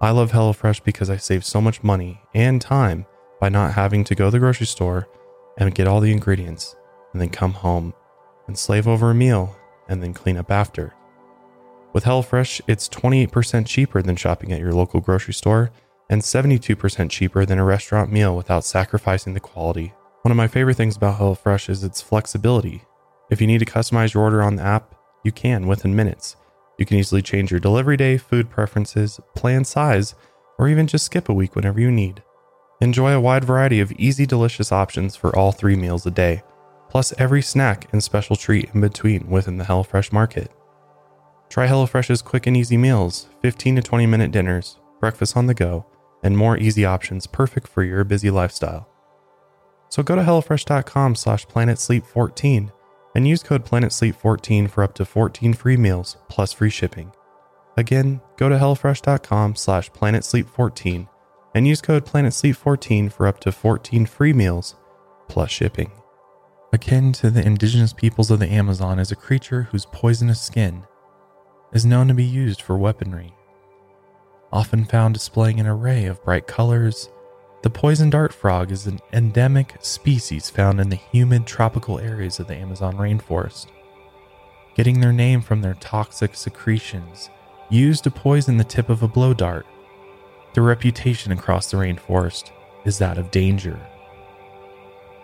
I 0.00 0.10
love 0.10 0.32
HelloFresh 0.32 0.82
because 0.84 1.10
I 1.10 1.16
save 1.16 1.44
so 1.44 1.60
much 1.60 1.82
money 1.82 2.20
and 2.34 2.60
time 2.60 3.06
by 3.40 3.48
not 3.48 3.74
having 3.74 4.04
to 4.04 4.14
go 4.14 4.26
to 4.26 4.30
the 4.30 4.38
grocery 4.38 4.66
store 4.66 5.08
and 5.58 5.74
get 5.74 5.86
all 5.86 6.00
the 6.00 6.12
ingredients 6.12 6.76
and 7.12 7.20
then 7.20 7.30
come 7.30 7.52
home 7.52 7.94
and 8.46 8.58
slave 8.58 8.86
over 8.86 9.10
a 9.10 9.14
meal 9.14 9.56
and 9.88 10.02
then 10.02 10.14
clean 10.14 10.36
up 10.36 10.50
after. 10.50 10.94
With 11.92 12.04
HelloFresh, 12.04 12.60
it's 12.66 12.88
28% 12.88 13.66
cheaper 13.66 14.02
than 14.02 14.16
shopping 14.16 14.52
at 14.52 14.60
your 14.60 14.72
local 14.72 15.00
grocery 15.00 15.34
store 15.34 15.70
and 16.10 16.22
72% 16.22 17.10
cheaper 17.10 17.46
than 17.46 17.58
a 17.58 17.64
restaurant 17.64 18.12
meal 18.12 18.36
without 18.36 18.64
sacrificing 18.64 19.34
the 19.34 19.40
quality 19.40 19.92
one 20.26 20.32
of 20.32 20.36
my 20.36 20.48
favorite 20.48 20.76
things 20.76 20.96
about 20.96 21.20
HelloFresh 21.20 21.68
is 21.68 21.84
its 21.84 22.02
flexibility. 22.02 22.82
If 23.30 23.40
you 23.40 23.46
need 23.46 23.60
to 23.60 23.64
customize 23.64 24.12
your 24.12 24.24
order 24.24 24.42
on 24.42 24.56
the 24.56 24.62
app, 24.64 24.92
you 25.22 25.30
can 25.30 25.68
within 25.68 25.94
minutes. 25.94 26.34
You 26.78 26.84
can 26.84 26.96
easily 26.96 27.22
change 27.22 27.52
your 27.52 27.60
delivery 27.60 27.96
day, 27.96 28.16
food 28.16 28.50
preferences, 28.50 29.20
plan 29.36 29.64
size, 29.64 30.16
or 30.58 30.68
even 30.68 30.88
just 30.88 31.04
skip 31.04 31.28
a 31.28 31.32
week 31.32 31.54
whenever 31.54 31.78
you 31.80 31.92
need. 31.92 32.24
Enjoy 32.80 33.12
a 33.12 33.20
wide 33.20 33.44
variety 33.44 33.80
of 33.80 33.90
easy, 33.92 34.26
delicious 34.26 34.70
options 34.70 35.16
for 35.16 35.34
all 35.34 35.50
three 35.50 35.76
meals 35.76 36.04
a 36.04 36.10
day, 36.10 36.42
plus 36.90 37.14
every 37.16 37.40
snack 37.40 37.88
and 37.90 38.04
special 38.04 38.36
treat 38.36 38.68
in 38.74 38.82
between 38.82 39.30
within 39.30 39.56
the 39.56 39.64
HelloFresh 39.64 40.12
market. 40.12 40.50
Try 41.48 41.66
HelloFresh's 41.66 42.20
quick 42.20 42.46
and 42.46 42.54
easy 42.54 42.76
meals, 42.76 43.28
15 43.40 43.76
to 43.76 43.82
20 43.82 44.06
minute 44.06 44.30
dinners, 44.30 44.78
breakfast 45.00 45.38
on 45.38 45.46
the 45.46 45.54
go, 45.54 45.86
and 46.22 46.36
more 46.36 46.58
easy 46.58 46.84
options 46.84 47.26
perfect 47.26 47.66
for 47.66 47.82
your 47.82 48.04
busy 48.04 48.30
lifestyle. 48.30 48.86
So 49.88 50.02
go 50.02 50.14
to 50.14 50.22
HelloFresh.com 50.22 51.14
slash 51.14 51.46
planetsleep14 51.46 52.72
and 53.14 53.26
use 53.26 53.42
code 53.42 53.64
PlanetSleep14 53.64 54.68
for 54.68 54.84
up 54.84 54.94
to 54.96 55.06
14 55.06 55.54
free 55.54 55.78
meals 55.78 56.18
plus 56.28 56.52
free 56.52 56.68
shipping. 56.68 57.12
Again, 57.78 58.20
go 58.36 58.50
to 58.50 58.56
HelloFresh.com 58.56 59.54
slash 59.54 59.90
PlanetSleep14 59.92 61.08
and 61.56 61.66
use 61.66 61.80
code 61.80 62.04
PlanetSleep14 62.04 63.10
for 63.10 63.26
up 63.26 63.40
to 63.40 63.50
14 63.50 64.04
free 64.04 64.34
meals 64.34 64.76
plus 65.26 65.50
shipping. 65.50 65.90
Akin 66.70 67.14
to 67.14 67.30
the 67.30 67.42
indigenous 67.42 67.94
peoples 67.94 68.30
of 68.30 68.40
the 68.40 68.52
Amazon 68.52 68.98
is 68.98 69.10
a 69.10 69.16
creature 69.16 69.62
whose 69.62 69.86
poisonous 69.86 70.38
skin 70.38 70.82
is 71.72 71.86
known 71.86 72.08
to 72.08 72.14
be 72.14 72.24
used 72.24 72.60
for 72.60 72.76
weaponry. 72.76 73.32
Often 74.52 74.84
found 74.84 75.14
displaying 75.14 75.58
an 75.58 75.66
array 75.66 76.04
of 76.04 76.22
bright 76.22 76.46
colors, 76.46 77.08
the 77.62 77.70
poison 77.70 78.10
dart 78.10 78.34
frog 78.34 78.70
is 78.70 78.86
an 78.86 79.00
endemic 79.14 79.76
species 79.80 80.50
found 80.50 80.78
in 80.78 80.90
the 80.90 80.96
humid 80.96 81.46
tropical 81.46 81.98
areas 81.98 82.38
of 82.38 82.48
the 82.48 82.54
Amazon 82.54 82.98
rainforest. 82.98 83.68
Getting 84.74 85.00
their 85.00 85.10
name 85.10 85.40
from 85.40 85.62
their 85.62 85.74
toxic 85.80 86.34
secretions 86.34 87.30
used 87.70 88.04
to 88.04 88.10
poison 88.10 88.58
the 88.58 88.64
tip 88.64 88.90
of 88.90 89.02
a 89.02 89.08
blow 89.08 89.32
dart, 89.32 89.64
the 90.56 90.62
reputation 90.62 91.30
across 91.30 91.70
the 91.70 91.76
rainforest 91.76 92.50
is 92.84 92.98
that 92.98 93.16
of 93.16 93.30
danger. 93.30 93.78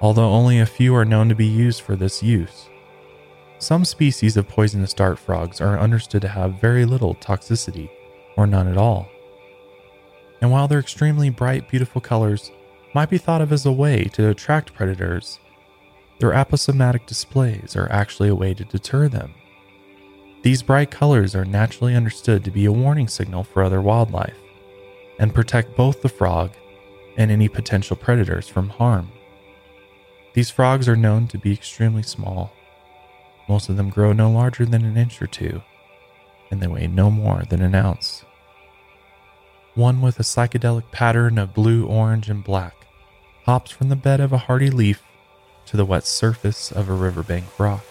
Although 0.00 0.30
only 0.30 0.60
a 0.60 0.66
few 0.66 0.94
are 0.94 1.04
known 1.04 1.28
to 1.28 1.34
be 1.34 1.46
used 1.46 1.80
for 1.80 1.96
this 1.96 2.22
use, 2.22 2.68
some 3.58 3.84
species 3.84 4.36
of 4.36 4.46
poisonous 4.46 4.94
dart 4.94 5.18
frogs 5.18 5.60
are 5.60 5.80
understood 5.80 6.22
to 6.22 6.28
have 6.28 6.60
very 6.60 6.84
little 6.84 7.16
toxicity 7.16 7.90
or 8.36 8.46
none 8.46 8.68
at 8.68 8.78
all 8.78 9.08
and 10.42 10.50
while 10.50 10.66
their 10.66 10.80
extremely 10.80 11.30
bright, 11.30 11.70
beautiful 11.70 12.00
colors 12.00 12.50
might 12.94 13.08
be 13.08 13.16
thought 13.16 13.40
of 13.40 13.52
as 13.52 13.64
a 13.64 13.72
way 13.72 14.04
to 14.12 14.28
attract 14.28 14.74
predators, 14.74 15.38
their 16.18 16.32
aposematic 16.32 17.06
displays 17.06 17.76
are 17.76 17.90
actually 17.90 18.28
a 18.28 18.34
way 18.34 18.52
to 18.52 18.64
deter 18.64 19.08
them. 19.08 19.32
These 20.42 20.64
bright 20.64 20.90
colors 20.90 21.36
are 21.36 21.44
naturally 21.44 21.94
understood 21.94 22.42
to 22.44 22.50
be 22.50 22.64
a 22.64 22.72
warning 22.72 23.06
signal 23.06 23.44
for 23.44 23.62
other 23.62 23.80
wildlife 23.80 24.36
and 25.18 25.34
protect 25.34 25.76
both 25.76 26.02
the 26.02 26.08
frog 26.08 26.52
and 27.16 27.30
any 27.30 27.48
potential 27.48 27.96
predators 27.96 28.48
from 28.48 28.68
harm. 28.68 29.10
These 30.34 30.50
frogs 30.50 30.88
are 30.88 30.96
known 30.96 31.28
to 31.28 31.38
be 31.38 31.52
extremely 31.52 32.02
small. 32.02 32.52
Most 33.48 33.68
of 33.68 33.76
them 33.76 33.90
grow 33.90 34.12
no 34.12 34.30
larger 34.30 34.64
than 34.64 34.84
an 34.84 34.96
inch 34.96 35.20
or 35.20 35.26
two, 35.26 35.62
and 36.50 36.60
they 36.60 36.66
weigh 36.66 36.86
no 36.86 37.10
more 37.10 37.42
than 37.48 37.60
an 37.62 37.74
ounce 37.74 38.24
one 39.74 40.02
with 40.02 40.20
a 40.20 40.22
psychedelic 40.22 40.90
pattern 40.90 41.38
of 41.38 41.54
blue, 41.54 41.86
orange, 41.86 42.28
and 42.28 42.44
black, 42.44 42.74
hops 43.44 43.70
from 43.70 43.88
the 43.88 43.96
bed 43.96 44.20
of 44.20 44.32
a 44.32 44.38
hardy 44.38 44.70
leaf 44.70 45.02
to 45.66 45.76
the 45.76 45.84
wet 45.84 46.04
surface 46.04 46.70
of 46.70 46.88
a 46.88 46.94
riverbank 46.94 47.58
rock. 47.58 47.84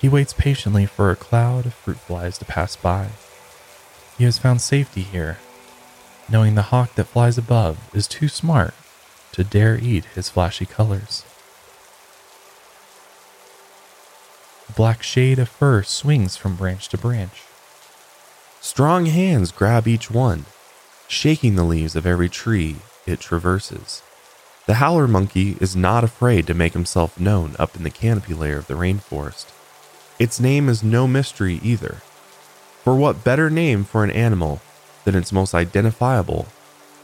He 0.00 0.08
waits 0.08 0.32
patiently 0.32 0.86
for 0.86 1.10
a 1.10 1.16
cloud 1.16 1.66
of 1.66 1.74
fruit 1.74 1.98
flies 1.98 2.38
to 2.38 2.44
pass 2.44 2.76
by. 2.76 3.08
He 4.18 4.24
has 4.24 4.38
found 4.38 4.60
safety 4.60 5.02
here, 5.02 5.38
knowing 6.28 6.54
the 6.54 6.62
hawk 6.62 6.94
that 6.94 7.04
flies 7.04 7.38
above 7.38 7.90
is 7.94 8.06
too 8.06 8.28
smart 8.28 8.74
to 9.32 9.44
dare 9.44 9.76
eat 9.76 10.04
his 10.14 10.28
flashy 10.28 10.66
colors. 10.66 11.24
The 14.66 14.72
black 14.72 15.02
shade 15.02 15.38
of 15.38 15.48
fur 15.48 15.82
swings 15.82 16.36
from 16.36 16.56
branch 16.56 16.88
to 16.90 16.98
branch. 16.98 17.42
Strong 18.60 19.06
hands 19.06 19.52
grab 19.52 19.86
each 19.86 20.10
one, 20.10 20.46
shaking 21.06 21.54
the 21.54 21.64
leaves 21.64 21.94
of 21.94 22.06
every 22.06 22.28
tree 22.28 22.76
it 23.06 23.20
traverses. 23.20 24.02
The 24.66 24.74
howler 24.74 25.06
monkey 25.06 25.58
is 25.60 25.76
not 25.76 26.04
afraid 26.04 26.46
to 26.46 26.54
make 26.54 26.72
himself 26.72 27.20
known 27.20 27.54
up 27.58 27.76
in 27.76 27.82
the 27.82 27.90
canopy 27.90 28.32
layer 28.32 28.56
of 28.56 28.66
the 28.66 28.74
rainforest. 28.74 29.52
Its 30.18 30.40
name 30.40 30.70
is 30.70 30.82
no 30.82 31.06
mystery 31.06 31.60
either. 31.62 31.96
For 32.82 32.96
what 32.96 33.24
better 33.24 33.50
name 33.50 33.84
for 33.84 34.04
an 34.04 34.10
animal 34.10 34.62
than 35.04 35.14
its 35.14 35.32
most 35.32 35.54
identifiable 35.54 36.46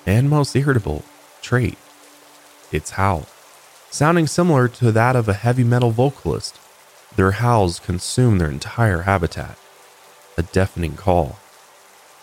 and 0.07 0.29
most 0.29 0.57
irritable 0.57 1.05
trait? 1.43 1.79
Its 2.73 2.93
howl. 2.93 3.27
Sounding 3.91 4.27
similar 4.27 4.69
to 4.69 4.93
that 4.93 5.17
of 5.17 5.29
a 5.29 5.35
heavy 5.35 5.65
metal 5.65 5.91
vocalist, 5.91 6.59
their 7.17 7.33
howls 7.33 7.81
consume 7.81 8.39
their 8.39 8.51
entire 8.51 9.03
habitat. 9.03 9.59
A 10.39 10.43
deafening 10.43 10.95
call. 10.95 11.39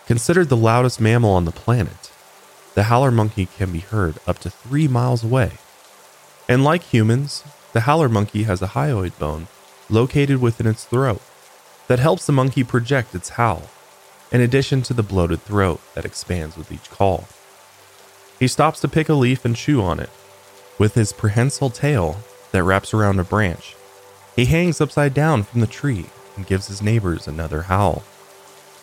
Considered 0.06 0.48
the 0.48 0.56
loudest 0.56 1.00
mammal 1.00 1.32
on 1.32 1.44
the 1.44 1.52
planet, 1.52 2.10
the 2.74 2.84
howler 2.84 3.10
monkey 3.10 3.46
can 3.46 3.72
be 3.72 3.80
heard 3.80 4.18
up 4.26 4.38
to 4.38 4.50
three 4.50 4.88
miles 4.88 5.22
away. 5.22 5.52
And 6.48 6.64
like 6.64 6.82
humans, 6.84 7.44
the 7.72 7.80
howler 7.80 8.08
monkey 8.08 8.44
has 8.44 8.62
a 8.62 8.68
hyoid 8.68 9.18
bone 9.18 9.48
located 9.90 10.40
within 10.40 10.66
its 10.66 10.84
throat 10.84 11.20
that 11.88 11.98
helps 11.98 12.26
the 12.26 12.32
monkey 12.32 12.64
project 12.64 13.14
its 13.14 13.30
howl, 13.30 13.62
in 14.30 14.40
addition 14.40 14.82
to 14.82 14.94
the 14.94 15.02
bloated 15.02 15.40
throat 15.42 15.80
that 15.94 16.04
expands 16.04 16.56
with 16.56 16.70
each 16.70 16.90
call. 16.90 17.28
He 18.38 18.46
stops 18.46 18.80
to 18.80 18.88
pick 18.88 19.08
a 19.08 19.14
leaf 19.14 19.44
and 19.44 19.56
chew 19.56 19.82
on 19.82 20.00
it. 20.00 20.10
With 20.78 20.94
his 20.94 21.12
prehensile 21.12 21.70
tail 21.70 22.18
that 22.52 22.62
wraps 22.62 22.94
around 22.94 23.18
a 23.18 23.24
branch, 23.24 23.74
he 24.36 24.44
hangs 24.44 24.80
upside 24.80 25.12
down 25.14 25.42
from 25.42 25.60
the 25.60 25.66
tree 25.66 26.06
and 26.36 26.46
gives 26.46 26.68
his 26.68 26.80
neighbors 26.80 27.26
another 27.26 27.62
howl. 27.62 28.04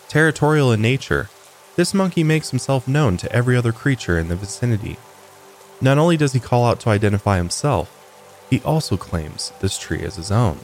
Territorial 0.08 0.72
in 0.72 0.82
nature, 0.82 1.30
this 1.76 1.94
monkey 1.94 2.22
makes 2.22 2.50
himself 2.50 2.86
known 2.86 3.16
to 3.16 3.32
every 3.32 3.56
other 3.56 3.72
creature 3.72 4.18
in 4.18 4.28
the 4.28 4.36
vicinity. 4.36 4.98
Not 5.80 5.98
only 5.98 6.16
does 6.16 6.32
he 6.32 6.40
call 6.40 6.64
out 6.64 6.80
to 6.80 6.90
identify 6.90 7.38
himself, 7.38 7.92
he 8.50 8.60
also 8.60 8.96
claims 8.96 9.52
this 9.60 9.78
tree 9.78 10.02
as 10.02 10.16
his 10.16 10.30
own. 10.30 10.60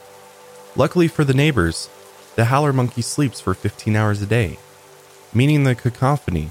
Luckily 0.76 1.08
for 1.08 1.24
the 1.24 1.34
neighbors, 1.34 1.88
the 2.36 2.46
howler 2.46 2.72
monkey 2.72 3.02
sleeps 3.02 3.40
for 3.40 3.52
15 3.54 3.96
hours 3.96 4.22
a 4.22 4.26
day, 4.26 4.58
meaning 5.34 5.64
the 5.64 5.74
cacophony 5.74 6.50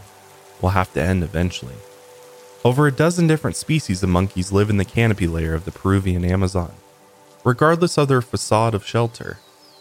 will 0.61 0.69
have 0.69 0.93
to 0.93 1.01
end 1.01 1.23
eventually. 1.23 1.75
Over 2.63 2.85
a 2.85 2.91
dozen 2.91 3.27
different 3.27 3.57
species 3.57 4.03
of 4.03 4.09
monkeys 4.09 4.51
live 4.51 4.69
in 4.69 4.77
the 4.77 4.85
canopy 4.85 5.27
layer 5.27 5.53
of 5.53 5.65
the 5.65 5.71
Peruvian 5.71 6.23
Amazon. 6.23 6.73
Regardless 7.43 7.97
of 7.97 8.07
their 8.07 8.21
facade 8.21 8.75
of 8.75 8.85
shelter, 8.85 9.39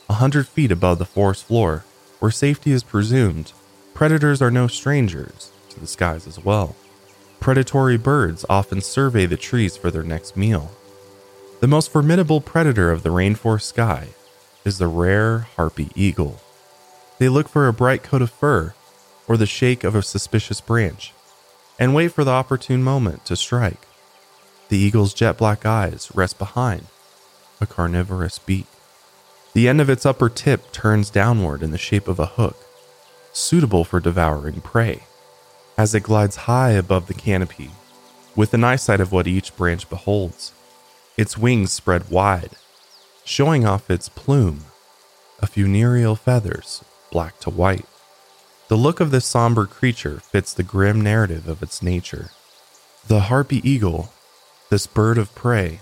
a 0.08 0.14
hundred 0.14 0.48
feet 0.48 0.72
above 0.72 0.98
the 0.98 1.04
forest 1.04 1.44
floor, 1.44 1.84
where 2.20 2.30
safety 2.30 2.72
is 2.72 2.82
presumed, 2.82 3.52
predators 3.92 4.40
are 4.40 4.50
no 4.50 4.66
strangers 4.66 5.50
to 5.68 5.78
the 5.78 5.86
skies 5.86 6.26
as 6.26 6.42
well. 6.42 6.74
Predatory 7.38 7.98
birds 7.98 8.44
often 8.48 8.80
survey 8.80 9.26
the 9.26 9.36
trees 9.36 9.76
for 9.76 9.90
their 9.90 10.02
next 10.02 10.36
meal. 10.36 10.70
The 11.60 11.66
most 11.66 11.90
formidable 11.90 12.40
predator 12.40 12.90
of 12.90 13.02
the 13.02 13.10
rainforest 13.10 13.62
sky 13.62 14.08
is 14.64 14.78
the 14.78 14.86
rare 14.86 15.40
harpy 15.56 15.90
eagle. 15.94 16.40
They 17.18 17.28
look 17.28 17.48
for 17.48 17.68
a 17.68 17.72
bright 17.72 18.02
coat 18.02 18.22
of 18.22 18.30
fur 18.30 18.74
or 19.30 19.36
the 19.36 19.46
shake 19.46 19.84
of 19.84 19.94
a 19.94 20.02
suspicious 20.02 20.60
branch 20.60 21.12
and 21.78 21.94
wait 21.94 22.08
for 22.08 22.24
the 22.24 22.32
opportune 22.32 22.82
moment 22.82 23.24
to 23.24 23.36
strike. 23.36 23.86
The 24.70 24.76
eagle's 24.76 25.14
jet 25.14 25.38
black 25.38 25.64
eyes 25.64 26.10
rest 26.16 26.36
behind 26.36 26.86
a 27.60 27.66
carnivorous 27.66 28.40
beak. 28.40 28.66
The 29.52 29.68
end 29.68 29.80
of 29.80 29.88
its 29.88 30.04
upper 30.04 30.28
tip 30.28 30.72
turns 30.72 31.10
downward 31.10 31.62
in 31.62 31.70
the 31.70 31.78
shape 31.78 32.08
of 32.08 32.18
a 32.18 32.26
hook, 32.26 32.56
suitable 33.32 33.84
for 33.84 34.00
devouring 34.00 34.62
prey. 34.62 35.04
As 35.78 35.94
it 35.94 36.02
glides 36.02 36.34
high 36.34 36.70
above 36.70 37.06
the 37.06 37.14
canopy, 37.14 37.70
with 38.34 38.52
an 38.52 38.64
eyesight 38.64 39.00
of 39.00 39.12
what 39.12 39.28
each 39.28 39.56
branch 39.56 39.88
beholds, 39.88 40.52
its 41.16 41.38
wings 41.38 41.72
spread 41.72 42.10
wide, 42.10 42.56
showing 43.24 43.64
off 43.64 43.92
its 43.92 44.08
plume, 44.08 44.64
a 45.38 45.46
funereal 45.46 46.16
feathers, 46.16 46.82
black 47.12 47.38
to 47.38 47.50
white. 47.50 47.86
The 48.70 48.76
look 48.76 49.00
of 49.00 49.10
this 49.10 49.26
somber 49.26 49.66
creature 49.66 50.20
fits 50.20 50.54
the 50.54 50.62
grim 50.62 51.00
narrative 51.00 51.48
of 51.48 51.60
its 51.60 51.82
nature. 51.82 52.30
The 53.08 53.22
harpy 53.22 53.68
eagle, 53.68 54.12
this 54.68 54.86
bird 54.86 55.18
of 55.18 55.34
prey, 55.34 55.80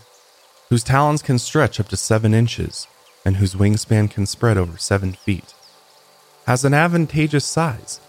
whose 0.71 0.85
talons 0.85 1.21
can 1.21 1.39
stretch 1.39 1.79
up 1.79 1.89
to 1.89 1.99
seven 1.99 2.33
inches, 2.33 2.87
and 3.27 3.37
whose 3.37 3.55
wingspan 3.55 4.11
can 4.11 4.25
spread 4.25 4.57
over 4.57 4.79
seven 4.79 5.13
feet, 5.13 5.53
has 6.47 6.65
an 6.65 6.73
advantageous 6.73 7.45
size 7.45 8.01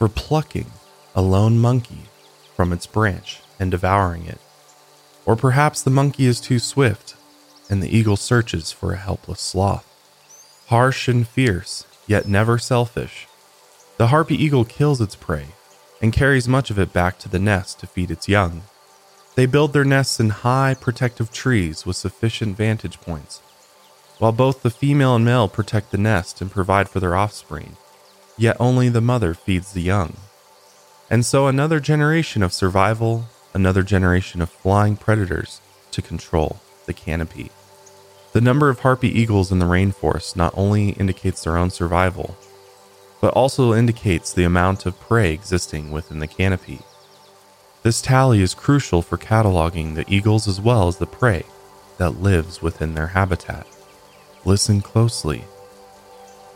for 0.00 0.08
plucking 0.08 0.72
a 1.14 1.22
lone 1.22 1.56
monkey 1.56 2.06
from 2.56 2.72
its 2.72 2.88
branch 2.88 3.40
and 3.60 3.70
devouring 3.70 4.26
it. 4.26 4.40
Or 5.26 5.36
perhaps 5.36 5.80
the 5.80 5.90
monkey 5.90 6.26
is 6.26 6.40
too 6.40 6.58
swift 6.58 7.14
and 7.70 7.80
the 7.80 7.96
eagle 7.96 8.16
searches 8.16 8.72
for 8.72 8.94
a 8.94 8.96
helpless 8.96 9.40
sloth. 9.40 9.86
Harsh 10.70 11.06
and 11.06 11.24
fierce, 11.24 11.86
yet 12.08 12.26
never 12.26 12.58
selfish, 12.58 13.28
the 13.96 14.08
harpy 14.08 14.42
eagle 14.42 14.64
kills 14.64 15.00
its 15.00 15.16
prey 15.16 15.46
and 16.02 16.12
carries 16.12 16.48
much 16.48 16.70
of 16.70 16.78
it 16.78 16.92
back 16.92 17.18
to 17.18 17.28
the 17.28 17.38
nest 17.38 17.80
to 17.80 17.86
feed 17.86 18.10
its 18.10 18.28
young. 18.28 18.62
They 19.34 19.46
build 19.46 19.72
their 19.72 19.84
nests 19.84 20.20
in 20.20 20.30
high, 20.30 20.74
protective 20.74 21.32
trees 21.32 21.86
with 21.86 21.96
sufficient 21.96 22.56
vantage 22.56 23.00
points 23.00 23.40
while 24.18 24.32
both 24.32 24.62
the 24.62 24.70
female 24.70 25.14
and 25.16 25.24
male 25.24 25.48
protect 25.48 25.90
the 25.90 25.98
nest 25.98 26.40
and 26.40 26.50
provide 26.50 26.88
for 26.88 27.00
their 27.00 27.16
offspring, 27.16 27.76
yet 28.36 28.56
only 28.60 28.88
the 28.88 29.00
mother 29.00 29.34
feeds 29.34 29.72
the 29.72 29.82
young. 29.82 30.16
And 31.10 31.24
so 31.26 31.46
another 31.46 31.80
generation 31.80 32.42
of 32.42 32.52
survival, 32.52 33.26
another 33.52 33.82
generation 33.82 34.40
of 34.40 34.50
flying 34.50 34.96
predators 34.96 35.60
to 35.90 36.02
control 36.02 36.60
the 36.86 36.94
canopy. 36.94 37.50
The 38.32 38.40
number 38.40 38.68
of 38.68 38.80
harpy 38.80 39.08
eagles 39.08 39.52
in 39.52 39.58
the 39.58 39.66
rainforest 39.66 40.36
not 40.36 40.54
only 40.56 40.90
indicates 40.90 41.44
their 41.44 41.56
own 41.56 41.70
survival, 41.70 42.36
but 43.24 43.32
also 43.32 43.72
indicates 43.72 44.34
the 44.34 44.44
amount 44.44 44.84
of 44.84 45.00
prey 45.00 45.32
existing 45.32 45.90
within 45.90 46.18
the 46.18 46.26
canopy. 46.26 46.80
This 47.82 48.02
tally 48.02 48.42
is 48.42 48.52
crucial 48.52 49.00
for 49.00 49.16
cataloging 49.16 49.94
the 49.94 50.04
eagles 50.14 50.46
as 50.46 50.60
well 50.60 50.88
as 50.88 50.98
the 50.98 51.06
prey 51.06 51.44
that 51.96 52.20
lives 52.20 52.60
within 52.60 52.94
their 52.94 53.06
habitat. 53.06 53.66
Listen 54.44 54.82
closely. 54.82 55.44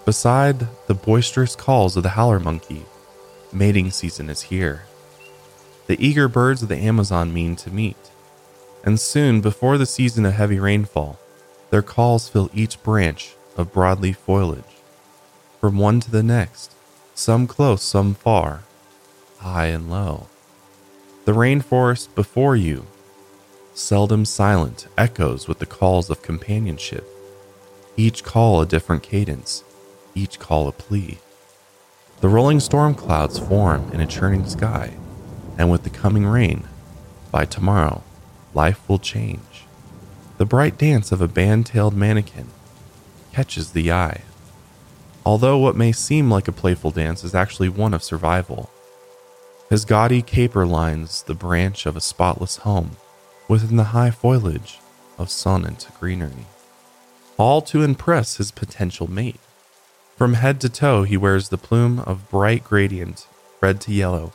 Beside 0.05 0.69
the 0.89 0.95
boisterous 0.95 1.57
calls 1.57 1.97
of 1.97 2.03
the 2.03 2.11
howler 2.11 2.39
monkey, 2.39 2.85
mating 3.51 3.91
season 3.91 4.29
is 4.29 4.43
here. 4.43 4.83
The 5.87 5.97
eager 6.07 6.29
birds 6.29 6.63
of 6.63 6.69
the 6.69 6.77
Amazon 6.77 7.33
mean 7.33 7.57
to 7.57 7.71
meet, 7.71 8.11
and 8.85 9.01
soon 9.01 9.41
before 9.41 9.79
the 9.79 9.87
season 9.87 10.27
of 10.27 10.35
heavy 10.35 10.61
rainfall, 10.61 11.19
their 11.71 11.81
calls 11.81 12.29
fill 12.29 12.51
each 12.53 12.83
branch 12.83 13.37
of 13.57 13.73
broadleaf 13.73 14.17
foliage. 14.17 14.78
From 15.61 15.77
one 15.77 15.99
to 16.01 16.11
the 16.11 16.23
next, 16.23 16.75
some 17.15 17.47
close, 17.47 17.83
some 17.83 18.15
far, 18.15 18.63
high 19.39 19.67
and 19.67 19.91
low. 19.91 20.29
The 21.25 21.33
rainforest 21.33 22.15
before 22.15 22.55
you, 22.55 22.87
seldom 23.75 24.25
silent, 24.25 24.87
echoes 24.97 25.49
with 25.49 25.59
the 25.59 25.67
calls 25.67 26.11
of 26.11 26.23
companionship. 26.23 27.07
Each 27.97 28.23
call 28.23 28.61
a 28.61 28.67
different 28.67 29.03
cadence, 29.03 29.65
each 30.15 30.39
call 30.39 30.69
a 30.69 30.73
plea. 30.73 31.19
The 32.21 32.29
rolling 32.29 32.61
storm 32.61 32.95
clouds 32.95 33.39
form 33.39 33.91
in 33.93 34.01
a 34.01 34.07
churning 34.07 34.47
sky, 34.47 34.95
and 35.57 35.71
with 35.71 35.83
the 35.83 35.91
coming 35.91 36.27
rain, 36.27 36.69
by 37.31 37.45
tomorrow, 37.45 38.03
life 38.55 38.89
will 38.89 38.99
change. 38.99 39.65
The 40.39 40.47
bright 40.47 40.79
dance 40.79 41.11
of 41.11 41.21
a 41.21 41.29
band 41.29 41.67
tailed 41.67 41.95
manakin 41.95 42.47
catches 43.33 43.73
the 43.73 43.91
eye. 43.91 44.23
Although 45.29 45.59
what 45.59 45.77
may 45.77 45.93
seem 45.93 46.31
like 46.31 46.49
a 46.49 46.53
playful 46.53 46.91
dance 46.91 47.23
is 47.23 47.35
actually 47.35 47.69
one 47.69 47.93
of 47.93 48.03
survival. 48.03 48.71
His 49.69 49.85
gaudy 49.85 50.23
caper 50.23 50.65
lines 50.65 51.23
the 51.23 51.35
branch 51.35 51.85
of 51.85 51.99
a 51.99 52.01
spotless 52.01 52.57
home 52.57 52.93
within 53.47 53.77
the 53.77 53.93
high 53.93 54.11
foliage 54.11 54.79
of 55.19 55.29
sonant 55.29 55.87
greenery, 56.01 56.47
all 57.37 57.61
to 57.61 57.83
impress 57.83 58.39
his 58.39 58.51
potential 58.51 59.07
mate. 59.07 59.39
From 60.17 60.33
head 60.33 60.63
to 60.63 60.71
toe, 60.71 61.03
he 61.03 61.19
wears 61.19 61.51
the 61.51 61.59
plume 61.59 61.99
of 62.07 62.31
bright 62.31 62.65
gradient, 62.65 63.27
red 63.61 63.83
to 63.83 63.93
yellow, 63.93 64.33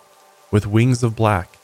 with 0.51 0.67
wings 0.67 1.01
of 1.01 1.15
black. 1.15 1.57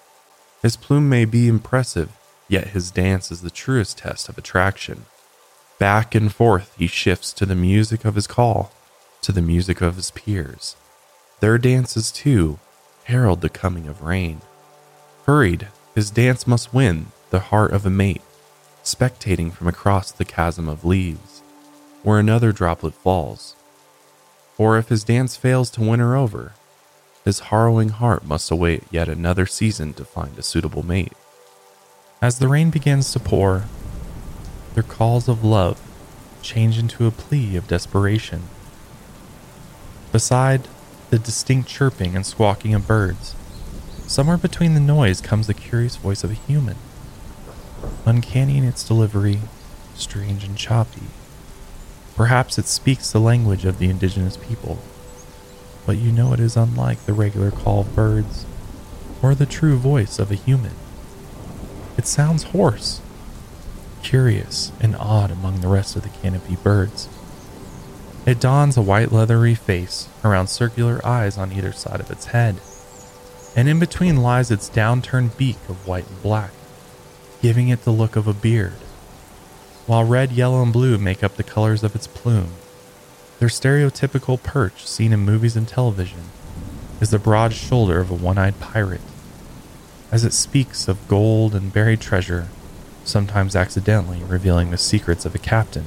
His 0.63 0.75
plume 0.75 1.07
may 1.07 1.25
be 1.25 1.47
impressive, 1.47 2.09
Yet 2.47 2.69
his 2.69 2.89
dance 2.89 3.31
is 3.31 3.41
the 3.41 3.51
truest 3.51 3.99
test 3.99 4.27
of 4.27 4.39
attraction. 4.39 5.05
Back 5.77 6.15
and 6.15 6.33
forth 6.33 6.73
he 6.79 6.87
shifts 6.87 7.31
to 7.33 7.45
the 7.45 7.53
music 7.53 8.05
of 8.05 8.15
his 8.15 8.25
call, 8.25 8.71
to 9.21 9.31
the 9.31 9.41
music 9.41 9.81
of 9.81 9.95
his 9.95 10.11
peers. 10.11 10.75
Their 11.39 11.57
dances, 11.57 12.11
too, 12.11 12.59
herald 13.05 13.41
the 13.41 13.49
coming 13.49 13.87
of 13.87 14.01
rain. 14.01 14.41
Hurried, 15.25 15.67
his 15.95 16.11
dance 16.11 16.47
must 16.47 16.73
win 16.73 17.07
the 17.29 17.39
heart 17.39 17.71
of 17.71 17.85
a 17.85 17.89
mate, 17.89 18.21
spectating 18.83 19.51
from 19.51 19.67
across 19.67 20.11
the 20.11 20.25
chasm 20.25 20.67
of 20.67 20.85
leaves, 20.85 21.41
where 22.03 22.19
another 22.19 22.51
droplet 22.51 22.93
falls. 22.93 23.55
Or 24.57 24.77
if 24.77 24.89
his 24.89 25.03
dance 25.03 25.35
fails 25.35 25.69
to 25.71 25.81
win 25.81 25.99
her 25.99 26.15
over, 26.15 26.53
his 27.25 27.39
harrowing 27.39 27.89
heart 27.89 28.25
must 28.25 28.51
await 28.51 28.83
yet 28.91 29.07
another 29.07 29.45
season 29.45 29.93
to 29.93 30.05
find 30.05 30.37
a 30.37 30.43
suitable 30.43 30.83
mate. 30.83 31.13
As 32.21 32.39
the 32.39 32.47
rain 32.47 32.69
begins 32.69 33.11
to 33.13 33.19
pour, 33.19 33.65
their 34.73 34.83
calls 34.83 35.27
of 35.27 35.43
love 35.43 35.79
change 36.41 36.77
into 36.77 37.05
a 37.05 37.11
plea 37.11 37.55
of 37.55 37.67
desperation. 37.67 38.43
Beside 40.11 40.67
the 41.11 41.19
distinct 41.19 41.69
chirping 41.69 42.15
and 42.15 42.25
squawking 42.25 42.73
of 42.73 42.87
birds, 42.87 43.35
somewhere 44.07 44.37
between 44.37 44.73
the 44.73 44.79
noise 44.79 45.21
comes 45.21 45.45
the 45.45 45.53
curious 45.53 45.97
voice 45.97 46.23
of 46.23 46.31
a 46.31 46.33
human, 46.33 46.77
uncanny 48.05 48.57
in 48.57 48.63
its 48.63 48.83
delivery, 48.83 49.41
strange 49.93 50.43
and 50.43 50.57
choppy. 50.57 51.03
Perhaps 52.15 52.57
it 52.57 52.65
speaks 52.65 53.11
the 53.11 53.19
language 53.19 53.65
of 53.65 53.77
the 53.77 53.89
indigenous 53.89 54.35
people, 54.35 54.79
but 55.85 55.97
you 55.97 56.11
know 56.11 56.33
it 56.33 56.39
is 56.39 56.57
unlike 56.57 57.05
the 57.05 57.13
regular 57.13 57.51
call 57.51 57.81
of 57.81 57.95
birds 57.95 58.47
or 59.21 59.35
the 59.35 59.45
true 59.45 59.77
voice 59.77 60.17
of 60.17 60.31
a 60.31 60.35
human. 60.35 60.73
It 61.97 62.07
sounds 62.07 62.43
hoarse, 62.45 62.99
curious, 64.01 64.71
and 64.79 64.95
odd 64.95 65.29
among 65.29 65.61
the 65.61 65.67
rest 65.67 65.95
of 65.95 66.01
the 66.01 66.09
canopy 66.09 66.55
birds. 66.55 67.09
It 68.25 68.39
dons 68.39 68.77
a 68.77 68.81
white 68.81 69.11
leathery 69.11 69.55
face 69.55 70.09
around 70.23 70.47
circular 70.47 70.99
eyes 71.05 71.37
on 71.37 71.51
either 71.51 71.71
side 71.71 71.99
of 71.99 72.11
its 72.11 72.27
head, 72.27 72.59
and 73.55 73.67
in 73.67 73.79
between 73.79 74.21
lies 74.21 74.51
its 74.51 74.69
downturned 74.69 75.37
beak 75.37 75.57
of 75.67 75.87
white 75.87 76.07
and 76.07 76.21
black, 76.21 76.51
giving 77.41 77.69
it 77.69 77.83
the 77.83 77.91
look 77.91 78.15
of 78.15 78.27
a 78.27 78.33
beard. 78.33 78.73
While 79.85 80.03
red, 80.03 80.31
yellow, 80.31 80.61
and 80.61 80.71
blue 80.71 80.97
make 80.97 81.23
up 81.23 81.35
the 81.35 81.43
colors 81.43 81.83
of 81.83 81.95
its 81.95 82.07
plume, 82.07 82.51
their 83.39 83.49
stereotypical 83.49 84.41
perch 84.41 84.85
seen 84.85 85.13
in 85.13 85.21
movies 85.21 85.55
and 85.55 85.67
television 85.67 86.25
is 86.99 87.09
the 87.09 87.17
broad 87.17 87.53
shoulder 87.53 87.99
of 87.99 88.11
a 88.11 88.15
one 88.15 88.37
eyed 88.37 88.59
pirate 88.59 89.01
as 90.11 90.23
it 90.23 90.33
speaks 90.33 90.87
of 90.87 91.07
gold 91.07 91.53
and 91.53 91.71
buried 91.71 92.01
treasure, 92.01 92.47
sometimes 93.03 93.55
accidentally 93.55 94.23
revealing 94.23 94.71
the 94.71 94.77
secrets 94.77 95.25
of 95.25 95.35
a 95.35 95.39
captain 95.39 95.85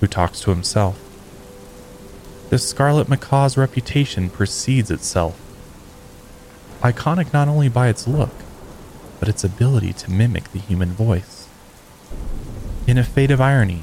who 0.00 0.06
talks 0.06 0.40
to 0.40 0.50
himself. 0.50 1.03
This 2.54 2.68
scarlet 2.68 3.08
macaw's 3.08 3.56
reputation 3.56 4.30
precedes 4.30 4.88
itself. 4.88 5.36
Iconic 6.82 7.32
not 7.32 7.48
only 7.48 7.68
by 7.68 7.88
its 7.88 8.06
look, 8.06 8.30
but 9.18 9.28
its 9.28 9.42
ability 9.42 9.92
to 9.94 10.12
mimic 10.12 10.52
the 10.52 10.60
human 10.60 10.90
voice. 10.90 11.48
In 12.86 12.96
a 12.96 13.02
fate 13.02 13.32
of 13.32 13.40
irony, 13.40 13.82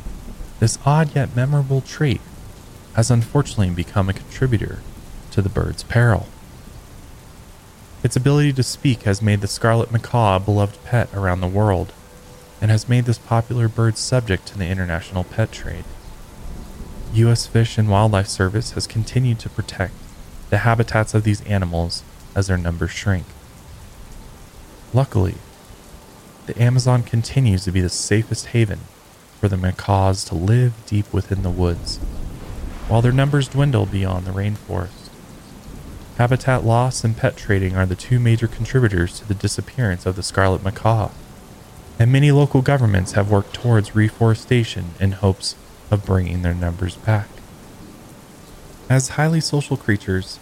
this 0.62 0.80
odd 0.86 1.14
yet 1.14 1.36
memorable 1.36 1.82
trait 1.82 2.22
has 2.94 3.12
unfortunately 3.12 3.72
become 3.72 4.08
a 4.08 4.14
contributor 4.14 4.80
to 5.32 5.42
the 5.42 5.50
bird's 5.50 5.84
peril. 5.84 6.28
Its 8.04 8.16
ability 8.16 8.54
to 8.54 8.64
speak 8.64 9.04
has 9.04 9.22
made 9.22 9.42
the 9.42 9.50
scarlet 9.50 9.92
macaw 9.92 10.38
a 10.38 10.40
beloved 10.40 10.82
pet 10.86 11.14
around 11.14 11.42
the 11.42 11.46
world 11.46 11.92
and 12.62 12.72
has 12.72 12.88
made 12.88 13.04
this 13.04 13.18
popular 13.18 13.68
bird 13.68 13.98
subject 13.98 14.46
to 14.46 14.58
the 14.58 14.68
international 14.68 15.26
pet 15.26 15.52
trade. 15.52 15.84
U.S. 17.14 17.46
Fish 17.46 17.78
and 17.78 17.90
Wildlife 17.90 18.28
Service 18.28 18.72
has 18.72 18.88
continued 18.88 19.38
to 19.40 19.50
protect 19.50 19.94
the 20.50 20.60
habitats 20.60 21.14
of 21.14 21.24
these 21.24 21.42
animals 21.42 22.04
as 22.36 22.48
their 22.48 22.58
numbers 22.58 22.92
shrink. 22.92 23.26
Luckily, 24.94 25.36
the 26.46 26.62
Amazon 26.62 27.04
continues 27.04 27.66
to 27.66 27.72
be 27.72 27.82
the 27.82 27.90
safest 27.90 28.48
haven 28.48 28.80
for 29.40 29.50
the 29.50 29.58
macaws 29.58 30.24
to 30.26 30.36
live 30.36 30.74
deep 30.86 31.12
within 31.14 31.44
the 31.44 31.50
woods, 31.50 31.98
while 32.88 33.02
their 33.02 33.12
numbers 33.12 33.50
dwindle 33.50 33.86
beyond 33.86 34.26
the 34.26 34.32
rainforest. 34.32 35.10
Habitat 36.18 36.64
loss 36.64 37.04
and 37.04 37.18
pet 37.18 37.36
trading 37.36 37.76
are 37.76 37.86
the 37.86 37.96
two 37.96 38.20
major 38.20 38.48
contributors 38.48 39.20
to 39.20 39.28
the 39.28 39.34
disappearance 39.34 40.06
of 40.06 40.16
the 40.16 40.24
scarlet 40.24 40.64
macaw, 40.64 41.12
and 42.00 42.10
many 42.10 42.32
local 42.32 42.62
governments 42.62 43.14
have 43.14 43.30
worked 43.30 43.54
towards 43.54 43.96
reforestation 43.96 44.92
in 45.00 45.12
hopes 45.12 45.56
of 45.92 46.06
bringing 46.06 46.42
their 46.42 46.54
numbers 46.56 46.96
back. 46.96 47.28
As 48.90 49.10
highly 49.10 49.42
social 49.42 49.78
creatures, 49.78 50.40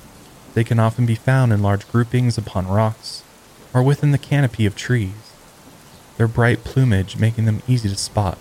they 0.53 0.63
can 0.63 0.79
often 0.79 1.05
be 1.05 1.15
found 1.15 1.51
in 1.51 1.61
large 1.61 1.87
groupings 1.91 2.37
upon 2.37 2.67
rocks 2.67 3.23
or 3.73 3.83
within 3.83 4.11
the 4.11 4.17
canopy 4.17 4.65
of 4.65 4.75
trees, 4.75 5.33
their 6.17 6.27
bright 6.27 6.63
plumage 6.63 7.17
making 7.17 7.45
them 7.45 7.61
easy 7.67 7.89
to 7.89 7.95
spot 7.95 8.37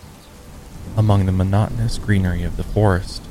among 0.97 1.27
the 1.27 1.33
monotonous 1.33 1.99
greenery 1.99 2.43
of 2.43 2.57
the 2.57 2.63
forest. 2.63 3.23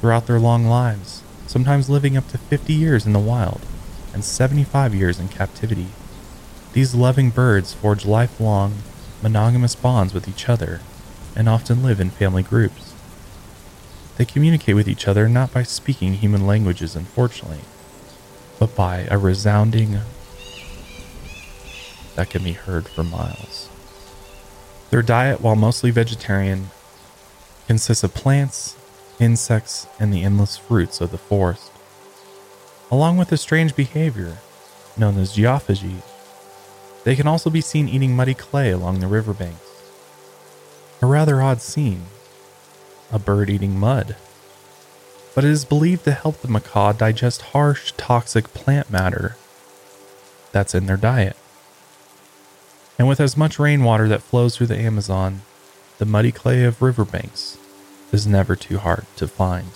Throughout 0.00 0.26
their 0.26 0.40
long 0.40 0.66
lives, 0.66 1.22
sometimes 1.46 1.88
living 1.88 2.16
up 2.16 2.28
to 2.28 2.38
50 2.38 2.72
years 2.72 3.06
in 3.06 3.12
the 3.12 3.18
wild 3.18 3.60
and 4.12 4.24
75 4.24 4.94
years 4.94 5.18
in 5.18 5.28
captivity. 5.28 5.88
These 6.72 6.94
loving 6.94 7.30
birds 7.30 7.72
forge 7.72 8.04
lifelong, 8.04 8.78
monogamous 9.22 9.74
bonds 9.74 10.12
with 10.12 10.28
each 10.28 10.48
other 10.48 10.80
and 11.36 11.48
often 11.48 11.82
live 11.82 12.00
in 12.00 12.10
family 12.10 12.42
groups. 12.42 12.94
They 14.16 14.24
communicate 14.24 14.76
with 14.76 14.88
each 14.88 15.08
other 15.08 15.28
not 15.28 15.52
by 15.52 15.64
speaking 15.64 16.14
human 16.14 16.46
languages, 16.46 16.94
unfortunately, 16.94 17.62
but 18.58 18.76
by 18.76 19.08
a 19.10 19.18
resounding 19.18 19.98
that 22.14 22.30
can 22.30 22.44
be 22.44 22.52
heard 22.52 22.86
for 22.86 23.02
miles. 23.02 23.68
Their 24.90 25.02
diet, 25.02 25.40
while 25.40 25.56
mostly 25.56 25.90
vegetarian, 25.90 26.70
consists 27.66 28.04
of 28.04 28.14
plants, 28.14 28.76
insects, 29.18 29.88
and 29.98 30.12
the 30.12 30.22
endless 30.22 30.56
fruits 30.56 31.00
of 31.00 31.10
the 31.10 31.18
forest. 31.18 31.72
Along 32.90 33.16
with 33.16 33.32
a 33.32 33.36
strange 33.36 33.74
behavior 33.74 34.38
known 34.96 35.18
as 35.18 35.36
geophagy, 35.36 36.02
they 37.02 37.16
can 37.16 37.26
also 37.26 37.50
be 37.50 37.60
seen 37.60 37.88
eating 37.88 38.14
muddy 38.14 38.34
clay 38.34 38.70
along 38.70 39.00
the 39.00 39.08
riverbanks. 39.08 39.73
A 41.02 41.06
rather 41.06 41.42
odd 41.42 41.60
scene, 41.60 42.06
a 43.12 43.18
bird 43.18 43.50
eating 43.50 43.78
mud. 43.78 44.16
But 45.34 45.44
it 45.44 45.50
is 45.50 45.64
believed 45.64 46.04
to 46.04 46.12
help 46.12 46.40
the 46.40 46.48
macaw 46.48 46.92
digest 46.92 47.42
harsh, 47.42 47.92
toxic 47.96 48.54
plant 48.54 48.90
matter 48.90 49.36
that's 50.52 50.74
in 50.74 50.86
their 50.86 50.96
diet. 50.96 51.36
And 52.98 53.08
with 53.08 53.20
as 53.20 53.36
much 53.36 53.58
rainwater 53.58 54.08
that 54.08 54.22
flows 54.22 54.56
through 54.56 54.68
the 54.68 54.78
Amazon, 54.78 55.42
the 55.98 56.06
muddy 56.06 56.30
clay 56.30 56.62
of 56.62 56.80
riverbanks 56.80 57.58
is 58.12 58.26
never 58.26 58.54
too 58.54 58.78
hard 58.78 59.04
to 59.16 59.26
find. 59.26 59.68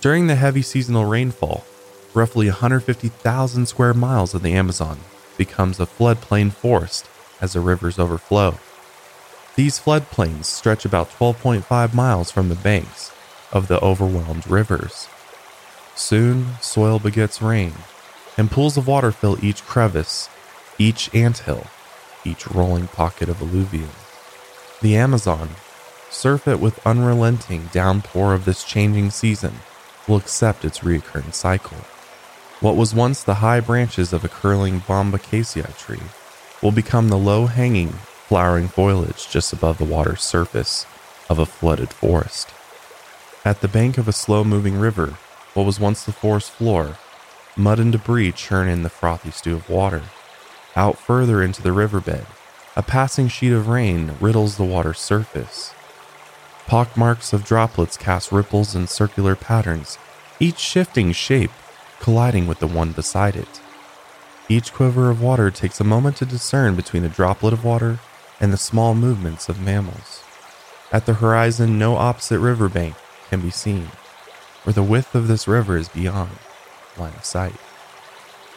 During 0.00 0.28
the 0.28 0.36
heavy 0.36 0.62
seasonal 0.62 1.04
rainfall, 1.04 1.64
roughly 2.14 2.46
150,000 2.46 3.66
square 3.66 3.92
miles 3.92 4.34
of 4.34 4.42
the 4.42 4.54
Amazon 4.54 5.00
becomes 5.36 5.80
a 5.80 5.86
floodplain 5.86 6.52
forest 6.52 7.08
as 7.40 7.52
the 7.54 7.60
rivers 7.60 7.98
overflow. 7.98 8.58
These 9.56 9.80
floodplains 9.80 10.44
stretch 10.44 10.84
about 10.84 11.08
12.5 11.12 11.94
miles 11.94 12.30
from 12.30 12.50
the 12.50 12.54
banks 12.54 13.10
of 13.50 13.68
the 13.68 13.82
overwhelmed 13.82 14.46
rivers. 14.46 15.08
Soon, 15.94 16.56
soil 16.60 16.98
begets 16.98 17.40
rain, 17.40 17.72
and 18.36 18.50
pools 18.50 18.76
of 18.76 18.86
water 18.86 19.10
fill 19.10 19.42
each 19.42 19.64
crevice, 19.64 20.28
each 20.76 21.12
anthill, 21.14 21.68
each 22.22 22.46
rolling 22.48 22.88
pocket 22.88 23.30
of 23.30 23.40
alluvium. 23.40 23.88
The 24.82 24.94
Amazon, 24.94 25.48
surf 26.10 26.46
it 26.46 26.60
with 26.60 26.86
unrelenting 26.86 27.70
downpour 27.72 28.34
of 28.34 28.44
this 28.44 28.62
changing 28.62 29.10
season, 29.10 29.54
will 30.06 30.18
accept 30.18 30.66
its 30.66 30.84
recurring 30.84 31.32
cycle. 31.32 31.78
What 32.60 32.76
was 32.76 32.94
once 32.94 33.22
the 33.22 33.36
high 33.36 33.60
branches 33.60 34.12
of 34.12 34.22
a 34.22 34.28
curling 34.28 34.80
bombaceae 34.80 35.78
tree 35.78 36.02
will 36.60 36.72
become 36.72 37.08
the 37.08 37.16
low 37.16 37.46
hanging, 37.46 37.94
flowering 38.28 38.66
foliage 38.66 39.28
just 39.28 39.52
above 39.52 39.78
the 39.78 39.84
water's 39.84 40.22
surface 40.22 40.84
of 41.30 41.38
a 41.38 41.46
flooded 41.46 41.92
forest. 41.92 42.52
At 43.44 43.60
the 43.60 43.68
bank 43.68 43.98
of 43.98 44.08
a 44.08 44.12
slow 44.12 44.42
moving 44.42 44.76
river, 44.76 45.14
what 45.54 45.64
was 45.64 45.78
once 45.78 46.02
the 46.02 46.12
forest 46.12 46.50
floor, 46.50 46.98
mud 47.56 47.78
and 47.78 47.92
debris 47.92 48.32
churn 48.32 48.68
in 48.68 48.82
the 48.82 48.90
frothy 48.90 49.30
stew 49.30 49.54
of 49.54 49.70
water. 49.70 50.02
Out 50.74 50.98
further 50.98 51.42
into 51.42 51.62
the 51.62 51.72
riverbed, 51.72 52.26
a 52.74 52.82
passing 52.82 53.28
sheet 53.28 53.52
of 53.52 53.68
rain 53.68 54.12
riddles 54.20 54.56
the 54.56 54.64
water's 54.64 54.98
surface. 54.98 55.72
Pockmarks 56.66 57.32
of 57.32 57.44
droplets 57.44 57.96
cast 57.96 58.32
ripples 58.32 58.74
in 58.74 58.88
circular 58.88 59.36
patterns, 59.36 59.98
each 60.40 60.58
shifting 60.58 61.12
shape 61.12 61.52
colliding 62.00 62.46
with 62.46 62.58
the 62.58 62.66
one 62.66 62.90
beside 62.90 63.36
it. 63.36 63.60
Each 64.48 64.72
quiver 64.72 65.10
of 65.10 65.22
water 65.22 65.50
takes 65.50 65.80
a 65.80 65.84
moment 65.84 66.16
to 66.16 66.26
discern 66.26 66.74
between 66.74 67.04
a 67.04 67.08
droplet 67.08 67.52
of 67.52 67.64
water 67.64 68.00
and 68.40 68.52
the 68.52 68.58
small 68.58 68.94
movements 68.94 69.48
of 69.48 69.60
mammals. 69.60 70.22
At 70.92 71.06
the 71.06 71.14
horizon, 71.14 71.78
no 71.78 71.96
opposite 71.96 72.38
riverbank 72.38 72.94
can 73.28 73.40
be 73.40 73.50
seen, 73.50 73.88
or 74.66 74.72
the 74.72 74.82
width 74.82 75.14
of 75.14 75.28
this 75.28 75.48
river 75.48 75.76
is 75.76 75.88
beyond 75.88 76.30
line 76.98 77.14
of 77.14 77.24
sight. 77.24 77.54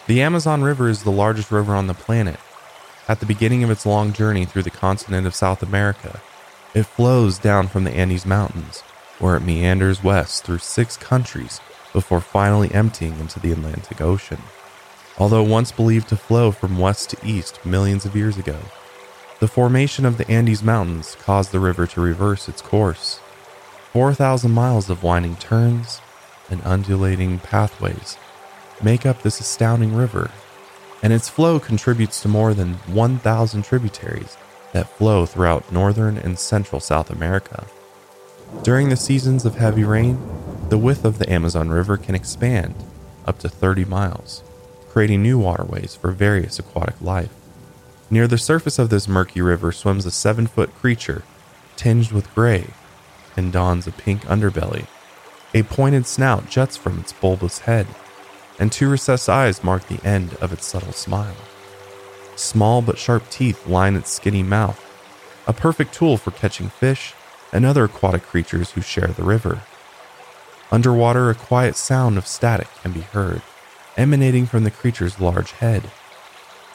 The 0.07 0.21
Amazon 0.21 0.61
River 0.61 0.89
is 0.89 1.03
the 1.03 1.11
largest 1.11 1.51
river 1.51 1.75
on 1.75 1.87
the 1.87 1.93
planet. 1.93 2.39
At 3.07 3.19
the 3.19 3.25
beginning 3.25 3.63
of 3.63 3.71
its 3.71 3.85
long 3.85 4.13
journey 4.13 4.45
through 4.45 4.63
the 4.63 4.69
continent 4.69 5.27
of 5.27 5.35
South 5.35 5.61
America, 5.61 6.21
it 6.73 6.85
flows 6.85 7.39
down 7.39 7.67
from 7.67 7.83
the 7.83 7.91
Andes 7.91 8.25
Mountains, 8.25 8.81
where 9.19 9.35
it 9.35 9.41
meanders 9.41 10.03
west 10.03 10.43
through 10.43 10.59
six 10.59 10.97
countries 10.97 11.59
before 11.93 12.21
finally 12.21 12.71
emptying 12.71 13.19
into 13.19 13.39
the 13.39 13.51
Atlantic 13.51 14.01
Ocean. 14.01 14.41
Although 15.17 15.43
once 15.43 15.71
believed 15.71 16.09
to 16.09 16.15
flow 16.15 16.51
from 16.51 16.77
west 16.77 17.09
to 17.09 17.17
east 17.25 17.65
millions 17.65 18.05
of 18.05 18.15
years 18.15 18.37
ago, 18.37 18.59
the 19.39 19.47
formation 19.47 20.05
of 20.05 20.17
the 20.17 20.29
Andes 20.29 20.61
Mountains 20.61 21.15
caused 21.21 21.51
the 21.51 21.59
river 21.59 21.87
to 21.87 22.01
reverse 22.01 22.49
its 22.49 22.61
course. 22.61 23.19
4,000 23.93 24.51
miles 24.51 24.89
of 24.89 25.01
winding 25.01 25.37
turns 25.37 26.01
and 26.49 26.61
undulating 26.65 27.39
pathways 27.39 28.17
make 28.83 29.05
up 29.05 29.21
this 29.21 29.39
astounding 29.39 29.95
river, 29.95 30.31
and 31.01 31.13
its 31.13 31.29
flow 31.29 31.59
contributes 31.59 32.21
to 32.21 32.27
more 32.27 32.53
than 32.53 32.73
1,000 32.87 33.63
tributaries 33.63 34.37
that 34.73 34.89
flow 34.89 35.25
throughout 35.25 35.71
northern 35.71 36.17
and 36.17 36.37
central 36.37 36.81
South 36.81 37.09
America. 37.09 37.65
During 38.63 38.89
the 38.89 38.97
seasons 38.97 39.45
of 39.45 39.55
heavy 39.55 39.83
rain, 39.83 40.19
the 40.69 40.77
width 40.77 41.05
of 41.05 41.17
the 41.17 41.31
Amazon 41.31 41.69
River 41.69 41.97
can 41.97 42.13
expand 42.13 42.75
up 43.25 43.39
to 43.39 43.49
30 43.49 43.85
miles, 43.85 44.43
creating 44.89 45.23
new 45.23 45.39
waterways 45.39 45.95
for 45.95 46.11
various 46.11 46.59
aquatic 46.59 46.99
life. 47.01 47.33
Near 48.11 48.27
the 48.27 48.37
surface 48.37 48.79
of 48.79 48.89
this 48.89 49.07
murky 49.07 49.41
river 49.41 49.71
swims 49.71 50.05
a 50.05 50.11
seven 50.11 50.47
foot 50.47 50.73
creature 50.75 51.23
tinged 51.75 52.11
with 52.11 52.33
gray 52.33 52.67
and 53.37 53.53
dons 53.53 53.87
a 53.87 53.91
pink 53.91 54.25
underbelly. 54.25 54.87
A 55.53 55.63
pointed 55.63 56.05
snout 56.05 56.49
juts 56.49 56.75
from 56.75 56.99
its 56.99 57.13
bulbous 57.13 57.59
head, 57.59 57.87
and 58.59 58.71
two 58.71 58.89
recessed 58.89 59.29
eyes 59.29 59.63
mark 59.63 59.87
the 59.87 60.03
end 60.05 60.33
of 60.35 60.51
its 60.51 60.65
subtle 60.65 60.91
smile. 60.91 61.35
Small 62.35 62.81
but 62.81 62.97
sharp 62.97 63.29
teeth 63.29 63.67
line 63.67 63.95
its 63.95 64.11
skinny 64.11 64.43
mouth, 64.43 64.83
a 65.47 65.53
perfect 65.53 65.93
tool 65.93 66.17
for 66.17 66.31
catching 66.31 66.69
fish 66.69 67.13
and 67.53 67.65
other 67.65 67.85
aquatic 67.85 68.23
creatures 68.23 68.71
who 68.71 68.81
share 68.81 69.07
the 69.07 69.23
river. 69.23 69.61
Underwater, 70.71 71.29
a 71.29 71.35
quiet 71.35 71.75
sound 71.75 72.17
of 72.17 72.27
static 72.27 72.67
can 72.81 72.91
be 72.91 73.01
heard, 73.01 73.41
emanating 73.97 74.45
from 74.45 74.63
the 74.63 74.71
creature's 74.71 75.19
large 75.19 75.51
head. 75.53 75.89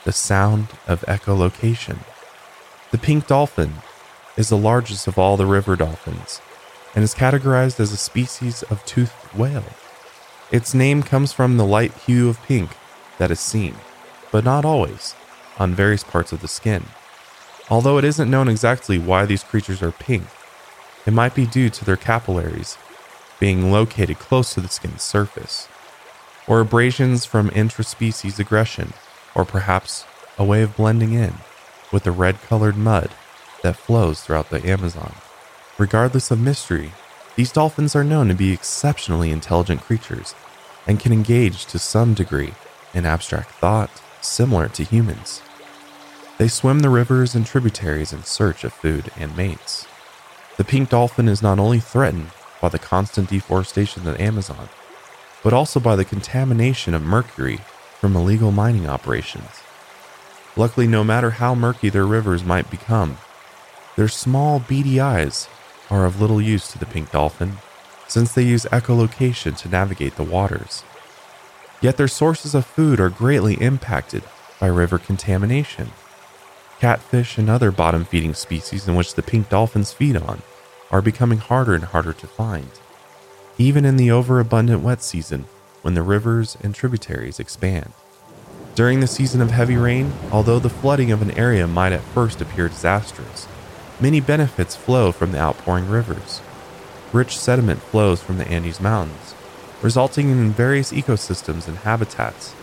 The 0.04 0.12
sound 0.12 0.68
of 0.86 1.00
echolocation. 1.02 1.98
The 2.90 2.98
pink 2.98 3.26
dolphin 3.26 3.76
is 4.36 4.50
the 4.50 4.56
largest 4.56 5.06
of 5.06 5.18
all 5.18 5.36
the 5.36 5.46
river 5.46 5.76
dolphins 5.76 6.42
and 6.94 7.02
is 7.02 7.14
categorized 7.14 7.80
as 7.80 7.90
a 7.90 7.96
species 7.96 8.62
of 8.64 8.84
toothed 8.84 9.34
whale. 9.34 9.64
Its 10.50 10.74
name 10.74 11.02
comes 11.02 11.32
from 11.32 11.56
the 11.56 11.64
light 11.64 11.92
hue 12.06 12.28
of 12.28 12.42
pink 12.42 12.76
that 13.18 13.30
is 13.30 13.40
seen, 13.40 13.76
but 14.30 14.44
not 14.44 14.64
always, 14.64 15.14
on 15.58 15.74
various 15.74 16.04
parts 16.04 16.32
of 16.32 16.40
the 16.40 16.48
skin. 16.48 16.84
Although 17.70 17.96
it 17.96 18.04
isn't 18.04 18.30
known 18.30 18.48
exactly 18.48 18.98
why 18.98 19.24
these 19.24 19.42
creatures 19.42 19.82
are 19.82 19.90
pink, 19.90 20.24
it 21.06 21.12
might 21.12 21.34
be 21.34 21.46
due 21.46 21.70
to 21.70 21.84
their 21.84 21.96
capillaries 21.96 22.76
being 23.40 23.72
located 23.72 24.18
close 24.18 24.54
to 24.54 24.60
the 24.60 24.68
skin's 24.68 25.02
surface, 25.02 25.66
or 26.46 26.60
abrasions 26.60 27.24
from 27.24 27.48
intraspecies 27.50 28.38
aggression, 28.38 28.92
or 29.34 29.44
perhaps 29.44 30.04
a 30.38 30.44
way 30.44 30.62
of 30.62 30.76
blending 30.76 31.12
in 31.12 31.34
with 31.92 32.04
the 32.04 32.12
red 32.12 32.40
colored 32.42 32.76
mud 32.76 33.10
that 33.62 33.76
flows 33.76 34.20
throughout 34.20 34.50
the 34.50 34.64
Amazon. 34.68 35.14
Regardless 35.78 36.30
of 36.30 36.40
mystery, 36.40 36.92
these 37.36 37.52
dolphins 37.52 37.96
are 37.96 38.04
known 38.04 38.28
to 38.28 38.34
be 38.34 38.52
exceptionally 38.52 39.30
intelligent 39.30 39.80
creatures 39.80 40.34
and 40.86 41.00
can 41.00 41.12
engage 41.12 41.66
to 41.66 41.78
some 41.78 42.14
degree 42.14 42.54
in 42.92 43.06
abstract 43.06 43.50
thought 43.52 43.90
similar 44.20 44.68
to 44.68 44.84
humans. 44.84 45.42
They 46.38 46.48
swim 46.48 46.80
the 46.80 46.90
rivers 46.90 47.34
and 47.34 47.46
tributaries 47.46 48.12
in 48.12 48.24
search 48.24 48.64
of 48.64 48.72
food 48.72 49.10
and 49.16 49.36
mates. 49.36 49.86
The 50.56 50.64
pink 50.64 50.90
dolphin 50.90 51.28
is 51.28 51.42
not 51.42 51.58
only 51.58 51.80
threatened 51.80 52.30
by 52.60 52.68
the 52.68 52.78
constant 52.78 53.30
deforestation 53.30 54.06
of 54.06 54.16
the 54.16 54.22
Amazon, 54.22 54.68
but 55.42 55.52
also 55.52 55.78
by 55.80 55.96
the 55.96 56.04
contamination 56.04 56.94
of 56.94 57.02
mercury 57.02 57.60
from 58.04 58.16
illegal 58.16 58.52
mining 58.52 58.86
operations. 58.86 59.62
Luckily, 60.56 60.86
no 60.86 61.02
matter 61.02 61.30
how 61.30 61.54
murky 61.54 61.88
their 61.88 62.04
rivers 62.04 62.44
might 62.44 62.70
become, 62.70 63.16
their 63.96 64.08
small, 64.08 64.58
beady 64.58 65.00
eyes 65.00 65.48
are 65.88 66.04
of 66.04 66.20
little 66.20 66.38
use 66.38 66.70
to 66.70 66.78
the 66.78 66.84
pink 66.84 67.10
dolphin, 67.12 67.56
since 68.06 68.34
they 68.34 68.42
use 68.42 68.66
echolocation 68.66 69.56
to 69.56 69.70
navigate 69.70 70.16
the 70.16 70.22
waters. 70.22 70.84
Yet 71.80 71.96
their 71.96 72.06
sources 72.06 72.54
of 72.54 72.66
food 72.66 73.00
are 73.00 73.08
greatly 73.08 73.54
impacted 73.54 74.22
by 74.60 74.66
river 74.66 74.98
contamination. 74.98 75.90
Catfish 76.80 77.38
and 77.38 77.48
other 77.48 77.70
bottom 77.70 78.04
feeding 78.04 78.34
species 78.34 78.86
in 78.86 78.96
which 78.96 79.14
the 79.14 79.22
pink 79.22 79.48
dolphins 79.48 79.94
feed 79.94 80.18
on 80.18 80.42
are 80.90 81.00
becoming 81.00 81.38
harder 81.38 81.74
and 81.74 81.84
harder 81.84 82.12
to 82.12 82.26
find, 82.26 82.68
even 83.56 83.86
in 83.86 83.96
the 83.96 84.10
overabundant 84.10 84.82
wet 84.82 85.02
season 85.02 85.46
when 85.84 85.94
the 85.94 86.02
rivers 86.02 86.58
and 86.62 86.74
tributaries 86.74 87.38
expand. 87.38 87.92
During 88.74 88.98
the 88.98 89.06
season 89.06 89.40
of 89.40 89.52
heavy 89.52 89.76
rain, 89.76 90.12
although 90.32 90.58
the 90.58 90.68
flooding 90.68 91.12
of 91.12 91.22
an 91.22 91.30
area 91.38 91.68
might 91.68 91.92
at 91.92 92.00
first 92.00 92.40
appear 92.40 92.68
disastrous, 92.68 93.46
Many 94.00 94.18
benefits 94.18 94.74
flow 94.74 95.12
from 95.12 95.30
the 95.30 95.38
outpouring 95.38 95.88
rivers. 95.88 96.40
Rich 97.12 97.38
sediment 97.38 97.80
flows 97.80 98.20
from 98.20 98.38
the 98.38 98.48
Andes 98.48 98.80
Mountains, 98.80 99.36
resulting 99.82 100.30
in 100.30 100.50
various 100.50 100.92
ecosystems 100.92 101.68
and 101.68 101.78
habitats, 101.78 102.54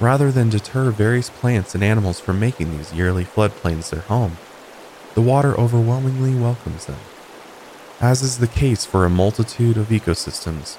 rather 0.00 0.32
than 0.32 0.48
deter 0.48 0.90
various 0.90 1.28
plants 1.28 1.74
and 1.74 1.84
animals 1.84 2.20
from 2.20 2.40
making 2.40 2.70
these 2.70 2.94
yearly 2.94 3.24
floodplains 3.24 3.90
their 3.90 4.00
home. 4.00 4.38
The 5.14 5.20
water 5.20 5.54
overwhelmingly 5.60 6.34
welcomes 6.34 6.86
them. 6.86 6.98
As 8.00 8.22
is 8.22 8.38
the 8.38 8.46
case 8.46 8.86
for 8.86 9.04
a 9.04 9.10
multitude 9.10 9.76
of 9.76 9.88
ecosystems, 9.88 10.78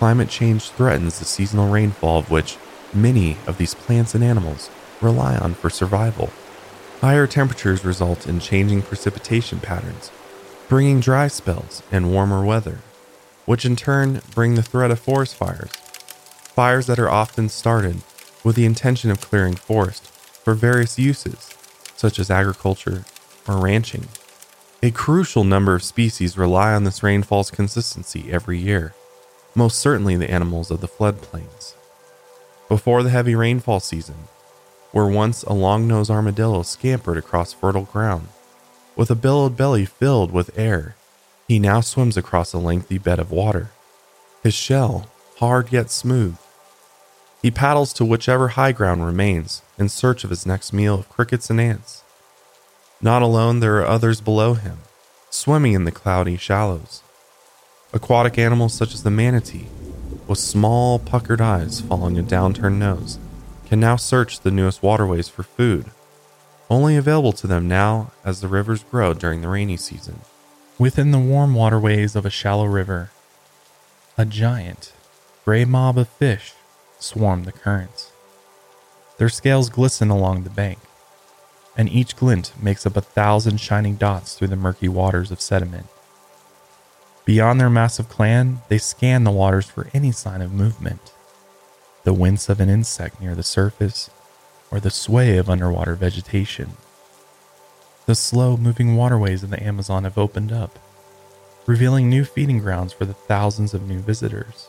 climate 0.00 0.30
change 0.30 0.70
threatens 0.70 1.18
the 1.18 1.26
seasonal 1.26 1.68
rainfall 1.68 2.18
of 2.18 2.30
which 2.30 2.56
many 2.94 3.36
of 3.46 3.58
these 3.58 3.74
plants 3.74 4.14
and 4.14 4.24
animals 4.24 4.70
rely 5.02 5.36
on 5.36 5.52
for 5.52 5.68
survival. 5.68 6.30
Higher 7.02 7.26
temperatures 7.26 7.84
result 7.84 8.26
in 8.26 8.40
changing 8.40 8.80
precipitation 8.80 9.60
patterns, 9.60 10.10
bringing 10.70 11.00
dry 11.00 11.28
spells 11.28 11.82
and 11.92 12.10
warmer 12.10 12.42
weather, 12.42 12.78
which 13.44 13.66
in 13.66 13.76
turn 13.76 14.22
bring 14.34 14.54
the 14.54 14.62
threat 14.62 14.90
of 14.90 14.98
forest 14.98 15.34
fires. 15.34 15.68
Fires 15.68 16.86
that 16.86 16.98
are 16.98 17.10
often 17.10 17.50
started 17.50 18.00
with 18.42 18.56
the 18.56 18.64
intention 18.64 19.10
of 19.10 19.20
clearing 19.20 19.54
forest 19.54 20.06
for 20.06 20.54
various 20.54 20.98
uses, 20.98 21.54
such 21.94 22.18
as 22.18 22.30
agriculture 22.30 23.04
or 23.46 23.58
ranching. 23.58 24.08
A 24.82 24.92
crucial 24.92 25.44
number 25.44 25.74
of 25.74 25.82
species 25.82 26.38
rely 26.38 26.72
on 26.72 26.84
this 26.84 27.02
rainfall's 27.02 27.50
consistency 27.50 28.32
every 28.32 28.56
year, 28.56 28.94
most 29.60 29.78
certainly 29.78 30.16
the 30.16 30.30
animals 30.30 30.70
of 30.70 30.80
the 30.80 30.88
floodplains. 30.88 31.74
Before 32.66 33.02
the 33.02 33.10
heavy 33.10 33.34
rainfall 33.34 33.78
season, 33.80 34.16
where 34.90 35.06
once 35.06 35.42
a 35.42 35.52
long 35.52 35.86
nosed 35.86 36.10
armadillo 36.10 36.62
scampered 36.62 37.18
across 37.18 37.52
fertile 37.52 37.84
ground, 37.84 38.28
with 38.96 39.10
a 39.10 39.14
billowed 39.14 39.58
belly 39.58 39.84
filled 39.84 40.30
with 40.32 40.58
air, 40.58 40.96
he 41.46 41.58
now 41.58 41.82
swims 41.82 42.16
across 42.16 42.54
a 42.54 42.58
lengthy 42.58 42.96
bed 42.96 43.18
of 43.18 43.30
water, 43.30 43.70
his 44.42 44.54
shell 44.54 45.10
hard 45.40 45.70
yet 45.70 45.90
smooth. 45.90 46.38
He 47.42 47.50
paddles 47.50 47.92
to 47.94 48.04
whichever 48.06 48.48
high 48.48 48.72
ground 48.72 49.04
remains 49.04 49.60
in 49.78 49.90
search 49.90 50.24
of 50.24 50.30
his 50.30 50.46
next 50.46 50.72
meal 50.72 50.94
of 50.94 51.10
crickets 51.10 51.50
and 51.50 51.60
ants. 51.60 52.02
Not 53.02 53.20
alone, 53.20 53.60
there 53.60 53.76
are 53.80 53.86
others 53.86 54.22
below 54.22 54.54
him, 54.54 54.78
swimming 55.28 55.74
in 55.74 55.84
the 55.84 55.92
cloudy 55.92 56.38
shallows. 56.38 57.02
Aquatic 57.92 58.38
animals 58.38 58.72
such 58.72 58.94
as 58.94 59.02
the 59.02 59.10
manatee, 59.10 59.66
with 60.28 60.38
small 60.38 61.00
puckered 61.00 61.40
eyes 61.40 61.80
following 61.80 62.16
a 62.16 62.22
downturned 62.22 62.78
nose, 62.78 63.18
can 63.66 63.80
now 63.80 63.96
search 63.96 64.40
the 64.40 64.52
newest 64.52 64.80
waterways 64.80 65.28
for 65.28 65.42
food, 65.42 65.86
only 66.70 66.94
available 66.94 67.32
to 67.32 67.48
them 67.48 67.66
now 67.66 68.12
as 68.24 68.40
the 68.40 68.46
rivers 68.46 68.84
grow 68.84 69.12
during 69.12 69.40
the 69.40 69.48
rainy 69.48 69.76
season. 69.76 70.20
Within 70.78 71.10
the 71.10 71.18
warm 71.18 71.52
waterways 71.54 72.14
of 72.14 72.24
a 72.24 72.30
shallow 72.30 72.66
river, 72.66 73.10
a 74.16 74.24
giant, 74.24 74.92
gray 75.44 75.64
mob 75.64 75.98
of 75.98 76.08
fish 76.08 76.52
swarm 77.00 77.42
the 77.42 77.52
currents. 77.52 78.12
Their 79.18 79.28
scales 79.28 79.68
glisten 79.68 80.10
along 80.10 80.44
the 80.44 80.50
bank, 80.50 80.78
and 81.76 81.88
each 81.88 82.14
glint 82.14 82.52
makes 82.62 82.86
up 82.86 82.96
a 82.96 83.00
thousand 83.00 83.58
shining 83.58 83.96
dots 83.96 84.34
through 84.36 84.48
the 84.48 84.56
murky 84.56 84.88
waters 84.88 85.32
of 85.32 85.40
sediment. 85.40 85.86
Beyond 87.24 87.60
their 87.60 87.70
massive 87.70 88.08
clan, 88.08 88.62
they 88.68 88.78
scan 88.78 89.24
the 89.24 89.30
waters 89.30 89.66
for 89.66 89.88
any 89.92 90.12
sign 90.12 90.42
of 90.42 90.52
movement 90.52 91.12
the 92.02 92.14
wince 92.14 92.48
of 92.48 92.60
an 92.60 92.70
insect 92.70 93.20
near 93.20 93.34
the 93.34 93.42
surface, 93.42 94.10
or 94.70 94.80
the 94.80 94.90
sway 94.90 95.36
of 95.36 95.50
underwater 95.50 95.94
vegetation. 95.94 96.70
The 98.06 98.14
slow 98.14 98.56
moving 98.56 98.96
waterways 98.96 99.42
of 99.42 99.50
the 99.50 99.62
Amazon 99.62 100.04
have 100.04 100.16
opened 100.16 100.50
up, 100.50 100.78
revealing 101.66 102.08
new 102.08 102.24
feeding 102.24 102.58
grounds 102.58 102.92
for 102.92 103.04
the 103.04 103.14
thousands 103.14 103.74
of 103.74 103.86
new 103.86 103.98
visitors. 103.98 104.68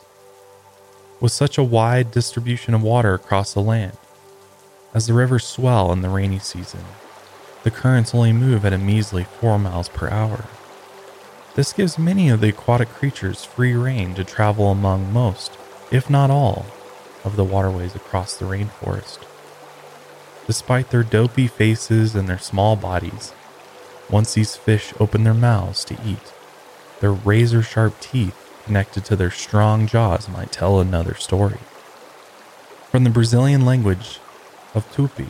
With 1.20 1.32
such 1.32 1.56
a 1.56 1.64
wide 1.64 2.10
distribution 2.10 2.74
of 2.74 2.82
water 2.82 3.14
across 3.14 3.54
the 3.54 3.60
land, 3.60 3.96
as 4.92 5.06
the 5.06 5.14
rivers 5.14 5.46
swell 5.46 5.90
in 5.90 6.02
the 6.02 6.10
rainy 6.10 6.38
season, 6.38 6.84
the 7.62 7.70
currents 7.70 8.14
only 8.14 8.32
move 8.32 8.64
at 8.66 8.72
a 8.72 8.78
measly 8.78 9.24
4 9.24 9.58
miles 9.58 9.88
per 9.88 10.10
hour. 10.10 10.44
This 11.54 11.74
gives 11.74 11.98
many 11.98 12.30
of 12.30 12.40
the 12.40 12.48
aquatic 12.48 12.88
creatures 12.88 13.44
free 13.44 13.74
rein 13.74 14.14
to 14.14 14.24
travel 14.24 14.70
among 14.70 15.12
most, 15.12 15.58
if 15.90 16.08
not 16.08 16.30
all, 16.30 16.64
of 17.24 17.36
the 17.36 17.44
waterways 17.44 17.94
across 17.94 18.34
the 18.36 18.46
rainforest. 18.46 19.18
Despite 20.46 20.90
their 20.90 21.02
dopey 21.02 21.46
faces 21.46 22.14
and 22.14 22.26
their 22.26 22.38
small 22.38 22.74
bodies, 22.74 23.34
once 24.10 24.32
these 24.32 24.56
fish 24.56 24.94
open 24.98 25.24
their 25.24 25.34
mouths 25.34 25.84
to 25.84 25.96
eat, 26.06 26.32
their 27.00 27.12
razor 27.12 27.62
sharp 27.62 28.00
teeth 28.00 28.36
connected 28.64 29.04
to 29.04 29.16
their 29.16 29.30
strong 29.30 29.86
jaws 29.86 30.28
might 30.28 30.52
tell 30.52 30.80
another 30.80 31.14
story. 31.14 31.58
From 32.90 33.04
the 33.04 33.10
Brazilian 33.10 33.66
language 33.66 34.20
of 34.74 34.90
Tupi, 34.94 35.28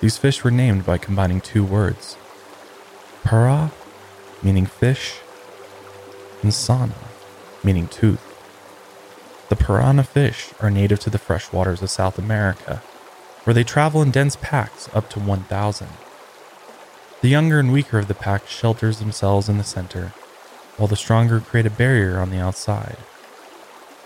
these 0.00 0.18
fish 0.18 0.42
were 0.42 0.50
named 0.50 0.84
by 0.84 0.98
combining 0.98 1.40
two 1.40 1.64
words 1.64 2.16
para, 3.22 3.70
meaning 4.42 4.66
fish, 4.66 5.20
and 6.44 6.54
sana, 6.54 6.94
meaning 7.64 7.88
tooth. 7.88 8.22
The 9.48 9.56
piranha 9.56 10.04
fish 10.04 10.50
are 10.60 10.70
native 10.70 11.00
to 11.00 11.10
the 11.10 11.18
freshwaters 11.18 11.82
of 11.82 11.90
South 11.90 12.18
America, 12.18 12.82
where 13.44 13.54
they 13.54 13.64
travel 13.64 14.02
in 14.02 14.10
dense 14.10 14.36
packs 14.36 14.88
up 14.94 15.08
to 15.10 15.20
1,000. 15.20 15.88
The 17.22 17.28
younger 17.28 17.58
and 17.58 17.72
weaker 17.72 17.98
of 17.98 18.08
the 18.08 18.14
pack 18.14 18.46
shelters 18.46 18.98
themselves 18.98 19.48
in 19.48 19.56
the 19.56 19.64
center, 19.64 20.12
while 20.76 20.86
the 20.86 20.96
stronger 20.96 21.40
create 21.40 21.66
a 21.66 21.70
barrier 21.70 22.18
on 22.18 22.30
the 22.30 22.38
outside. 22.38 22.98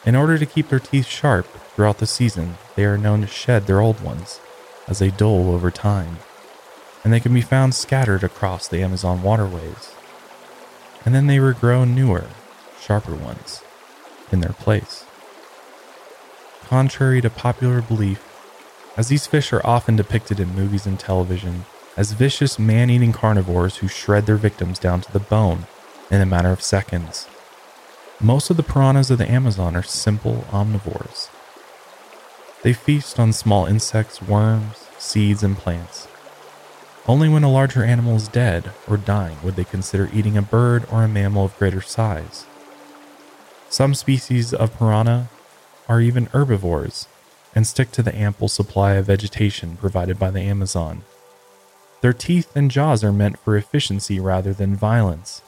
In 0.07 0.15
order 0.15 0.39
to 0.39 0.47
keep 0.47 0.69
their 0.69 0.79
teeth 0.79 1.07
sharp 1.07 1.47
throughout 1.75 1.99
the 1.99 2.07
season, 2.07 2.57
they 2.77 2.85
are 2.85 2.97
known 2.97 3.21
to 3.23 3.27
shed 3.27 3.67
their 3.67 3.81
old 3.81 4.01
ones 4.01 4.41
as 4.87 5.01
they 5.01 5.11
dull 5.11 5.51
over 5.51 5.73
time, 5.73 6.19
and 7.03 7.13
they 7.13 7.21
can 7.21 7.35
be 7.35 7.41
found 7.41 7.75
scattered 7.75 8.23
across 8.23 8.69
the 8.69 8.81
Amazon 8.81 9.23
waterways 9.23 9.95
and 11.09 11.15
then 11.15 11.27
they 11.27 11.39
regrow 11.39 11.89
newer, 11.89 12.27
sharper 12.79 13.15
ones 13.15 13.63
in 14.31 14.41
their 14.41 14.53
place. 14.53 15.07
Contrary 16.67 17.23
to 17.23 17.31
popular 17.31 17.81
belief, 17.81 18.23
as 18.95 19.09
these 19.09 19.27
fish 19.27 19.51
are 19.55 19.67
often 19.67 19.97
depicted 19.97 20.39
in 20.39 20.55
movies 20.55 20.85
and 20.85 21.01
television 21.01 21.65
as 21.97 22.13
vicious 22.13 22.59
man 22.59 22.91
eating 22.91 23.15
carnivores 23.15 23.79
who 23.79 23.89
shred 23.89 24.27
their 24.27 24.37
victims 24.37 24.79
down 24.79 25.01
to 25.01 25.11
the 25.11 25.19
bone 25.19 25.67
in 26.11 26.21
a 26.21 26.27
matter 26.27 26.53
of 26.53 26.61
seconds, 26.61 27.27
most 28.21 28.51
of 28.51 28.59
the 28.59 28.63
piranhas 28.63 29.11
of 29.11 29.17
the 29.17 29.31
Amazon 29.31 29.75
are 29.75 29.83
simple 29.83 30.45
omnivores. 30.51 31.31
They 32.61 32.75
feast 32.75 33.19
on 33.19 33.33
small 33.33 33.65
insects, 33.65 34.21
worms, 34.21 34.87
seeds, 34.99 35.43
and 35.43 35.57
plants 35.57 36.07
only 37.09 37.29
when 37.29 37.43
a 37.43 37.51
larger 37.51 37.83
animal 37.83 38.17
is 38.17 38.29
dead 38.29 38.71
or 38.87 38.99
dying 38.99 39.39
would 39.43 39.57
they 39.57 39.65
consider 39.65 40.11
eating 40.13 40.37
a 40.37 40.43
bird 40.43 40.85
or 40.93 41.03
a 41.03 41.09
mammal 41.09 41.47
of 41.47 41.59
greater 41.59 41.81
size. 41.81 42.45
Some 43.71 43.95
species 43.95 44.53
of 44.53 44.79
piranha 44.79 45.31
are 45.89 46.03
even 46.03 46.27
herbivores 46.27 47.09
and 47.55 47.67
stick 47.67 47.91
to 47.93 48.03
the 48.03 48.15
ample 48.15 48.49
supply 48.49 48.93
of 48.95 49.07
vegetation 49.07 49.79
provided 49.79 50.19
by 50.19 50.31
the 50.31 50.43
Amazon. 50.43 51.03
Their 52.03 52.13
teeth 52.13 52.55
and 52.55 52.71
jaws 52.71 53.03
are 53.03 53.13
meant 53.13 53.39
for 53.39 53.57
efficiency 53.57 54.21
rather 54.21 54.53
than 54.53 54.77
violence, 54.77 55.41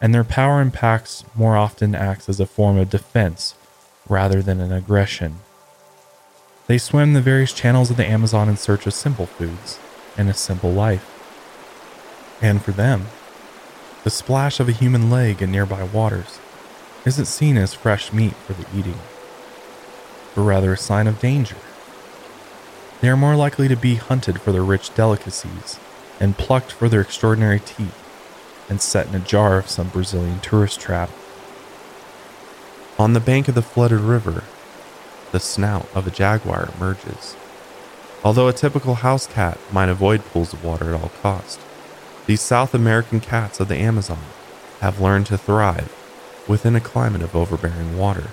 and 0.00 0.14
their 0.14 0.24
power 0.24 0.62
in 0.62 0.70
packs 0.70 1.24
more 1.34 1.56
often 1.56 1.96
acts 1.96 2.28
as 2.28 2.38
a 2.38 2.46
form 2.46 2.78
of 2.78 2.90
defense 2.90 3.56
rather 4.08 4.40
than 4.40 4.60
an 4.60 4.72
aggression. 4.72 5.40
They 6.68 6.78
swim 6.78 7.12
the 7.12 7.20
various 7.20 7.52
channels 7.52 7.90
of 7.90 7.96
the 7.96 8.06
Amazon 8.06 8.48
in 8.48 8.56
search 8.56 8.86
of 8.86 8.94
simple 8.94 9.26
foods 9.26 9.78
and 10.16 10.28
a 10.28 10.34
simple 10.34 10.72
life. 10.72 11.12
And 12.40 12.62
for 12.62 12.72
them, 12.72 13.06
the 14.04 14.10
splash 14.10 14.60
of 14.60 14.68
a 14.68 14.72
human 14.72 15.10
leg 15.10 15.42
in 15.42 15.50
nearby 15.50 15.82
waters 15.82 16.38
isn't 17.04 17.26
seen 17.26 17.56
as 17.56 17.74
fresh 17.74 18.12
meat 18.12 18.34
for 18.34 18.52
the 18.52 18.66
eating, 18.76 18.98
but 20.34 20.42
rather 20.42 20.72
a 20.72 20.78
sign 20.78 21.06
of 21.06 21.20
danger. 21.20 21.56
They 23.00 23.08
are 23.08 23.16
more 23.16 23.36
likely 23.36 23.68
to 23.68 23.76
be 23.76 23.96
hunted 23.96 24.40
for 24.40 24.52
their 24.52 24.64
rich 24.64 24.94
delicacies 24.94 25.78
and 26.18 26.38
plucked 26.38 26.72
for 26.72 26.88
their 26.88 27.00
extraordinary 27.00 27.60
teeth 27.60 28.02
and 28.68 28.80
set 28.80 29.06
in 29.06 29.14
a 29.14 29.20
jar 29.20 29.58
of 29.58 29.68
some 29.68 29.88
Brazilian 29.88 30.40
tourist 30.40 30.80
trap. 30.80 31.10
On 32.98 33.12
the 33.12 33.20
bank 33.20 33.48
of 33.48 33.54
the 33.54 33.62
flooded 33.62 34.00
river, 34.00 34.44
the 35.32 35.40
snout 35.40 35.86
of 35.94 36.06
a 36.06 36.10
jaguar 36.10 36.70
emerges 36.76 37.36
Although 38.24 38.48
a 38.48 38.52
typical 38.52 38.96
house 38.96 39.26
cat 39.26 39.58
might 39.72 39.88
avoid 39.88 40.24
pools 40.26 40.52
of 40.52 40.64
water 40.64 40.94
at 40.94 41.00
all 41.00 41.10
costs. 41.22 41.62
these 42.26 42.40
South 42.40 42.74
American 42.74 43.20
cats 43.20 43.60
of 43.60 43.68
the 43.68 43.76
Amazon 43.76 44.24
have 44.80 45.00
learned 45.00 45.26
to 45.26 45.38
thrive 45.38 45.92
within 46.48 46.74
a 46.74 46.80
climate 46.80 47.22
of 47.22 47.36
overbearing 47.36 47.96
water. 47.96 48.30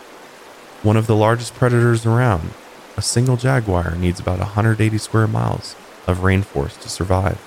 One 0.81 0.97
of 0.97 1.07
the 1.07 1.15
largest 1.15 1.53
predators 1.55 2.05
around, 2.05 2.51
a 2.97 3.01
single 3.01 3.37
jaguar 3.37 3.95
needs 3.95 4.19
about 4.19 4.39
180 4.39 4.97
square 4.97 5.27
miles 5.27 5.75
of 6.07 6.19
rainforest 6.19 6.81
to 6.81 6.89
survive. 6.89 7.39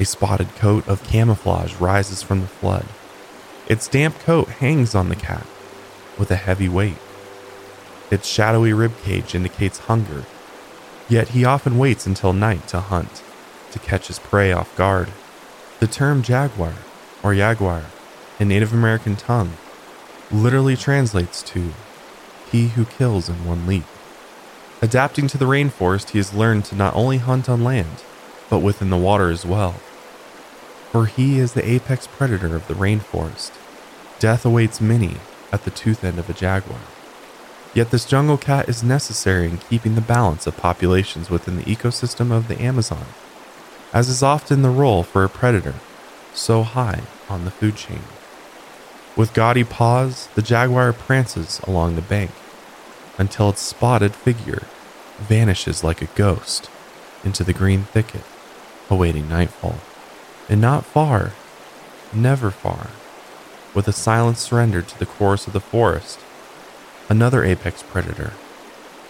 A 0.00 0.04
spotted 0.04 0.54
coat 0.56 0.86
of 0.88 1.04
camouflage 1.04 1.74
rises 1.76 2.22
from 2.22 2.40
the 2.40 2.46
flood. 2.46 2.86
Its 3.68 3.88
damp 3.88 4.18
coat 4.20 4.48
hangs 4.48 4.94
on 4.94 5.08
the 5.08 5.16
cat 5.16 5.46
with 6.18 6.30
a 6.30 6.36
heavy 6.36 6.68
weight. 6.68 6.98
Its 8.10 8.28
shadowy 8.28 8.72
rib 8.72 8.92
cage 9.02 9.34
indicates 9.34 9.78
hunger 9.80 10.24
Yet 11.08 11.28
he 11.28 11.44
often 11.44 11.78
waits 11.78 12.06
until 12.06 12.32
night 12.32 12.66
to 12.68 12.80
hunt, 12.80 13.22
to 13.72 13.78
catch 13.78 14.08
his 14.08 14.18
prey 14.18 14.52
off 14.52 14.76
guard. 14.76 15.08
The 15.80 15.86
term 15.86 16.22
jaguar, 16.22 16.74
or 17.22 17.34
jaguar, 17.34 17.84
in 18.40 18.48
Native 18.48 18.72
American 18.72 19.16
tongue, 19.16 19.52
literally 20.32 20.76
translates 20.76 21.42
to 21.44 21.72
he 22.50 22.68
who 22.68 22.84
kills 22.84 23.28
in 23.28 23.44
one 23.44 23.66
leap. 23.66 23.84
Adapting 24.82 25.28
to 25.28 25.38
the 25.38 25.46
rainforest, 25.46 26.10
he 26.10 26.18
has 26.18 26.34
learned 26.34 26.64
to 26.66 26.76
not 26.76 26.94
only 26.94 27.18
hunt 27.18 27.48
on 27.48 27.64
land, 27.64 28.02
but 28.50 28.58
within 28.60 28.90
the 28.90 28.96
water 28.96 29.30
as 29.30 29.46
well. 29.46 29.76
for 30.90 31.06
he 31.06 31.38
is 31.38 31.52
the 31.52 31.68
apex 31.68 32.06
predator 32.06 32.56
of 32.56 32.66
the 32.68 32.74
rainforest. 32.74 33.52
Death 34.18 34.46
awaits 34.46 34.80
many 34.80 35.16
at 35.52 35.64
the 35.64 35.70
tooth 35.70 36.02
end 36.02 36.18
of 36.18 36.30
a 36.30 36.32
jaguar. 36.32 36.80
Yet 37.76 37.90
this 37.90 38.06
jungle 38.06 38.38
cat 38.38 38.70
is 38.70 38.82
necessary 38.82 39.44
in 39.44 39.58
keeping 39.58 39.96
the 39.96 40.00
balance 40.00 40.46
of 40.46 40.56
populations 40.56 41.28
within 41.28 41.58
the 41.58 41.64
ecosystem 41.64 42.32
of 42.32 42.48
the 42.48 42.58
Amazon, 42.58 43.04
as 43.92 44.08
is 44.08 44.22
often 44.22 44.62
the 44.62 44.70
role 44.70 45.02
for 45.02 45.24
a 45.24 45.28
predator 45.28 45.74
so 46.32 46.62
high 46.62 47.02
on 47.28 47.44
the 47.44 47.50
food 47.50 47.76
chain. 47.76 48.00
With 49.14 49.34
gaudy 49.34 49.62
paws, 49.62 50.28
the 50.34 50.40
jaguar 50.40 50.94
prances 50.94 51.60
along 51.64 51.96
the 51.96 52.00
bank 52.00 52.30
until 53.18 53.50
its 53.50 53.60
spotted 53.60 54.14
figure 54.14 54.62
vanishes 55.18 55.84
like 55.84 56.00
a 56.00 56.06
ghost 56.16 56.70
into 57.24 57.44
the 57.44 57.52
green 57.52 57.82
thicket, 57.82 58.24
awaiting 58.88 59.28
nightfall. 59.28 59.80
And 60.48 60.62
not 60.62 60.86
far, 60.86 61.32
never 62.10 62.50
far, 62.50 62.86
with 63.74 63.86
a 63.86 63.92
silent 63.92 64.38
surrender 64.38 64.80
to 64.80 64.98
the 64.98 65.04
chorus 65.04 65.46
of 65.46 65.52
the 65.52 65.60
forest, 65.60 66.20
another 67.08 67.44
apex 67.44 67.82
predator, 67.82 68.32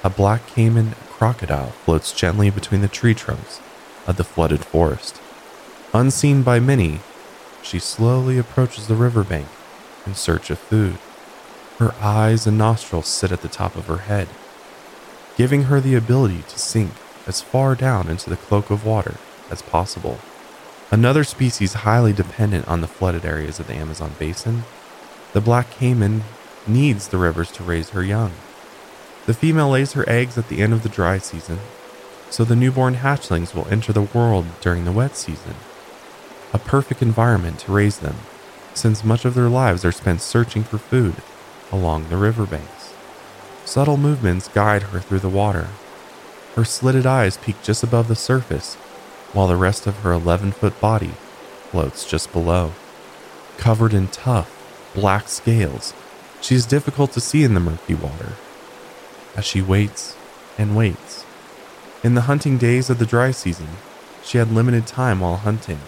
a 0.04 0.10
black 0.10 0.46
caiman 0.48 0.94
crocodile, 1.08 1.70
floats 1.84 2.12
gently 2.12 2.50
between 2.50 2.82
the 2.82 2.88
tree 2.88 3.14
trunks 3.14 3.60
of 4.06 4.16
the 4.16 4.24
flooded 4.24 4.64
forest. 4.64 5.20
Unseen 5.92 6.42
by 6.42 6.60
many, 6.60 7.00
she 7.62 7.78
slowly 7.78 8.38
approaches 8.38 8.86
the 8.86 8.94
riverbank 8.94 9.48
in 10.06 10.14
search 10.14 10.50
of 10.50 10.58
food. 10.58 10.98
Her 11.78 11.94
eyes 12.00 12.46
and 12.46 12.56
nostrils 12.56 13.08
sit 13.08 13.32
at 13.32 13.42
the 13.42 13.48
top 13.48 13.76
of 13.76 13.86
her 13.86 13.98
head, 13.98 14.28
giving 15.36 15.64
her 15.64 15.80
the 15.80 15.94
ability 15.94 16.42
to 16.48 16.58
sink 16.58 16.92
as 17.26 17.42
far 17.42 17.74
down 17.74 18.08
into 18.08 18.30
the 18.30 18.36
cloak 18.36 18.70
of 18.70 18.84
water 18.86 19.16
as 19.50 19.62
possible. 19.62 20.18
Another 20.90 21.24
species 21.24 21.74
highly 21.74 22.12
dependent 22.12 22.68
on 22.68 22.80
the 22.80 22.86
flooded 22.86 23.24
areas 23.24 23.58
of 23.58 23.66
the 23.66 23.74
Amazon 23.74 24.12
basin, 24.18 24.64
the 25.32 25.40
black 25.40 25.70
caiman 25.70 26.22
needs 26.68 27.08
the 27.08 27.18
rivers 27.18 27.50
to 27.52 27.64
raise 27.64 27.90
her 27.90 28.02
young. 28.02 28.32
The 29.26 29.34
female 29.34 29.70
lays 29.70 29.92
her 29.92 30.08
eggs 30.08 30.38
at 30.38 30.48
the 30.48 30.62
end 30.62 30.72
of 30.72 30.82
the 30.82 30.88
dry 30.88 31.18
season, 31.18 31.58
so 32.30 32.44
the 32.44 32.56
newborn 32.56 32.96
hatchlings 32.96 33.54
will 33.54 33.66
enter 33.68 33.92
the 33.92 34.02
world 34.02 34.46
during 34.60 34.84
the 34.84 34.92
wet 34.92 35.16
season. 35.16 35.54
A 36.52 36.58
perfect 36.58 37.02
environment 37.02 37.58
to 37.60 37.72
raise 37.72 37.98
them, 37.98 38.16
since 38.74 39.04
much 39.04 39.24
of 39.24 39.34
their 39.34 39.48
lives 39.48 39.84
are 39.84 39.92
spent 39.92 40.20
searching 40.20 40.62
for 40.62 40.78
food 40.78 41.16
along 41.72 42.08
the 42.08 42.16
riverbanks. 42.16 42.94
Subtle 43.64 43.96
movements 43.96 44.48
guide 44.48 44.84
her 44.84 45.00
through 45.00 45.18
the 45.18 45.28
water. 45.28 45.68
Her 46.54 46.64
slitted 46.64 47.04
eyes 47.04 47.36
peek 47.36 47.60
just 47.62 47.82
above 47.82 48.06
the 48.08 48.14
surface, 48.14 48.76
while 49.32 49.48
the 49.48 49.56
rest 49.56 49.86
of 49.86 49.96
her 49.98 50.12
11 50.12 50.52
foot 50.52 50.80
body 50.80 51.12
floats 51.70 52.08
just 52.08 52.32
below. 52.32 52.72
Covered 53.58 53.92
in 53.92 54.08
tough, 54.08 54.52
black 54.94 55.28
scales, 55.28 55.92
she 56.46 56.54
is 56.54 56.64
difficult 56.64 57.10
to 57.10 57.20
see 57.20 57.42
in 57.42 57.54
the 57.54 57.60
murky 57.60 57.94
water 57.94 58.34
as 59.34 59.44
she 59.44 59.60
waits 59.60 60.16
and 60.56 60.76
waits. 60.76 61.26
In 62.04 62.14
the 62.14 62.28
hunting 62.30 62.56
days 62.56 62.88
of 62.88 63.00
the 63.00 63.04
dry 63.04 63.32
season, 63.32 63.66
she 64.22 64.38
had 64.38 64.52
limited 64.52 64.86
time 64.86 65.18
while 65.18 65.38
hunting. 65.38 65.80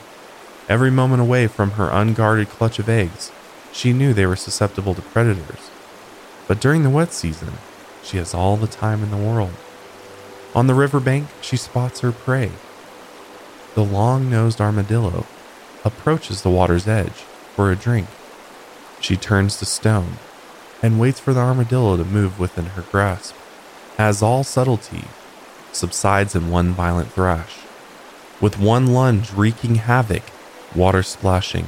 Every 0.69 0.91
moment 0.91 1.23
away 1.23 1.47
from 1.47 1.73
her 1.73 1.91
unguarded 1.91 2.49
clutch 2.49 2.81
of 2.81 2.89
eggs, 2.89 3.31
she 3.71 3.93
knew 3.93 4.13
they 4.13 4.27
were 4.27 4.35
susceptible 4.35 4.97
to 4.97 5.01
predators. 5.01 5.71
But 6.49 6.61
during 6.61 6.83
the 6.83 6.91
wet 6.91 7.13
season, 7.13 7.53
she 8.03 8.17
has 8.17 8.35
all 8.35 8.57
the 8.57 8.67
time 8.67 9.05
in 9.05 9.13
the 9.13 9.17
world. 9.17 9.55
On 10.57 10.67
the 10.67 10.75
riverbank, 10.75 11.29
she 11.41 11.57
spots 11.57 12.01
her 12.01 12.11
prey. 12.11 12.51
The 13.77 13.85
long 13.85 14.29
nosed 14.29 14.61
armadillo 14.61 15.25
approaches 15.85 16.43
the 16.43 16.51
water's 16.51 16.89
edge 16.89 17.23
for 17.55 17.71
a 17.71 17.77
drink. 17.77 18.09
She 18.99 19.17
turns 19.17 19.57
to 19.59 19.65
stone 19.65 20.19
and 20.83 21.01
waits 21.01 21.21
for 21.21 21.35
the 21.35 21.41
armadillo 21.41 21.97
to 21.97 22.05
move 22.05 22.39
within 22.39 22.67
her 22.67 22.83
grasp. 22.83 23.35
As 23.99 24.23
all 24.23 24.45
subtlety 24.45 25.05
subsides 25.73 26.35
in 26.35 26.51
one 26.51 26.73
violent 26.73 27.13
thrash, 27.13 27.59
with 28.41 28.59
one 28.59 28.87
lunge 28.87 29.33
wreaking 29.33 29.77
havoc, 29.77 30.23
water 30.75 31.03
splashing, 31.03 31.67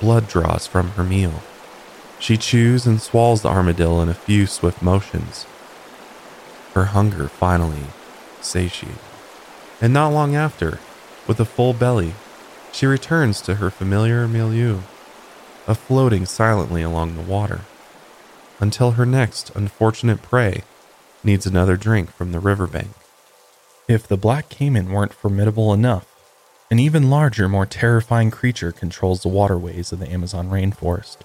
blood 0.00 0.28
draws 0.28 0.66
from 0.66 0.90
her 0.90 1.04
meal. 1.04 1.42
She 2.18 2.36
chews 2.36 2.86
and 2.86 3.00
swallows 3.00 3.42
the 3.42 3.48
armadillo 3.48 4.00
in 4.02 4.08
a 4.08 4.14
few 4.14 4.46
swift 4.46 4.82
motions. 4.82 5.46
Her 6.74 6.86
hunger 6.86 7.28
finally 7.28 7.86
satiated. 8.40 8.98
And 9.80 9.92
not 9.92 10.12
long 10.12 10.34
after, 10.34 10.80
with 11.26 11.40
a 11.40 11.44
full 11.44 11.72
belly, 11.72 12.14
she 12.72 12.86
returns 12.86 13.40
to 13.42 13.56
her 13.56 13.70
familiar 13.70 14.28
milieu 14.28 14.80
of 15.66 15.78
floating 15.78 16.26
silently 16.26 16.82
along 16.82 17.14
the 17.14 17.22
water 17.22 17.60
until 18.60 18.92
her 18.92 19.06
next 19.06 19.50
unfortunate 19.54 20.22
prey 20.22 20.62
needs 21.22 21.46
another 21.46 21.76
drink 21.76 22.10
from 22.10 22.32
the 22.32 22.40
riverbank. 22.40 22.90
If 23.88 24.06
the 24.06 24.16
black 24.16 24.48
caiman 24.48 24.90
weren't 24.90 25.14
formidable 25.14 25.72
enough, 25.72 26.06
an 26.70 26.78
even 26.78 27.08
larger, 27.08 27.48
more 27.48 27.66
terrifying 27.66 28.30
creature 28.30 28.72
controls 28.72 29.22
the 29.22 29.28
waterways 29.28 29.92
of 29.92 29.98
the 30.00 30.12
Amazon 30.12 30.50
rainforest, 30.50 31.18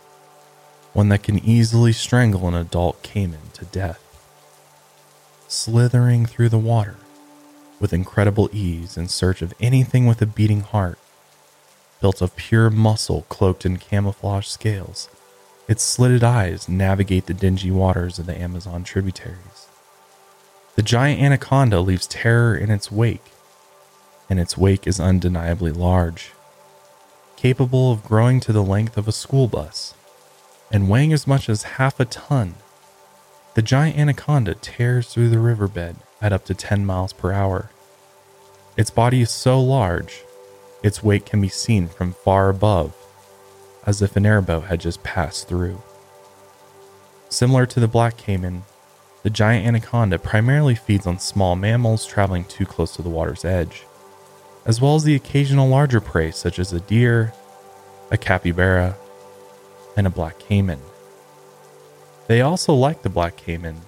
one 0.94 1.10
that 1.10 1.24
can 1.24 1.44
easily 1.44 1.92
strangle 1.92 2.48
an 2.48 2.54
adult 2.54 3.04
caiman 3.04 3.50
to 3.54 3.66
death. 3.66 4.00
Slithering 5.48 6.26
through 6.26 6.50
the 6.50 6.58
water 6.58 6.96
with 7.80 7.92
incredible 7.92 8.50
ease 8.54 8.96
in 8.96 9.10
search 9.10 9.42
of 9.42 9.54
anything 9.60 10.06
with 10.06 10.22
a 10.22 10.26
beating 10.26 10.62
heart, 10.62 10.98
built 12.00 12.22
of 12.22 12.36
pure 12.38 12.70
muscle 12.70 13.24
cloaked 13.28 13.66
in 13.66 13.78
camouflage 13.78 14.48
scales, 14.48 15.10
its 15.74 15.82
slitted 15.82 16.24
eyes 16.24 16.70
navigate 16.70 17.26
the 17.26 17.34
dingy 17.34 17.72
waters 17.72 18.20
of 18.20 18.28
the 18.28 18.40
Amazon 18.40 18.84
tributaries. 18.84 19.68
The 20.76 20.84
giant 20.84 21.20
anaconda 21.20 21.82
leaves 21.82 22.06
terror 22.06 22.56
in 22.56 22.70
its 22.70 22.92
wake, 22.92 23.32
and 24.30 24.40
its 24.40 24.56
wake 24.56 24.86
is 24.86 25.00
undeniably 25.00 25.72
large, 25.72 26.34
capable 27.38 27.92
of 27.92 28.04
growing 28.04 28.40
to 28.42 28.54
the 28.54 28.62
length 28.62 28.98
of 28.98 29.08
a 29.08 29.12
school 29.12 29.48
bus 29.48 29.96
and 30.72 30.92
weighing 30.92 31.12
as 31.12 31.26
much 31.26 31.50
as 31.50 31.64
half 31.64 32.00
a 32.00 32.06
ton. 32.06 32.54
The 33.56 33.64
giant 33.64 33.98
anaconda 33.98 34.54
tears 34.54 35.08
through 35.08 35.30
the 35.30 35.40
riverbed 35.40 35.96
at 36.22 36.32
up 36.32 36.46
to 36.46 36.54
10 36.54 36.86
miles 36.86 37.14
per 37.14 37.32
hour. 37.32 37.72
Its 38.78 38.92
body 38.92 39.22
is 39.22 39.32
so 39.32 39.60
large, 39.60 40.22
its 40.84 41.02
weight 41.02 41.26
can 41.26 41.42
be 41.42 41.50
seen 41.50 41.88
from 41.88 42.14
far 42.14 42.50
above 42.50 42.94
as 43.86 44.02
if 44.02 44.16
an 44.16 44.26
airboat 44.26 44.66
had 44.66 44.80
just 44.80 45.04
passed 45.04 45.48
through. 45.48 45.82
Similar 47.30 47.66
to 47.68 47.80
the 47.80 47.88
black 47.88 48.18
caiman, 48.18 48.64
the 49.24 49.30
giant 49.30 49.66
anaconda 49.66 50.20
primarily 50.20 50.76
feeds 50.76 51.08
on 51.08 51.18
small 51.20 51.56
mammals 51.56 52.06
traveling 52.06 52.46
too 52.46 52.66
close 52.66 52.96
to 52.96 53.02
the 53.02 53.10
water's 53.10 53.46
edge, 53.46 53.84
as 54.66 54.82
well 54.82 54.96
as 54.96 55.04
the 55.04 55.16
occasional 55.16 55.68
larger 55.68 56.02
prey 56.02 56.32
such 56.32 56.60
as 56.60 56.72
a 56.72 56.80
deer, 56.82 57.34
a 58.12 58.18
capybara, 58.18 58.96
and 59.96 60.06
a 60.06 60.12
black 60.12 60.40
caiman. 60.40 60.80
They 62.28 62.42
also, 62.42 62.74
like 62.74 63.02
the 63.02 63.10
black 63.10 63.38
caiman, 63.38 63.82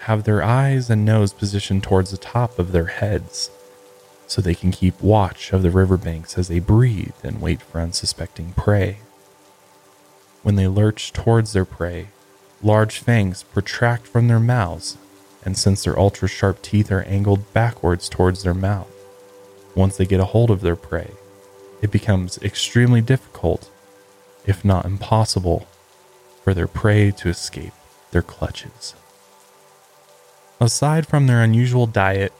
have 0.00 0.24
their 0.24 0.42
eyes 0.42 0.88
and 0.88 1.04
nose 1.04 1.32
positioned 1.32 1.82
towards 1.82 2.10
the 2.10 2.16
top 2.16 2.58
of 2.58 2.72
their 2.72 2.86
heads 2.86 3.50
so 4.26 4.40
they 4.40 4.54
can 4.54 4.70
keep 4.70 5.00
watch 5.02 5.52
of 5.52 5.62
the 5.62 5.70
riverbanks 5.70 6.38
as 6.38 6.48
they 6.48 6.60
breathe 6.60 7.14
and 7.22 7.40
wait 7.40 7.60
for 7.60 7.80
unsuspecting 7.80 8.52
prey. 8.52 8.98
When 10.42 10.56
they 10.56 10.68
lurch 10.68 11.12
towards 11.12 11.52
their 11.52 11.64
prey, 11.64 12.08
large 12.62 12.98
fangs 12.98 13.42
protract 13.42 14.06
from 14.06 14.28
their 14.28 14.40
mouths, 14.40 14.96
and 15.44 15.56
since 15.56 15.84
their 15.84 15.98
ultra 15.98 16.28
sharp 16.28 16.62
teeth 16.62 16.90
are 16.90 17.02
angled 17.02 17.52
backwards 17.52 18.08
towards 18.08 18.42
their 18.42 18.54
mouth, 18.54 18.90
once 19.74 19.96
they 19.96 20.06
get 20.06 20.20
a 20.20 20.26
hold 20.26 20.50
of 20.50 20.62
their 20.62 20.76
prey, 20.76 21.10
it 21.82 21.90
becomes 21.90 22.38
extremely 22.38 23.00
difficult, 23.00 23.70
if 24.46 24.64
not 24.64 24.84
impossible, 24.84 25.66
for 26.42 26.54
their 26.54 26.66
prey 26.66 27.10
to 27.10 27.28
escape 27.28 27.72
their 28.10 28.22
clutches. 28.22 28.94
Aside 30.58 31.06
from 31.06 31.26
their 31.26 31.42
unusual 31.42 31.86
diet, 31.86 32.32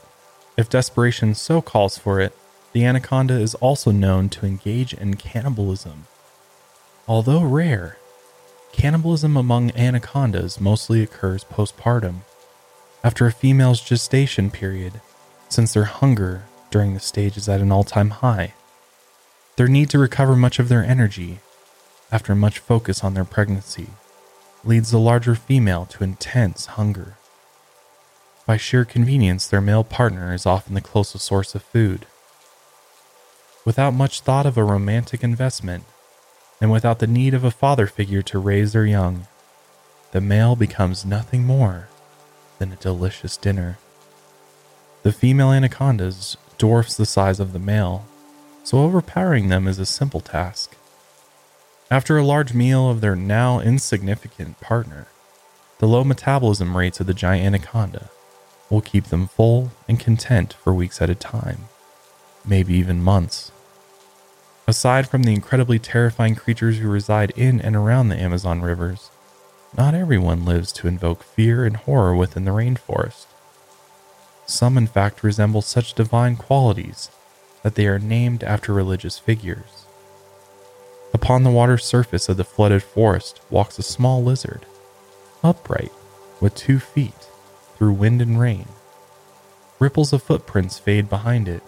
if 0.56 0.68
desperation 0.68 1.34
so 1.34 1.62
calls 1.62 1.96
for 1.96 2.20
it, 2.20 2.36
the 2.72 2.84
anaconda 2.84 3.34
is 3.34 3.54
also 3.56 3.90
known 3.90 4.28
to 4.30 4.46
engage 4.46 4.94
in 4.94 5.14
cannibalism 5.16 6.06
Although 7.10 7.42
rare, 7.42 7.96
cannibalism 8.70 9.36
among 9.36 9.72
anacondas 9.72 10.60
mostly 10.60 11.02
occurs 11.02 11.42
postpartum, 11.42 12.20
after 13.02 13.26
a 13.26 13.32
female's 13.32 13.80
gestation 13.80 14.48
period, 14.48 15.00
since 15.48 15.74
their 15.74 15.86
hunger 15.86 16.44
during 16.70 16.94
the 16.94 17.00
stage 17.00 17.36
is 17.36 17.48
at 17.48 17.60
an 17.60 17.72
all 17.72 17.82
time 17.82 18.10
high. 18.10 18.54
Their 19.56 19.66
need 19.66 19.90
to 19.90 19.98
recover 19.98 20.36
much 20.36 20.60
of 20.60 20.68
their 20.68 20.84
energy 20.84 21.40
after 22.12 22.36
much 22.36 22.60
focus 22.60 23.02
on 23.02 23.14
their 23.14 23.24
pregnancy 23.24 23.88
leads 24.62 24.92
the 24.92 25.00
larger 25.00 25.34
female 25.34 25.86
to 25.86 26.04
intense 26.04 26.66
hunger. 26.66 27.16
By 28.46 28.56
sheer 28.56 28.84
convenience, 28.84 29.48
their 29.48 29.60
male 29.60 29.82
partner 29.82 30.32
is 30.32 30.46
often 30.46 30.74
the 30.74 30.80
closest 30.80 31.24
source 31.24 31.56
of 31.56 31.64
food. 31.64 32.06
without 33.64 33.94
much 33.94 34.20
thought 34.20 34.46
of 34.46 34.56
a 34.56 34.62
romantic 34.62 35.24
investment, 35.24 35.82
and 36.60 36.70
without 36.70 36.98
the 36.98 37.06
need 37.06 37.34
of 37.34 37.44
a 37.44 37.50
father 37.50 37.86
figure 37.86 38.22
to 38.22 38.38
raise 38.38 38.72
their 38.72 38.86
young, 38.86 39.26
the 40.12 40.20
male 40.20 40.56
becomes 40.56 41.04
nothing 41.04 41.44
more 41.44 41.88
than 42.58 42.72
a 42.72 42.76
delicious 42.76 43.36
dinner. 43.36 43.78
The 45.02 45.12
female 45.12 45.52
anacondas 45.52 46.36
dwarfs 46.58 46.96
the 46.96 47.06
size 47.06 47.40
of 47.40 47.52
the 47.52 47.58
male, 47.58 48.04
so 48.64 48.80
overpowering 48.80 49.48
them 49.48 49.66
is 49.66 49.78
a 49.78 49.86
simple 49.86 50.20
task. 50.20 50.76
After 51.90 52.18
a 52.18 52.24
large 52.24 52.52
meal 52.52 52.90
of 52.90 53.00
their 53.00 53.16
now 53.16 53.60
insignificant 53.60 54.60
partner, 54.60 55.06
the 55.78 55.88
low 55.88 56.04
metabolism 56.04 56.76
rates 56.76 57.00
of 57.00 57.06
the 57.06 57.14
giant 57.14 57.46
anaconda 57.46 58.10
will 58.68 58.82
keep 58.82 59.06
them 59.06 59.26
full 59.26 59.72
and 59.88 59.98
content 59.98 60.52
for 60.52 60.74
weeks 60.74 61.00
at 61.00 61.10
a 61.10 61.14
time, 61.14 61.68
maybe 62.44 62.74
even 62.74 63.02
months. 63.02 63.50
Aside 64.70 65.08
from 65.08 65.24
the 65.24 65.34
incredibly 65.34 65.80
terrifying 65.80 66.36
creatures 66.36 66.78
who 66.78 66.88
reside 66.88 67.32
in 67.34 67.60
and 67.60 67.74
around 67.74 68.08
the 68.08 68.16
Amazon 68.16 68.60
rivers, 68.60 69.10
not 69.76 69.94
everyone 69.94 70.44
lives 70.44 70.70
to 70.74 70.86
invoke 70.86 71.24
fear 71.24 71.64
and 71.64 71.76
horror 71.76 72.14
within 72.14 72.44
the 72.44 72.52
rainforest. 72.52 73.26
Some, 74.46 74.78
in 74.78 74.86
fact, 74.86 75.24
resemble 75.24 75.60
such 75.60 75.94
divine 75.94 76.36
qualities 76.36 77.10
that 77.64 77.74
they 77.74 77.88
are 77.88 77.98
named 77.98 78.44
after 78.44 78.72
religious 78.72 79.18
figures. 79.18 79.86
Upon 81.12 81.42
the 81.42 81.50
water 81.50 81.76
surface 81.76 82.28
of 82.28 82.36
the 82.36 82.44
flooded 82.44 82.84
forest 82.84 83.40
walks 83.50 83.76
a 83.80 83.82
small 83.82 84.22
lizard, 84.22 84.66
upright, 85.42 85.90
with 86.40 86.54
two 86.54 86.78
feet, 86.78 87.26
through 87.76 87.94
wind 87.94 88.22
and 88.22 88.38
rain. 88.38 88.68
Ripples 89.80 90.12
of 90.12 90.22
footprints 90.22 90.78
fade 90.78 91.10
behind 91.10 91.48
it. 91.48 91.64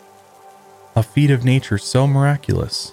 A 0.95 1.03
feat 1.03 1.31
of 1.31 1.43
nature 1.43 1.79
so 1.79 2.07
miraculous, 2.07 2.93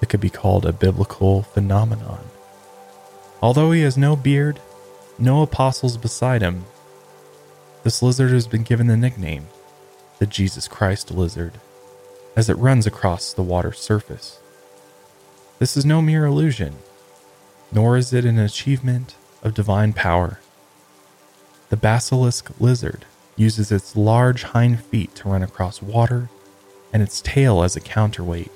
it 0.00 0.08
could 0.08 0.20
be 0.20 0.30
called 0.30 0.64
a 0.64 0.72
biblical 0.72 1.42
phenomenon. 1.42 2.24
Although 3.40 3.72
he 3.72 3.80
has 3.82 3.96
no 3.96 4.14
beard, 4.14 4.60
no 5.18 5.42
apostles 5.42 5.96
beside 5.96 6.42
him, 6.42 6.64
this 7.82 8.02
lizard 8.02 8.30
has 8.30 8.46
been 8.46 8.62
given 8.62 8.86
the 8.86 8.96
nickname 8.96 9.48
the 10.20 10.26
Jesus 10.26 10.68
Christ 10.68 11.10
lizard, 11.10 11.54
as 12.36 12.48
it 12.48 12.56
runs 12.56 12.86
across 12.86 13.32
the 13.32 13.42
water's 13.42 13.80
surface. 13.80 14.38
This 15.58 15.76
is 15.76 15.84
no 15.84 16.00
mere 16.00 16.26
illusion, 16.26 16.76
nor 17.72 17.96
is 17.96 18.12
it 18.12 18.24
an 18.24 18.38
achievement 18.38 19.16
of 19.42 19.54
divine 19.54 19.92
power. 19.92 20.38
The 21.70 21.76
basilisk 21.76 22.60
lizard 22.60 23.04
uses 23.34 23.72
its 23.72 23.96
large 23.96 24.44
hind 24.44 24.84
feet 24.84 25.16
to 25.16 25.28
run 25.28 25.42
across 25.42 25.82
water 25.82 26.28
and 26.92 27.02
its 27.02 27.20
tail 27.20 27.62
as 27.62 27.76
a 27.76 27.80
counterweight. 27.80 28.50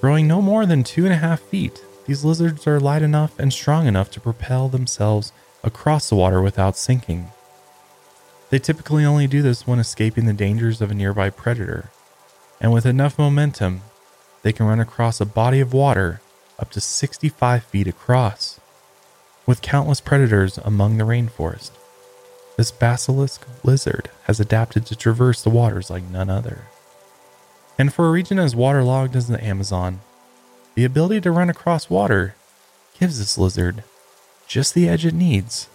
Growing 0.00 0.26
no 0.26 0.40
more 0.40 0.66
than 0.66 0.82
two 0.82 1.04
and 1.04 1.12
a 1.12 1.18
half 1.18 1.40
feet, 1.40 1.84
these 2.06 2.24
lizards 2.24 2.66
are 2.66 2.80
light 2.80 3.02
enough 3.02 3.38
and 3.38 3.52
strong 3.52 3.86
enough 3.86 4.10
to 4.10 4.20
propel 4.20 4.68
themselves 4.68 5.32
across 5.62 6.08
the 6.08 6.16
water 6.16 6.40
without 6.40 6.76
sinking. 6.76 7.30
They 8.50 8.58
typically 8.58 9.04
only 9.04 9.26
do 9.26 9.42
this 9.42 9.66
when 9.66 9.78
escaping 9.78 10.26
the 10.26 10.32
dangers 10.32 10.80
of 10.80 10.90
a 10.90 10.94
nearby 10.94 11.30
predator, 11.30 11.90
and 12.60 12.72
with 12.72 12.84
enough 12.86 13.18
momentum, 13.18 13.82
they 14.42 14.52
can 14.52 14.66
run 14.66 14.80
across 14.80 15.20
a 15.20 15.26
body 15.26 15.60
of 15.60 15.72
water 15.72 16.20
up 16.58 16.70
to 16.72 16.80
65 16.80 17.64
feet 17.64 17.86
across. 17.86 18.58
With 19.46 19.62
countless 19.62 20.00
predators 20.00 20.58
among 20.58 20.96
the 20.96 21.04
rainforest, 21.04 21.70
this 22.56 22.70
basilisk 22.70 23.46
lizard 23.62 24.10
has 24.24 24.40
adapted 24.40 24.84
to 24.86 24.96
traverse 24.96 25.42
the 25.42 25.50
waters 25.50 25.90
like 25.90 26.02
none 26.10 26.28
other. 26.28 26.64
And 27.78 27.92
for 27.92 28.08
a 28.08 28.10
region 28.10 28.38
as 28.38 28.54
waterlogged 28.54 29.16
as 29.16 29.28
the 29.28 29.42
Amazon, 29.42 30.00
the 30.74 30.84
ability 30.84 31.20
to 31.22 31.30
run 31.30 31.50
across 31.50 31.90
water 31.90 32.34
gives 32.98 33.18
this 33.18 33.38
lizard 33.38 33.82
just 34.46 34.74
the 34.74 34.88
edge 34.88 35.06
it 35.06 35.14
needs 35.14 35.68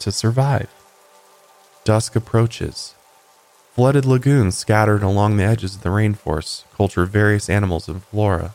to 0.00 0.12
survive. 0.12 0.68
Dusk 1.84 2.16
approaches. 2.16 2.94
Flooded 3.74 4.04
lagoons 4.04 4.56
scattered 4.56 5.02
along 5.02 5.36
the 5.36 5.44
edges 5.44 5.76
of 5.76 5.82
the 5.82 5.90
rainforest 5.90 6.64
culture 6.76 7.04
various 7.04 7.48
animals 7.48 7.88
and 7.88 8.02
flora, 8.02 8.54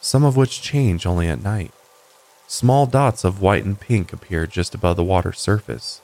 some 0.00 0.24
of 0.24 0.36
which 0.36 0.62
change 0.62 1.06
only 1.06 1.28
at 1.28 1.42
night. 1.42 1.72
Small 2.46 2.86
dots 2.86 3.22
of 3.22 3.40
white 3.40 3.64
and 3.64 3.78
pink 3.78 4.12
appear 4.12 4.46
just 4.46 4.74
above 4.74 4.96
the 4.96 5.04
water's 5.04 5.38
surface, 5.38 6.00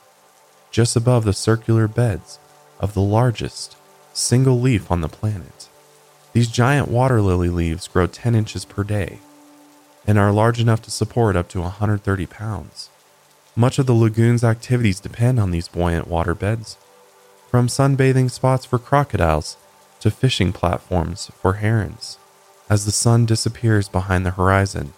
just 0.70 0.94
above 0.94 1.24
the 1.24 1.32
circular 1.32 1.88
beds 1.88 2.38
of 2.78 2.94
the 2.94 3.00
largest 3.00 3.76
single 4.12 4.60
leaf 4.60 4.90
on 4.90 5.00
the 5.00 5.08
planet. 5.08 5.68
These 6.36 6.48
giant 6.48 6.88
water 6.88 7.22
lily 7.22 7.48
leaves 7.48 7.88
grow 7.88 8.06
10 8.06 8.34
inches 8.34 8.66
per 8.66 8.84
day 8.84 9.20
and 10.06 10.18
are 10.18 10.30
large 10.30 10.60
enough 10.60 10.82
to 10.82 10.90
support 10.90 11.34
up 11.34 11.48
to 11.48 11.62
130 11.62 12.26
pounds. 12.26 12.90
Much 13.56 13.78
of 13.78 13.86
the 13.86 13.94
lagoon's 13.94 14.44
activities 14.44 15.00
depend 15.00 15.40
on 15.40 15.50
these 15.50 15.68
buoyant 15.68 16.10
waterbeds, 16.10 16.76
from 17.50 17.68
sunbathing 17.68 18.30
spots 18.30 18.66
for 18.66 18.78
crocodiles 18.78 19.56
to 20.00 20.10
fishing 20.10 20.52
platforms 20.52 21.30
for 21.40 21.54
herons. 21.54 22.18
As 22.68 22.84
the 22.84 22.92
sun 22.92 23.24
disappears 23.24 23.88
behind 23.88 24.26
the 24.26 24.32
horizon, 24.32 24.92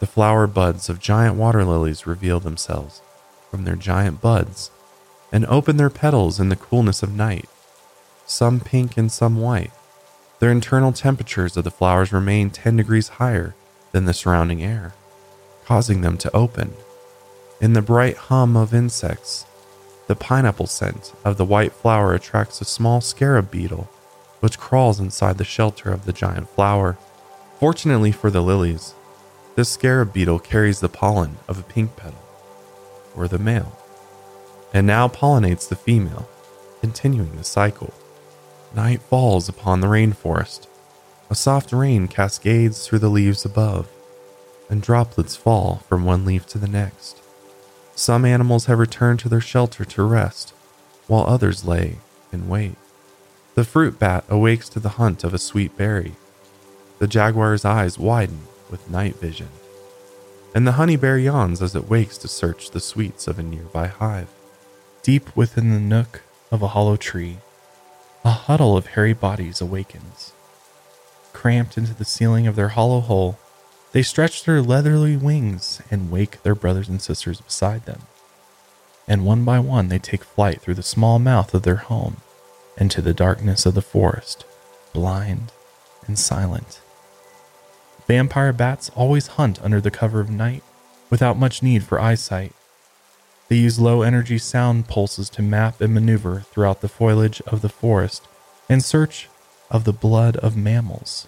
the 0.00 0.06
flower 0.06 0.46
buds 0.46 0.90
of 0.90 1.00
giant 1.00 1.36
water 1.36 1.64
lilies 1.64 2.06
reveal 2.06 2.40
themselves 2.40 3.00
from 3.50 3.64
their 3.64 3.74
giant 3.74 4.20
buds 4.20 4.70
and 5.32 5.46
open 5.46 5.78
their 5.78 5.88
petals 5.88 6.38
in 6.38 6.50
the 6.50 6.56
coolness 6.56 7.02
of 7.02 7.16
night, 7.16 7.48
some 8.26 8.60
pink 8.60 8.98
and 8.98 9.10
some 9.10 9.40
white. 9.40 9.72
Their 10.38 10.50
internal 10.50 10.92
temperatures 10.92 11.56
of 11.56 11.64
the 11.64 11.70
flowers 11.70 12.12
remain 12.12 12.50
10 12.50 12.76
degrees 12.76 13.08
higher 13.08 13.54
than 13.92 14.04
the 14.04 14.14
surrounding 14.14 14.62
air, 14.62 14.94
causing 15.64 16.00
them 16.00 16.16
to 16.18 16.36
open 16.36 16.74
in 17.60 17.72
the 17.72 17.82
bright 17.82 18.16
hum 18.16 18.56
of 18.56 18.72
insects, 18.72 19.44
the 20.06 20.14
pineapple 20.14 20.68
scent 20.68 21.12
of 21.24 21.36
the 21.36 21.44
white 21.44 21.72
flower 21.72 22.14
attracts 22.14 22.60
a 22.60 22.64
small 22.64 23.00
scarab 23.00 23.50
beetle, 23.50 23.90
which 24.38 24.60
crawls 24.60 25.00
inside 25.00 25.38
the 25.38 25.44
shelter 25.44 25.90
of 25.90 26.04
the 26.04 26.12
giant 26.12 26.48
flower. 26.50 26.96
Fortunately 27.58 28.12
for 28.12 28.30
the 28.30 28.42
lilies, 28.42 28.94
this 29.56 29.68
scarab 29.68 30.12
beetle 30.12 30.38
carries 30.38 30.78
the 30.78 30.88
pollen 30.88 31.38
of 31.48 31.58
a 31.58 31.64
pink 31.64 31.96
petal, 31.96 32.22
or 33.16 33.26
the 33.26 33.38
male, 33.38 33.76
and 34.72 34.86
now 34.86 35.08
pollinates 35.08 35.68
the 35.68 35.74
female, 35.74 36.28
continuing 36.80 37.36
the 37.36 37.42
cycle. 37.42 37.92
Night 38.74 39.00
falls 39.00 39.48
upon 39.48 39.80
the 39.80 39.86
rainforest. 39.86 40.66
A 41.30 41.34
soft 41.34 41.72
rain 41.72 42.08
cascades 42.08 42.86
through 42.86 43.00
the 43.00 43.08
leaves 43.08 43.44
above, 43.44 43.88
and 44.68 44.82
droplets 44.82 45.36
fall 45.36 45.82
from 45.88 46.04
one 46.04 46.24
leaf 46.24 46.46
to 46.48 46.58
the 46.58 46.68
next. 46.68 47.20
Some 47.94 48.24
animals 48.24 48.66
have 48.66 48.78
returned 48.78 49.18
to 49.20 49.28
their 49.28 49.40
shelter 49.40 49.84
to 49.84 50.02
rest, 50.02 50.52
while 51.06 51.24
others 51.26 51.64
lay 51.64 51.96
in 52.32 52.48
wait. 52.48 52.76
The 53.54 53.64
fruit 53.64 53.98
bat 53.98 54.24
awakes 54.28 54.68
to 54.70 54.80
the 54.80 54.90
hunt 54.90 55.24
of 55.24 55.34
a 55.34 55.38
sweet 55.38 55.76
berry. 55.76 56.14
The 56.98 57.08
jaguar's 57.08 57.64
eyes 57.64 57.98
widen 57.98 58.42
with 58.70 58.90
night 58.90 59.16
vision, 59.16 59.48
and 60.54 60.66
the 60.66 60.72
honey 60.72 60.96
bear 60.96 61.18
yawns 61.18 61.62
as 61.62 61.74
it 61.74 61.88
wakes 61.88 62.18
to 62.18 62.28
search 62.28 62.70
the 62.70 62.80
sweets 62.80 63.26
of 63.26 63.38
a 63.38 63.42
nearby 63.42 63.86
hive. 63.86 64.28
Deep 65.02 65.34
within 65.36 65.70
the 65.70 65.80
nook 65.80 66.22
of 66.50 66.62
a 66.62 66.68
hollow 66.68 66.96
tree, 66.96 67.38
a 68.24 68.30
huddle 68.30 68.76
of 68.76 68.88
hairy 68.88 69.12
bodies 69.12 69.60
awakens. 69.60 70.32
Cramped 71.32 71.78
into 71.78 71.94
the 71.94 72.04
ceiling 72.04 72.46
of 72.46 72.56
their 72.56 72.70
hollow 72.70 73.00
hole, 73.00 73.38
they 73.92 74.02
stretch 74.02 74.44
their 74.44 74.60
leathery 74.60 75.16
wings 75.16 75.80
and 75.90 76.10
wake 76.10 76.42
their 76.42 76.54
brothers 76.54 76.88
and 76.88 77.00
sisters 77.00 77.40
beside 77.40 77.86
them. 77.86 78.02
And 79.06 79.24
one 79.24 79.44
by 79.44 79.58
one, 79.60 79.88
they 79.88 79.98
take 79.98 80.24
flight 80.24 80.60
through 80.60 80.74
the 80.74 80.82
small 80.82 81.18
mouth 81.18 81.54
of 81.54 81.62
their 81.62 81.76
home 81.76 82.18
into 82.76 83.00
the 83.00 83.14
darkness 83.14 83.64
of 83.64 83.74
the 83.74 83.82
forest, 83.82 84.44
blind 84.92 85.52
and 86.06 86.18
silent. 86.18 86.80
Vampire 88.06 88.52
bats 88.52 88.90
always 88.94 89.28
hunt 89.28 89.62
under 89.62 89.80
the 89.80 89.90
cover 89.90 90.20
of 90.20 90.30
night 90.30 90.62
without 91.10 91.38
much 91.38 91.62
need 91.62 91.84
for 91.84 92.00
eyesight. 92.00 92.52
They 93.48 93.56
use 93.56 93.80
low 93.80 94.02
energy 94.02 94.38
sound 94.38 94.88
pulses 94.88 95.30
to 95.30 95.42
map 95.42 95.80
and 95.80 95.94
maneuver 95.94 96.40
throughout 96.50 96.80
the 96.80 96.88
foliage 96.88 97.40
of 97.46 97.62
the 97.62 97.68
forest 97.68 98.28
in 98.68 98.80
search 98.80 99.28
of 99.70 99.84
the 99.84 99.92
blood 99.92 100.36
of 100.36 100.56
mammals 100.56 101.26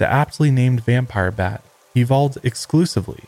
the 0.00 0.10
aptly 0.10 0.50
named 0.50 0.82
vampire 0.82 1.30
bat 1.30 1.62
evolved 1.94 2.38
exclusively 2.42 3.24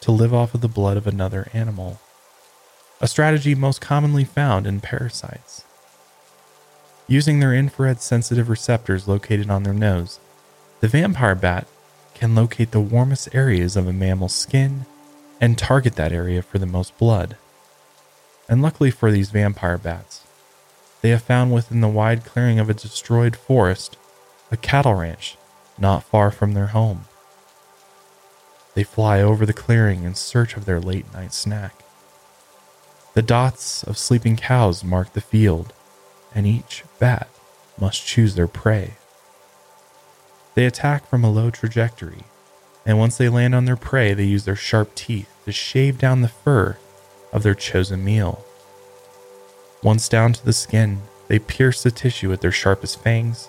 to 0.00 0.12
live 0.12 0.32
off 0.32 0.54
of 0.54 0.60
the 0.60 0.68
blood 0.68 0.96
of 0.96 1.08
another 1.08 1.48
animal, 1.52 2.00
a 3.00 3.08
strategy 3.08 3.52
most 3.52 3.80
commonly 3.80 4.22
found 4.22 4.64
in 4.64 4.80
parasites. 4.80 5.64
Using 7.08 7.40
their 7.40 7.52
infrared 7.52 8.00
sensitive 8.00 8.48
receptors 8.48 9.08
located 9.08 9.50
on 9.50 9.64
their 9.64 9.74
nose, 9.74 10.20
the 10.78 10.86
vampire 10.86 11.34
bat 11.34 11.66
can 12.14 12.36
locate 12.36 12.70
the 12.70 12.78
warmest 12.78 13.34
areas 13.34 13.74
of 13.76 13.88
a 13.88 13.92
mammal's 13.92 14.36
skin 14.36 14.86
and 15.42 15.58
target 15.58 15.96
that 15.96 16.12
area 16.12 16.40
for 16.40 16.58
the 16.58 16.66
most 16.66 16.96
blood. 16.98 17.36
And 18.48 18.62
luckily 18.62 18.92
for 18.92 19.10
these 19.10 19.30
vampire 19.30 19.76
bats, 19.76 20.24
they 21.00 21.10
have 21.10 21.22
found 21.22 21.52
within 21.52 21.80
the 21.80 21.88
wide 21.88 22.24
clearing 22.24 22.60
of 22.60 22.70
a 22.70 22.74
destroyed 22.74 23.34
forest 23.34 23.96
a 24.52 24.56
cattle 24.56 24.94
ranch 24.94 25.36
not 25.76 26.04
far 26.04 26.30
from 26.30 26.52
their 26.52 26.68
home. 26.68 27.06
They 28.74 28.84
fly 28.84 29.20
over 29.20 29.44
the 29.44 29.52
clearing 29.52 30.04
in 30.04 30.14
search 30.14 30.56
of 30.56 30.64
their 30.64 30.80
late 30.80 31.12
night 31.12 31.34
snack. 31.34 31.82
The 33.14 33.22
dots 33.22 33.82
of 33.82 33.98
sleeping 33.98 34.36
cows 34.36 34.84
mark 34.84 35.12
the 35.12 35.20
field, 35.20 35.72
and 36.32 36.46
each 36.46 36.84
bat 37.00 37.28
must 37.80 38.06
choose 38.06 38.36
their 38.36 38.46
prey. 38.46 38.92
They 40.54 40.66
attack 40.66 41.06
from 41.08 41.24
a 41.24 41.30
low 41.30 41.50
trajectory, 41.50 42.24
and 42.86 42.96
once 42.96 43.16
they 43.16 43.28
land 43.28 43.56
on 43.56 43.64
their 43.64 43.76
prey, 43.76 44.14
they 44.14 44.24
use 44.24 44.44
their 44.44 44.56
sharp 44.56 44.94
teeth 44.94 45.31
to 45.44 45.52
shave 45.52 45.98
down 45.98 46.20
the 46.20 46.28
fur 46.28 46.76
of 47.32 47.42
their 47.42 47.54
chosen 47.54 48.04
meal. 48.04 48.44
Once 49.82 50.08
down 50.08 50.32
to 50.32 50.44
the 50.44 50.52
skin, 50.52 51.02
they 51.28 51.38
pierce 51.38 51.82
the 51.82 51.90
tissue 51.90 52.28
with 52.28 52.40
their 52.40 52.52
sharpest 52.52 53.00
fangs 53.00 53.48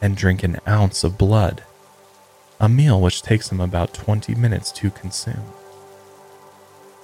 and 0.00 0.16
drink 0.16 0.42
an 0.42 0.58
ounce 0.68 1.02
of 1.02 1.18
blood, 1.18 1.64
a 2.60 2.68
meal 2.68 3.00
which 3.00 3.22
takes 3.22 3.48
them 3.48 3.60
about 3.60 3.94
20 3.94 4.34
minutes 4.34 4.70
to 4.70 4.90
consume. 4.90 5.44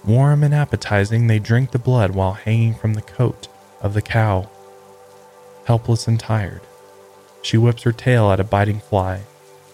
Warm 0.05 0.43
and 0.45 0.55
appetizing, 0.55 1.27
they 1.27 1.39
drink 1.39 1.71
the 1.73 1.79
blood 1.79 2.13
while 2.13 2.33
hanging 2.33 2.75
from 2.75 2.95
the 2.95 3.03
coat 3.03 3.49
of 3.81 3.95
the 3.95 4.03
cow. 4.03 4.49
Helpless 5.65 6.07
and 6.09 6.19
tired, 6.19 6.63
she 7.43 7.57
whips 7.57 7.83
her 7.83 7.93
tail 7.93 8.31
at 8.31 8.41
a 8.41 8.45
biting 8.45 8.81
fly 8.81 9.23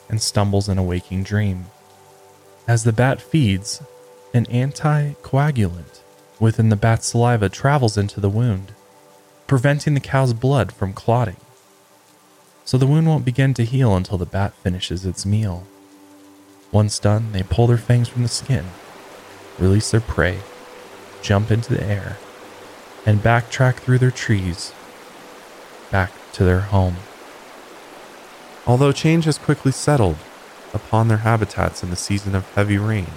and 0.09 0.21
stumbles 0.21 0.69
in 0.69 0.79
a 0.79 0.83
waking 0.83 1.23
dream. 1.23 1.67
As 2.69 2.85
the 2.85 2.93
bat 2.93 3.21
feeds, 3.21 3.83
an 4.35 4.47
anticoagulant 4.47 6.01
within 6.39 6.69
the 6.69 6.77
bat's 6.77 7.07
saliva 7.07 7.49
travels 7.49 7.97
into 7.97 8.21
the 8.21 8.29
wound, 8.29 8.73
preventing 9.47 9.95
the 9.95 10.01
cow's 10.01 10.33
blood 10.33 10.73
from 10.73 10.93
clotting. 10.93 11.37
So 12.65 12.77
the 12.77 12.87
wound 12.87 13.07
won't 13.07 13.25
begin 13.25 13.55
to 13.55 13.65
heal 13.65 13.95
until 13.97 14.19
the 14.19 14.27
bat 14.27 14.53
finishes 14.55 15.07
its 15.07 15.25
meal. 15.25 15.67
Once 16.73 16.99
done, 16.99 17.33
they 17.33 17.43
pull 17.43 17.67
their 17.67 17.79
fangs 17.79 18.09
from 18.09 18.23
the 18.23 18.29
skin, 18.29 18.67
release 19.59 19.91
their 19.91 20.01
prey, 20.01 20.41
jump 21.23 21.51
into 21.51 21.75
the 21.75 21.85
air, 21.85 22.19
and 23.07 23.23
backtrack 23.23 23.77
through 23.77 23.99
their 23.99 24.11
trees 24.11 24.73
back 25.91 26.11
to 26.33 26.45
their 26.45 26.61
home. 26.61 26.97
Although 28.67 28.93
change 28.93 29.25
has 29.25 29.39
quickly 29.39 29.73
settled 29.73 30.17
upon 30.75 31.09
their 31.09 31.19
habitats 31.19 31.83
in 31.83 31.91
the 31.91 31.97
season 31.97 32.35
of 32.35 32.51
heavy 32.55 32.79
rain, 32.79 33.13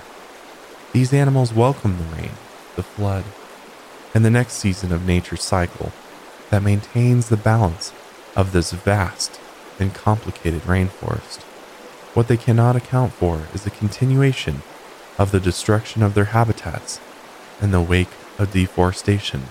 these 0.91 1.13
animals 1.13 1.53
welcome 1.53 1.97
the 1.97 2.15
rain, 2.15 2.31
the 2.75 2.83
flood, 2.83 3.23
and 4.15 4.25
the 4.25 4.29
next 4.29 4.53
season 4.53 4.91
of 4.91 5.05
nature's 5.05 5.43
cycle 5.43 5.91
that 6.49 6.63
maintains 6.63 7.29
the 7.29 7.37
balance 7.37 7.93
of 8.35 8.51
this 8.51 8.71
vast 8.71 9.39
and 9.79 9.93
complicated 9.93 10.61
rainforest. 10.63 11.41
What 12.15 12.27
they 12.27 12.37
cannot 12.37 12.75
account 12.75 13.13
for 13.13 13.43
is 13.53 13.63
the 13.63 13.69
continuation 13.69 14.63
of 15.19 15.31
the 15.31 15.39
destruction 15.39 16.01
of 16.01 16.15
their 16.15 16.25
habitats 16.25 16.99
in 17.61 17.69
the 17.69 17.81
wake 17.81 18.09
of 18.39 18.51
deforestation 18.51 19.43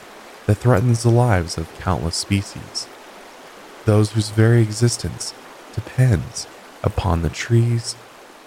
that 0.47 0.57
threatens 0.57 1.03
the 1.03 1.11
lives 1.11 1.57
of 1.57 1.73
countless 1.79 2.17
species, 2.17 2.89
those 3.85 4.13
whose 4.13 4.31
very 4.31 4.61
existence 4.61 5.35
depends 5.73 6.49
upon 6.83 7.23
the 7.23 7.31
trees 7.31 7.95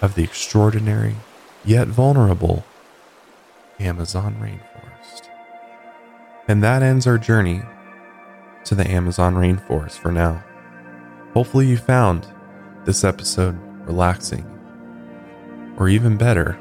of 0.02 0.14
the 0.14 0.24
extraordinary 0.24 1.16
yet 1.64 1.88
vulnerable 1.88 2.64
Amazon 3.82 4.36
rainforest. 4.40 5.28
And 6.48 6.62
that 6.62 6.82
ends 6.82 7.06
our 7.06 7.18
journey 7.18 7.62
to 8.64 8.74
the 8.74 8.88
Amazon 8.88 9.34
rainforest 9.34 9.98
for 9.98 10.12
now. 10.12 10.42
Hopefully, 11.34 11.66
you 11.66 11.76
found 11.76 12.26
this 12.84 13.04
episode 13.04 13.58
relaxing. 13.86 14.46
Or 15.76 15.88
even 15.88 16.16
better, 16.16 16.58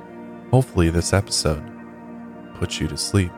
hopefully, 0.49 0.89
this 0.89 1.13
episode 1.13 1.63
puts 2.55 2.79
you 2.79 2.87
to 2.87 2.97
sleep. 2.97 3.31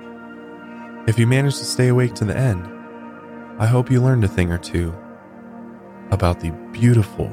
If 1.07 1.19
you 1.19 1.27
managed 1.27 1.57
to 1.57 1.65
stay 1.65 1.89
awake 1.89 2.13
to 2.15 2.25
the 2.25 2.37
end, 2.37 2.65
I 3.59 3.65
hope 3.65 3.91
you 3.91 4.01
learned 4.01 4.23
a 4.23 4.27
thing 4.27 4.51
or 4.51 4.57
two 4.57 4.95
about 6.11 6.39
the 6.39 6.51
beautiful 6.71 7.27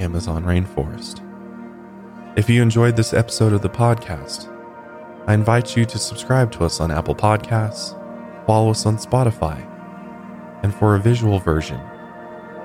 Amazon 0.00 0.44
rainforest. 0.44 1.20
If 2.36 2.50
you 2.50 2.60
enjoyed 2.60 2.96
this 2.96 3.14
episode 3.14 3.52
of 3.52 3.62
the 3.62 3.70
podcast, 3.70 4.50
I 5.26 5.32
invite 5.34 5.74
you 5.74 5.86
to 5.86 5.98
subscribe 5.98 6.52
to 6.52 6.64
us 6.64 6.80
on 6.80 6.90
Apple 6.90 7.14
Podcasts, 7.14 7.98
follow 8.46 8.70
us 8.70 8.84
on 8.84 8.98
Spotify, 8.98 9.58
and 10.62 10.74
for 10.74 10.94
a 10.94 11.00
visual 11.00 11.38
version 11.38 11.80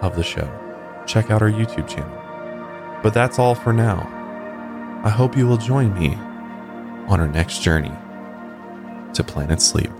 of 0.01 0.16
the 0.16 0.24
show, 0.24 0.51
check 1.07 1.32
out 1.32 1.41
our 1.41 1.49
YouTube 1.49 1.88
channel. 1.88 2.18
But 3.01 3.14
that's 3.14 3.39
all 3.39 3.55
for 3.55 3.72
now. 3.72 4.07
I 5.05 5.10
hope 5.10 5.38
you 5.38 5.47
will 5.47 5.57
join 5.57 5.93
me 5.97 6.16
on 7.07 7.22
our 7.22 7.28
next 7.30 7.62
journey 7.62 7.93
to 9.14 9.24
Planet 9.24 9.62
Sleep. 9.62 9.91